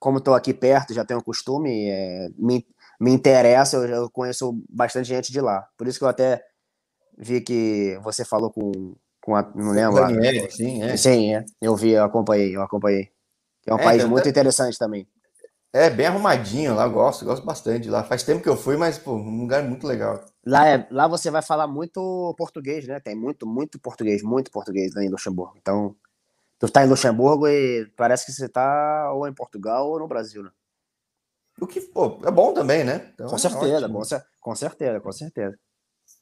como 0.00 0.18
estou 0.18 0.34
aqui 0.34 0.54
perto, 0.54 0.94
já 0.94 1.04
tenho 1.04 1.22
costume, 1.22 1.90
é, 1.90 2.28
me, 2.36 2.66
me 2.98 3.12
interessa, 3.12 3.76
eu, 3.76 3.84
eu, 3.84 4.10
conheço 4.10 4.58
bastante 4.68 5.06
gente 5.06 5.30
de 5.30 5.40
lá. 5.40 5.68
Por 5.76 5.86
isso 5.86 5.98
que 5.98 6.04
eu 6.04 6.08
até 6.08 6.42
vi 7.16 7.42
que 7.42 8.00
você 8.02 8.24
falou 8.24 8.50
com, 8.50 8.96
com 9.22 9.36
a, 9.36 9.42
não 9.54 9.72
lembro. 9.72 10.00
Daniel, 10.00 10.50
sim, 10.50 10.82
é. 10.82 10.96
Sim, 10.96 11.34
é. 11.34 11.44
Eu 11.60 11.76
vi, 11.76 11.90
eu 11.90 12.02
acompanhei, 12.02 12.56
eu 12.56 12.62
acompanhei. 12.62 13.10
É 13.66 13.74
um 13.74 13.78
é, 13.78 13.84
país 13.84 14.04
muito 14.04 14.26
interessante 14.26 14.78
também. 14.78 15.06
É, 15.72 15.90
bem 15.90 16.06
arrumadinho 16.06 16.74
lá, 16.74 16.88
gosto, 16.88 17.24
gosto 17.24 17.44
bastante 17.44 17.88
lá. 17.88 18.02
Faz 18.02 18.22
tempo 18.24 18.42
que 18.42 18.48
eu 18.48 18.56
fui, 18.56 18.76
mas, 18.76 18.98
pô, 18.98 19.12
um 19.12 19.42
lugar 19.42 19.62
muito 19.62 19.86
legal. 19.86 20.24
Lá, 20.44 20.66
é, 20.66 20.88
lá 20.90 21.06
você 21.06 21.30
vai 21.30 21.42
falar 21.42 21.66
muito 21.68 22.34
português, 22.38 22.88
né? 22.88 22.98
Tem 22.98 23.14
muito, 23.14 23.46
muito 23.46 23.78
português, 23.78 24.22
muito 24.22 24.50
português 24.50 24.94
lá 24.94 25.04
em 25.04 25.10
Luxemburgo. 25.10 25.54
Então, 25.58 25.94
tu 26.60 26.68
tá 26.68 26.84
em 26.84 26.88
Luxemburgo 26.88 27.48
e 27.48 27.86
parece 27.96 28.26
que 28.26 28.32
você 28.32 28.48
tá 28.48 29.12
ou 29.12 29.26
em 29.26 29.34
Portugal 29.34 29.88
ou 29.88 29.98
no 29.98 30.06
Brasil, 30.06 30.44
né? 30.44 30.50
O 31.60 31.66
que, 31.66 31.80
pô, 31.80 32.20
é 32.24 32.30
bom 32.30 32.54
também, 32.54 32.84
né? 32.84 33.10
Então, 33.12 33.28
com 33.28 33.36
certeza, 33.36 33.84
é 33.84 33.88
bom, 33.88 34.02
com 34.40 34.54
certeza, 34.54 35.00
com 35.00 35.12
certeza. 35.12 35.58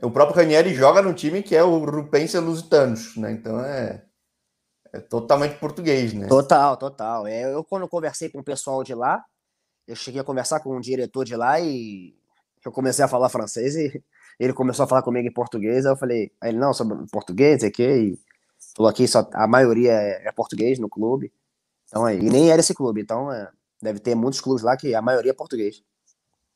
O 0.02 0.10
próprio 0.10 0.36
Ranieri 0.36 0.74
joga 0.74 1.02
no 1.02 1.12
time 1.12 1.42
que 1.42 1.54
é 1.54 1.62
o 1.62 1.84
Rupense 1.84 2.38
Lusitanos, 2.38 3.16
né? 3.16 3.32
Então 3.32 3.60
é 3.60 4.04
é 4.92 5.00
totalmente 5.00 5.58
português, 5.58 6.14
né? 6.14 6.26
Total, 6.28 6.76
total. 6.76 7.26
É, 7.26 7.52
eu, 7.52 7.62
quando 7.62 7.86
conversei 7.86 8.30
com 8.30 8.38
o 8.38 8.44
pessoal 8.44 8.82
de 8.82 8.94
lá, 8.94 9.22
eu 9.86 9.94
cheguei 9.94 10.20
a 10.20 10.24
conversar 10.24 10.60
com 10.60 10.74
um 10.74 10.80
diretor 10.80 11.24
de 11.24 11.36
lá 11.36 11.60
e 11.60 12.14
eu 12.64 12.72
comecei 12.72 13.04
a 13.04 13.08
falar 13.08 13.28
francês 13.28 13.76
e 13.76 14.02
ele 14.40 14.52
começou 14.52 14.84
a 14.84 14.88
falar 14.88 15.02
comigo 15.02 15.28
em 15.28 15.32
português. 15.32 15.84
Aí 15.84 15.92
eu 15.92 15.96
falei, 15.96 16.32
aí 16.40 16.50
ele, 16.50 16.58
não, 16.58 16.72
sobre 16.72 16.96
português, 17.10 17.62
é 17.62 17.70
que 17.70 17.82
e 17.82 18.18
falou 18.78 18.88
aqui, 18.88 19.08
só, 19.08 19.28
a 19.32 19.46
maioria 19.46 19.92
é, 19.92 20.28
é 20.28 20.32
português 20.32 20.78
no 20.78 20.88
clube. 20.88 21.32
Então, 21.86 22.06
é, 22.06 22.14
e 22.14 22.30
nem 22.30 22.50
era 22.50 22.60
esse 22.60 22.74
clube, 22.74 23.00
então 23.00 23.32
é, 23.32 23.50
deve 23.82 23.98
ter 23.98 24.14
muitos 24.14 24.40
clubes 24.40 24.62
lá 24.62 24.76
que 24.76 24.94
a 24.94 25.02
maioria 25.02 25.32
é 25.32 25.34
português. 25.34 25.82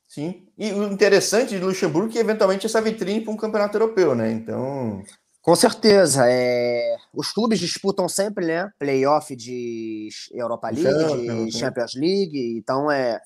Sim, 0.09 0.47
e 0.59 0.71
o 0.73 0.93
interessante 0.93 1.59
de 1.59 1.65
Luxemburgo 1.65 2.11
é 2.11 2.13
que 2.13 2.19
eventualmente 2.19 2.67
essa 2.67 2.83
vitrine 2.83 3.23
para 3.23 3.33
um 3.33 3.37
campeonato 3.37 3.77
europeu, 3.77 4.15
né? 4.15 4.31
Então. 4.31 5.03
Com 5.41 5.57
certeza. 5.57 6.25
É... 6.29 6.97
Os 7.15 7.33
clubes 7.33 7.59
disputam 7.59 8.07
sempre, 8.09 8.45
né? 8.47 8.71
Playoff 8.79 9.35
de 9.35 10.11
Europa 10.31 10.71
League, 10.71 11.47
de 11.47 11.59
Champions 11.59 11.95
League. 11.95 12.59
Então 12.59 12.91
é, 12.91 13.21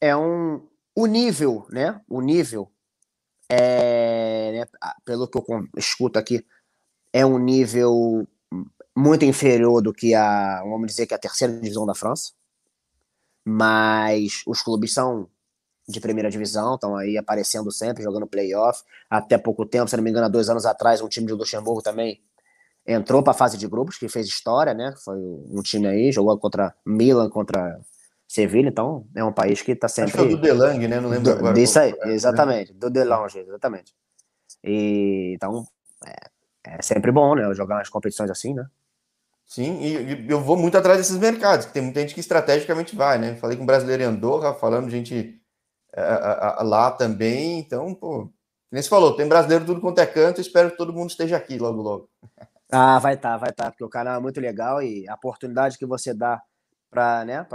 é 0.00 0.16
um. 0.16 0.66
O 0.96 1.06
nível, 1.06 1.64
né? 1.70 2.00
O 2.08 2.20
nível, 2.20 2.72
é, 3.48 4.50
né? 4.52 4.66
pelo 5.04 5.28
que 5.28 5.38
eu 5.38 5.44
escuto 5.76 6.18
aqui, 6.18 6.44
é 7.18 7.26
um 7.26 7.36
nível 7.36 8.28
muito 8.96 9.24
inferior 9.24 9.82
do 9.82 9.92
que 9.92 10.14
a, 10.14 10.62
vamos 10.62 10.86
dizer, 10.86 11.04
que 11.04 11.14
a 11.14 11.18
terceira 11.18 11.52
divisão 11.52 11.84
da 11.84 11.92
França. 11.92 12.30
Mas 13.44 14.44
os 14.46 14.62
clubes 14.62 14.92
são 14.92 15.28
de 15.88 16.00
primeira 16.00 16.30
divisão, 16.30 16.76
estão 16.76 16.94
aí 16.96 17.18
aparecendo 17.18 17.72
sempre, 17.72 18.04
jogando 18.04 18.24
playoff. 18.24 18.84
Até 19.10 19.36
pouco 19.36 19.66
tempo, 19.66 19.88
se 19.88 19.96
não 19.96 20.04
me 20.04 20.10
engano, 20.10 20.26
há 20.26 20.28
dois 20.28 20.48
anos 20.48 20.64
atrás, 20.64 21.00
um 21.00 21.08
time 21.08 21.26
de 21.26 21.32
Luxemburgo 21.32 21.82
também 21.82 22.22
entrou 22.86 23.20
para 23.20 23.32
a 23.32 23.36
fase 23.36 23.58
de 23.58 23.66
grupos, 23.66 23.98
que 23.98 24.08
fez 24.08 24.28
história, 24.28 24.72
né? 24.72 24.94
Foi 25.04 25.16
um 25.16 25.60
time 25.60 25.88
aí, 25.88 26.12
jogou 26.12 26.38
contra 26.38 26.72
Milan, 26.86 27.28
contra 27.28 27.80
Sevilha, 28.28 28.68
então 28.68 29.04
é 29.16 29.24
um 29.24 29.32
país 29.32 29.60
que 29.60 29.72
está 29.72 29.88
sempre. 29.88 30.12
Acho 30.12 30.22
que 30.28 30.34
é 30.34 30.36
do 30.36 30.40
Delang, 30.40 30.86
né? 30.86 31.00
Não 31.00 31.08
lembro 31.08 31.32
do, 31.32 31.38
agora. 31.38 31.54
Disso 31.54 31.80
aí, 31.80 31.92
é, 32.00 32.12
exatamente, 32.12 32.72
né? 32.72 32.78
do 32.78 32.88
Delange, 32.88 33.40
exatamente. 33.40 33.92
E, 34.62 35.32
então, 35.34 35.66
é, 36.06 36.37
é 36.78 36.82
sempre 36.82 37.10
bom, 37.10 37.34
né? 37.34 37.52
Jogar 37.54 37.76
umas 37.76 37.88
competições 37.88 38.30
assim, 38.30 38.54
né? 38.54 38.66
Sim, 39.46 39.80
e 39.80 40.30
eu 40.30 40.42
vou 40.42 40.58
muito 40.58 40.76
atrás 40.76 40.98
desses 40.98 41.16
mercados, 41.16 41.64
que 41.64 41.72
tem 41.72 41.82
muita 41.82 42.00
gente 42.00 42.12
que 42.12 42.20
estrategicamente 42.20 42.94
vai, 42.94 43.18
né? 43.18 43.34
Falei 43.36 43.56
com 43.56 43.62
um 43.62 43.66
brasileiro 43.66 44.02
em 44.02 44.06
Andorra, 44.06 44.52
falando 44.52 44.90
gente 44.90 45.40
lá 46.60 46.90
também. 46.90 47.58
Então, 47.58 47.94
pô, 47.94 48.30
nem 48.70 48.82
se 48.82 48.88
falou, 48.88 49.16
tem 49.16 49.26
brasileiro 49.26 49.64
tudo 49.64 49.80
quanto 49.80 50.00
é 50.00 50.06
canto, 50.06 50.40
espero 50.40 50.70
que 50.70 50.76
todo 50.76 50.92
mundo 50.92 51.10
esteja 51.10 51.36
aqui 51.36 51.58
logo, 51.58 51.82
logo. 51.82 52.10
Ah, 52.70 52.98
vai 52.98 53.14
estar, 53.14 53.30
tá, 53.30 53.36
vai 53.38 53.48
estar, 53.48 53.64
tá, 53.64 53.70
porque 53.70 53.82
o 53.82 53.88
canal 53.88 54.18
é 54.18 54.20
muito 54.20 54.38
legal 54.42 54.82
e 54.82 55.08
a 55.08 55.14
oportunidade 55.14 55.78
que 55.78 55.86
você 55.86 56.12
dá 56.12 56.38
para 56.90 57.24
né, 57.24 57.46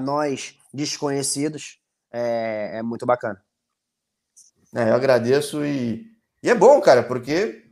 nós 0.00 0.58
desconhecidos 0.74 1.78
é, 2.10 2.78
é 2.78 2.82
muito 2.82 3.06
bacana. 3.06 3.40
É, 4.74 4.90
eu 4.90 4.94
agradeço 4.94 5.64
e, 5.64 6.04
e 6.42 6.50
é 6.50 6.54
bom, 6.56 6.80
cara, 6.80 7.04
porque 7.04 7.67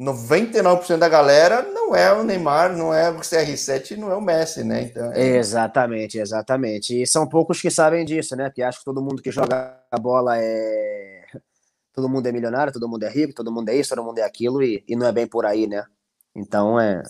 99% 0.00 0.98
da 0.98 1.08
galera 1.08 1.62
não 1.62 1.94
é 1.94 2.12
o 2.12 2.24
Neymar, 2.24 2.76
não 2.76 2.92
é 2.92 3.10
o 3.10 3.20
CR7, 3.20 3.96
não 3.96 4.10
é 4.10 4.16
o 4.16 4.20
Messi, 4.20 4.64
né? 4.64 4.82
Então, 4.82 5.12
é... 5.12 5.36
Exatamente, 5.36 6.18
exatamente. 6.18 7.00
E 7.00 7.06
são 7.06 7.28
poucos 7.28 7.60
que 7.60 7.70
sabem 7.70 8.04
disso, 8.04 8.34
né? 8.34 8.48
Porque 8.48 8.62
acho 8.62 8.80
que 8.80 8.84
todo 8.84 9.02
mundo 9.02 9.22
que 9.22 9.30
joga 9.30 9.80
a 9.90 9.98
bola 9.98 10.36
é. 10.36 11.24
Todo 11.94 12.08
mundo 12.08 12.26
é 12.26 12.32
milionário, 12.32 12.72
todo 12.72 12.88
mundo 12.88 13.04
é 13.04 13.08
rico, 13.08 13.32
todo 13.32 13.52
mundo 13.52 13.68
é 13.68 13.76
isso, 13.76 13.94
todo 13.94 14.02
mundo 14.02 14.18
é 14.18 14.22
aquilo, 14.22 14.60
e, 14.60 14.82
e 14.88 14.96
não 14.96 15.06
é 15.06 15.12
bem 15.12 15.28
por 15.28 15.46
aí, 15.46 15.68
né? 15.68 15.86
Então 16.34 16.80
é. 16.80 17.00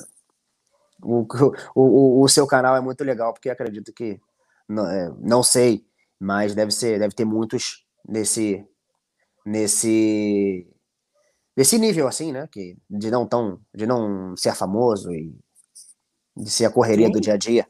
O, 1.02 1.26
o, 1.74 2.22
o, 2.22 2.28
seu 2.28 2.46
canal 2.46 2.76
é 2.76 2.82
muito 2.82 3.02
legal, 3.02 3.32
porque 3.32 3.48
acredito 3.48 3.94
que. 3.94 4.20
Não, 4.68 4.86
é, 4.86 5.10
não 5.20 5.42
sei, 5.42 5.86
mas 6.20 6.54
deve 6.54 6.70
ser, 6.70 6.98
deve 6.98 7.14
ter 7.14 7.24
muitos 7.24 7.86
nesse. 8.06 8.62
nesse 9.46 10.66
desse 11.56 11.78
nível 11.78 12.08
assim, 12.08 12.32
né? 12.32 12.48
Que, 12.50 12.76
de 12.88 13.10
não 13.10 13.26
tão, 13.26 13.60
de 13.74 13.86
não 13.86 14.36
ser 14.36 14.54
famoso 14.54 15.12
e 15.12 15.34
de 16.36 16.50
ser 16.50 16.64
a 16.64 16.70
correria 16.70 17.06
Sim. 17.06 17.12
do 17.12 17.20
dia 17.20 17.34
a 17.34 17.36
dia. 17.36 17.66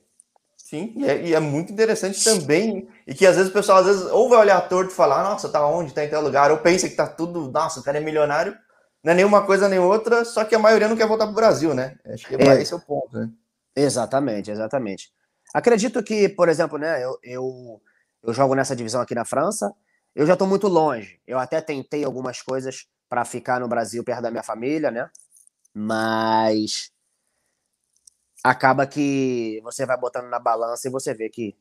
Sim, 0.57 0.95
e 0.97 1.05
é, 1.05 1.27
e 1.27 1.35
é, 1.35 1.41
muito 1.41 1.73
interessante 1.73 2.25
também, 2.25 2.89
e 3.07 3.15
que 3.15 3.27
às 3.27 3.37
vezes 3.37 3.51
o 3.51 3.53
pessoal 3.53 3.79
às 3.79 3.87
vezes 3.87 4.03
ou 4.07 4.29
vai 4.31 4.39
olhar 4.39 4.61
torto 4.63 4.91
e 4.91 4.97
falar, 4.97 5.23
nossa, 5.23 5.49
tá 5.49 5.65
onde, 5.67 5.93
tá 5.93 6.03
em 6.03 6.09
tal 6.09 6.23
lugar, 6.23 6.51
ou 6.51 6.57
pensa 6.57 6.89
que 6.89 6.97
tá 6.97 7.07
tudo, 7.07 7.51
nossa, 7.51 7.81
o 7.81 7.83
cara 7.83 7.99
é 7.99 8.01
milionário, 8.01 8.57
não 9.03 9.13
é 9.13 9.15
nenhuma 9.15 9.45
coisa 9.45 9.69
nem 9.69 9.79
outra, 9.79 10.25
só 10.25 10.43
que 10.43 10.55
a 10.55 10.59
maioria 10.59 10.89
não 10.89 10.97
quer 10.97 11.07
voltar 11.07 11.27
pro 11.27 11.35
Brasil, 11.35 11.75
né? 11.75 11.97
Acho 12.07 12.27
que 12.27 12.35
é, 12.37 12.63
esse 12.63 12.73
é 12.73 12.77
o 12.77 12.81
ponto, 12.81 13.15
né? 13.17 13.31
Exatamente, 13.77 14.51
exatamente. 14.51 15.13
Acredito 15.53 16.03
que, 16.03 16.31
por 16.31 16.49
exemplo, 16.49 16.79
né, 16.79 17.05
eu, 17.05 17.19
eu, 17.23 17.83
eu 18.23 18.33
jogo 18.33 18.55
nessa 18.55 18.75
divisão 18.75 19.03
aqui 19.03 19.15
na 19.15 19.25
França, 19.25 19.71
eu 20.15 20.27
já 20.27 20.33
estou 20.33 20.49
muito 20.49 20.67
longe. 20.67 21.21
Eu 21.27 21.39
até 21.39 21.61
tentei 21.61 22.05
algumas 22.05 22.41
coisas 22.41 22.87
para 23.09 23.25
ficar 23.25 23.61
no 23.61 23.69
Brasil 23.69 24.03
perto 24.05 24.23
da 24.23 24.31
minha 24.31 24.43
família, 24.43 24.91
né? 24.91 25.11
Mas 25.73 26.91
acaba 28.43 28.87
que 28.87 29.61
você 29.63 29.87
vai 29.87 29.97
botando 29.99 30.29
na 30.29 30.39
balança 30.39 30.89
e 30.89 30.91
você 30.91 31.15
vê 31.15 31.29
que, 31.29 31.57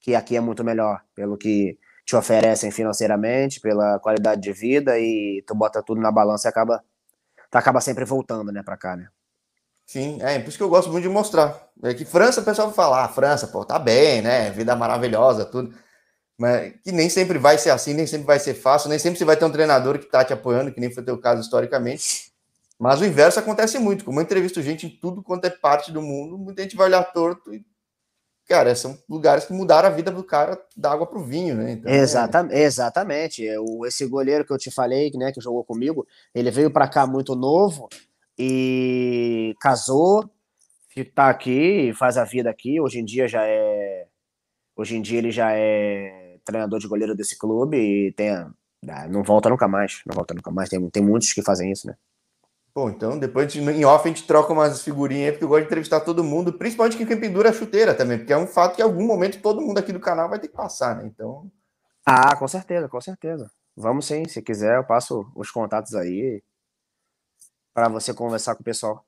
que 0.00 0.14
aqui 0.14 0.36
é 0.36 0.40
muito 0.40 0.64
melhor, 0.64 1.04
pelo 1.14 1.36
que 1.36 1.78
te 2.04 2.16
oferecem 2.16 2.70
financeiramente, 2.70 3.60
pela 3.60 3.98
qualidade 3.98 4.40
de 4.40 4.52
vida 4.52 4.98
e 4.98 5.42
tu 5.46 5.54
bota 5.54 5.82
tudo 5.82 6.00
na 6.00 6.12
balança 6.12 6.48
e 6.48 6.50
acaba 6.50 6.82
tu 7.50 7.56
acaba 7.56 7.80
sempre 7.80 8.04
voltando, 8.04 8.52
né, 8.52 8.62
para 8.62 8.76
cá, 8.76 8.96
né? 8.96 9.08
Sim, 9.86 10.18
é 10.20 10.38
por 10.40 10.48
isso 10.48 10.58
que 10.58 10.64
eu 10.64 10.68
gosto 10.68 10.90
muito 10.90 11.04
de 11.04 11.08
mostrar. 11.08 11.68
É 11.82 11.94
que 11.94 12.04
França, 12.04 12.40
o 12.40 12.44
pessoal 12.44 12.68
vai 12.68 12.74
falar, 12.74 13.04
ah, 13.04 13.08
França, 13.08 13.46
pô, 13.46 13.64
tá 13.64 13.78
bem, 13.78 14.20
né? 14.20 14.50
Vida 14.50 14.74
maravilhosa, 14.74 15.44
tudo 15.44 15.72
mas 16.38 16.74
que 16.82 16.92
nem 16.92 17.08
sempre 17.08 17.38
vai 17.38 17.56
ser 17.56 17.70
assim, 17.70 17.94
nem 17.94 18.06
sempre 18.06 18.26
vai 18.26 18.38
ser 18.38 18.54
fácil, 18.54 18.90
nem 18.90 18.98
sempre 18.98 19.18
você 19.18 19.24
vai 19.24 19.36
ter 19.36 19.44
um 19.44 19.50
treinador 19.50 19.98
que 19.98 20.04
está 20.04 20.24
te 20.24 20.32
apoiando, 20.32 20.72
que 20.72 20.80
nem 20.80 20.92
foi 20.92 21.02
o 21.02 21.06
teu 21.06 21.18
caso 21.18 21.40
historicamente. 21.40 22.30
Mas 22.78 23.00
o 23.00 23.06
inverso 23.06 23.38
acontece 23.38 23.78
muito. 23.78 24.04
Como 24.04 24.20
eu 24.20 24.22
entrevisto 24.22 24.60
gente 24.60 24.86
em 24.86 24.90
tudo 24.90 25.22
quanto 25.22 25.46
é 25.46 25.50
parte 25.50 25.90
do 25.90 26.02
mundo, 26.02 26.36
muita 26.36 26.62
gente 26.62 26.76
vai 26.76 26.88
olhar 26.88 27.02
torto 27.04 27.54
e, 27.54 27.64
cara, 28.46 28.74
são 28.74 28.98
lugares 29.08 29.46
que 29.46 29.54
mudaram 29.54 29.88
a 29.88 29.92
vida 29.92 30.10
do 30.10 30.22
cara 30.22 30.60
da 30.76 30.92
água 30.92 31.06
para 31.06 31.18
o 31.18 31.24
vinho, 31.24 31.54
né? 31.54 31.72
Então, 31.72 31.90
Exata 31.90 32.46
é... 32.50 32.64
Exatamente. 32.64 33.48
O, 33.58 33.86
esse 33.86 34.06
goleiro 34.06 34.44
que 34.44 34.52
eu 34.52 34.58
te 34.58 34.70
falei, 34.70 35.10
né, 35.14 35.32
que 35.32 35.40
jogou 35.40 35.64
comigo, 35.64 36.06
ele 36.34 36.50
veio 36.50 36.70
para 36.70 36.86
cá 36.86 37.06
muito 37.06 37.34
novo 37.34 37.88
e 38.38 39.54
casou, 39.58 40.28
está 40.94 41.30
aqui, 41.30 41.94
faz 41.94 42.18
a 42.18 42.24
vida 42.24 42.50
aqui. 42.50 42.78
Hoje 42.78 42.98
em 42.98 43.04
dia 43.06 43.26
já 43.26 43.42
é. 43.42 44.06
Hoje 44.76 44.96
em 44.96 45.00
dia 45.00 45.16
ele 45.16 45.30
já 45.30 45.52
é 45.52 46.25
treinador 46.46 46.78
de 46.78 46.88
goleiro 46.88 47.14
desse 47.14 47.36
clube 47.36 47.76
e 47.76 48.12
tem, 48.12 48.30
ah, 48.30 48.50
não 49.10 49.22
volta 49.22 49.50
nunca 49.50 49.68
mais, 49.68 50.00
não 50.06 50.14
volta 50.14 50.32
nunca 50.32 50.50
mais. 50.50 50.70
Tem, 50.70 50.88
tem 50.88 51.02
muitos 51.02 51.32
que 51.32 51.42
fazem 51.42 51.70
isso, 51.70 51.86
né? 51.86 51.96
Bom, 52.74 52.90
então 52.90 53.18
depois 53.18 53.54
em 53.54 53.84
off 53.86 54.04
a 54.04 54.08
gente 54.08 54.26
troca 54.26 54.52
umas 54.52 54.82
figurinhas 54.82 55.26
aí, 55.26 55.32
porque 55.32 55.44
eu 55.44 55.48
gosto 55.48 55.62
de 55.62 55.66
entrevistar 55.66 56.00
todo 56.00 56.22
mundo, 56.22 56.52
principalmente 56.52 56.96
quem 56.96 57.18
pendura 57.18 57.48
a 57.48 57.52
chuteira 57.52 57.94
também, 57.94 58.18
porque 58.18 58.32
é 58.32 58.36
um 58.36 58.46
fato 58.46 58.76
que 58.76 58.82
em 58.82 58.84
algum 58.84 59.06
momento 59.06 59.40
todo 59.40 59.62
mundo 59.62 59.78
aqui 59.78 59.92
do 59.92 60.00
canal 60.00 60.28
vai 60.28 60.38
ter 60.38 60.48
que 60.48 60.54
passar, 60.54 60.96
né? 60.96 61.06
Então. 61.06 61.50
Ah, 62.04 62.36
com 62.36 62.46
certeza, 62.46 62.88
com 62.88 63.00
certeza. 63.00 63.50
Vamos 63.74 64.06
sim, 64.06 64.28
se 64.28 64.42
quiser, 64.42 64.76
eu 64.76 64.84
passo 64.84 65.30
os 65.34 65.50
contatos 65.50 65.94
aí 65.94 66.42
para 67.74 67.88
você 67.88 68.14
conversar 68.14 68.54
com 68.54 68.60
o 68.60 68.64
pessoal. 68.64 69.04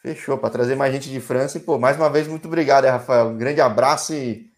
Fechou, 0.00 0.38
para 0.38 0.50
trazer 0.50 0.76
mais 0.76 0.92
gente 0.92 1.10
de 1.10 1.20
França. 1.20 1.58
E, 1.58 1.60
pô, 1.60 1.78
mais 1.78 1.96
uma 1.96 2.08
vez, 2.08 2.28
muito 2.28 2.46
obrigado, 2.46 2.84
Rafael. 2.84 3.28
Um 3.28 3.38
grande 3.38 3.60
abraço 3.60 4.14
e 4.14 4.50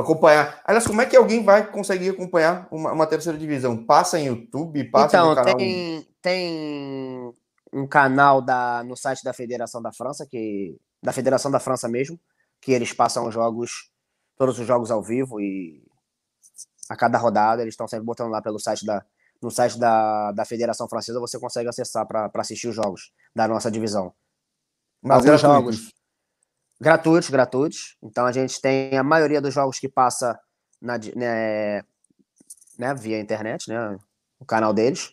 acompanhar. 0.00 0.60
Aliás, 0.64 0.86
como 0.86 1.00
é 1.00 1.06
que 1.06 1.16
alguém 1.16 1.42
vai 1.42 1.70
conseguir 1.70 2.10
acompanhar 2.10 2.68
uma, 2.70 2.92
uma 2.92 3.06
terceira 3.06 3.38
divisão? 3.38 3.84
Passa 3.84 4.18
em 4.18 4.26
YouTube, 4.26 4.84
passa 4.90 5.16
então, 5.16 5.30
no 5.30 5.34
canal. 5.34 5.56
Tem, 5.56 6.08
tem 6.20 7.34
um 7.72 7.86
canal 7.86 8.42
da, 8.42 8.84
no 8.84 8.96
site 8.96 9.24
da 9.24 9.32
Federação 9.32 9.80
da 9.80 9.92
França, 9.92 10.26
que 10.26 10.76
da 11.02 11.12
Federação 11.12 11.50
da 11.50 11.60
França 11.60 11.88
mesmo, 11.88 12.18
que 12.60 12.72
eles 12.72 12.92
passam 12.92 13.30
jogos, 13.30 13.90
todos 14.36 14.58
os 14.58 14.66
jogos 14.66 14.90
ao 14.90 15.02
vivo 15.02 15.40
e 15.40 15.82
a 16.88 16.96
cada 16.96 17.18
rodada 17.18 17.62
eles 17.62 17.72
estão 17.74 17.88
sempre 17.88 18.06
botando 18.06 18.30
lá 18.30 18.40
pelo 18.40 18.58
site 18.58 18.86
da 18.86 19.04
no 19.42 19.50
site 19.50 19.78
da, 19.78 20.32
da 20.32 20.44
Federação 20.44 20.88
Francesa 20.88 21.20
você 21.20 21.38
consegue 21.38 21.68
acessar 21.68 22.06
para 22.06 22.30
assistir 22.36 22.68
os 22.68 22.74
jogos 22.74 23.12
da 23.34 23.46
nossa 23.46 23.70
divisão. 23.70 24.14
Mas 25.02 25.18
Alguns 25.18 25.40
jogos 25.40 25.92
gratuitos, 26.80 27.30
gratuitos. 27.30 27.96
Então 28.02 28.26
a 28.26 28.32
gente 28.32 28.60
tem 28.60 28.96
a 28.96 29.02
maioria 29.02 29.40
dos 29.40 29.52
jogos 29.52 29.78
que 29.78 29.88
passa 29.88 30.38
na, 30.80 30.98
né, 31.14 31.82
né, 32.78 32.94
via 32.94 33.20
internet, 33.20 33.68
né, 33.68 33.98
o 34.38 34.44
canal 34.44 34.72
deles, 34.72 35.10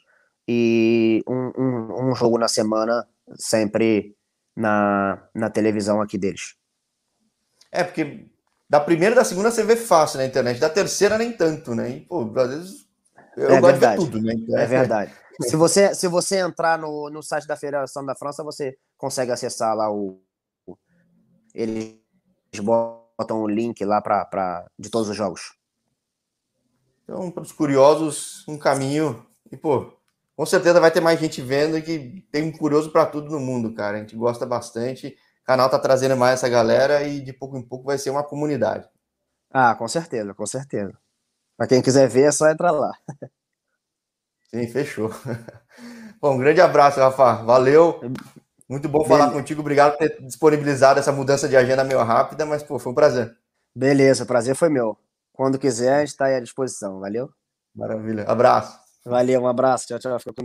e 0.48 1.24
um, 1.28 1.52
um, 1.58 2.10
um, 2.10 2.16
jogo 2.16 2.38
na 2.38 2.48
semana 2.48 3.08
sempre 3.36 4.16
na, 4.56 5.26
na 5.34 5.50
televisão 5.50 6.02
aqui 6.02 6.18
deles. 6.18 6.56
É, 7.72 7.84
porque 7.84 8.28
da 8.70 8.80
primeira 8.80 9.14
e 9.14 9.16
da 9.16 9.24
segunda 9.24 9.50
você 9.52 9.64
vê 9.64 9.76
fácil 9.76 10.18
na 10.18 10.26
internet, 10.26 10.60
da 10.60 10.70
terceira 10.70 11.18
nem 11.18 11.32
tanto, 11.32 11.74
né? 11.74 11.90
E, 11.90 12.02
pô, 12.02 12.30
às 12.36 12.50
vezes 12.50 12.88
eu 13.38 13.50
é 13.50 13.62
gosto 13.62 13.72
verdade. 13.72 14.00
de 14.00 14.06
ver 14.06 14.12
tudo, 14.12 14.26
né? 14.26 14.62
É 14.62 14.66
verdade. 14.66 15.14
se, 15.42 15.56
você, 15.56 15.96
se 15.96 16.08
você 16.08 16.40
entrar 16.40 16.78
no, 16.78 17.10
no 17.10 17.24
site 17.24 17.48
da 17.48 17.56
Federação 17.56 18.06
da 18.06 18.16
França, 18.16 18.44
você 18.44 18.78
consegue 18.98 19.32
acessar 19.32 19.76
lá 19.76 19.92
o. 19.92 20.22
Eles 21.54 22.00
botam 22.62 23.42
o 23.42 23.48
link 23.48 23.84
lá 23.86 24.02
pra, 24.02 24.26
pra, 24.26 24.66
de 24.78 24.90
todos 24.90 25.10
os 25.10 25.16
jogos. 25.16 25.54
Então, 27.04 27.30
para 27.32 27.44
os 27.44 27.52
curiosos, 27.52 28.48
um 28.48 28.58
caminho. 28.58 29.26
E, 29.52 29.58
pô, 29.58 29.94
com 30.36 30.46
certeza 30.46 30.80
vai 30.80 30.92
ter 30.92 31.02
mais 31.02 31.20
gente 31.20 31.42
vendo 31.42 31.78
e 31.78 31.82
que 31.82 32.28
tem 32.32 32.44
um 32.44 32.52
curioso 32.52 32.92
para 32.92 33.06
tudo 33.06 33.30
no 33.30 33.40
mundo, 33.40 33.74
cara. 33.74 33.98
A 33.98 34.00
gente 34.00 34.16
gosta 34.16 34.46
bastante. 34.46 35.16
O 35.44 35.46
canal 35.46 35.70
tá 35.70 35.78
trazendo 35.78 36.16
mais 36.18 36.36
essa 36.36 36.50
galera 36.50 37.04
e 37.04 37.22
de 37.22 37.34
pouco 37.34 37.58
em 37.58 37.62
pouco 37.62 37.86
vai 37.86 37.98
ser 37.98 38.10
uma 38.10 38.24
comunidade. 38.24 38.88
Ah, 39.52 39.76
com 39.76 39.88
certeza, 39.88 40.34
com 40.34 40.46
certeza. 40.46 40.98
Para 41.58 41.68
quem 41.68 41.82
quiser 41.82 42.08
ver, 42.08 42.24
é 42.24 42.32
só 42.32 42.50
entrar 42.50 42.72
lá. 42.72 42.92
Sim, 44.50 44.68
fechou. 44.68 45.10
Bom, 46.22 46.36
um 46.36 46.38
grande 46.38 46.62
abraço, 46.62 47.00
Rafa. 47.00 47.44
Valeu. 47.44 48.00
Muito 48.68 48.88
bom 48.90 49.04
falar 49.04 49.26
Beleza. 49.26 49.40
contigo. 49.40 49.62
Obrigado 49.62 49.92
por 49.92 49.98
ter 50.00 50.22
disponibilizado 50.22 51.00
essa 51.00 51.12
mudança 51.12 51.48
de 51.48 51.56
agenda 51.56 51.84
meio 51.84 52.02
rápida, 52.04 52.46
mas 52.46 52.64
pô, 52.64 52.80
foi 52.80 52.92
um 52.92 52.96
prazer. 52.96 53.36
Beleza, 53.76 54.24
o 54.24 54.28
prazer 54.28 54.56
foi 54.56 54.70
meu. 54.70 54.98
Quando 55.32 55.60
quiser, 55.60 55.96
a 55.96 56.00
gente 56.00 56.10
está 56.10 56.26
à 56.26 56.40
disposição. 56.40 57.00
Valeu? 57.00 57.30
Maravilha. 57.76 58.24
Abraço. 58.28 58.80
Valeu, 59.06 59.42
um 59.42 59.48
abraço. 59.48 59.88
Tchau, 59.88 60.00
tchau. 60.00 60.20
Fica 60.20 60.34
com 60.34 60.36
Deus. 60.36 60.42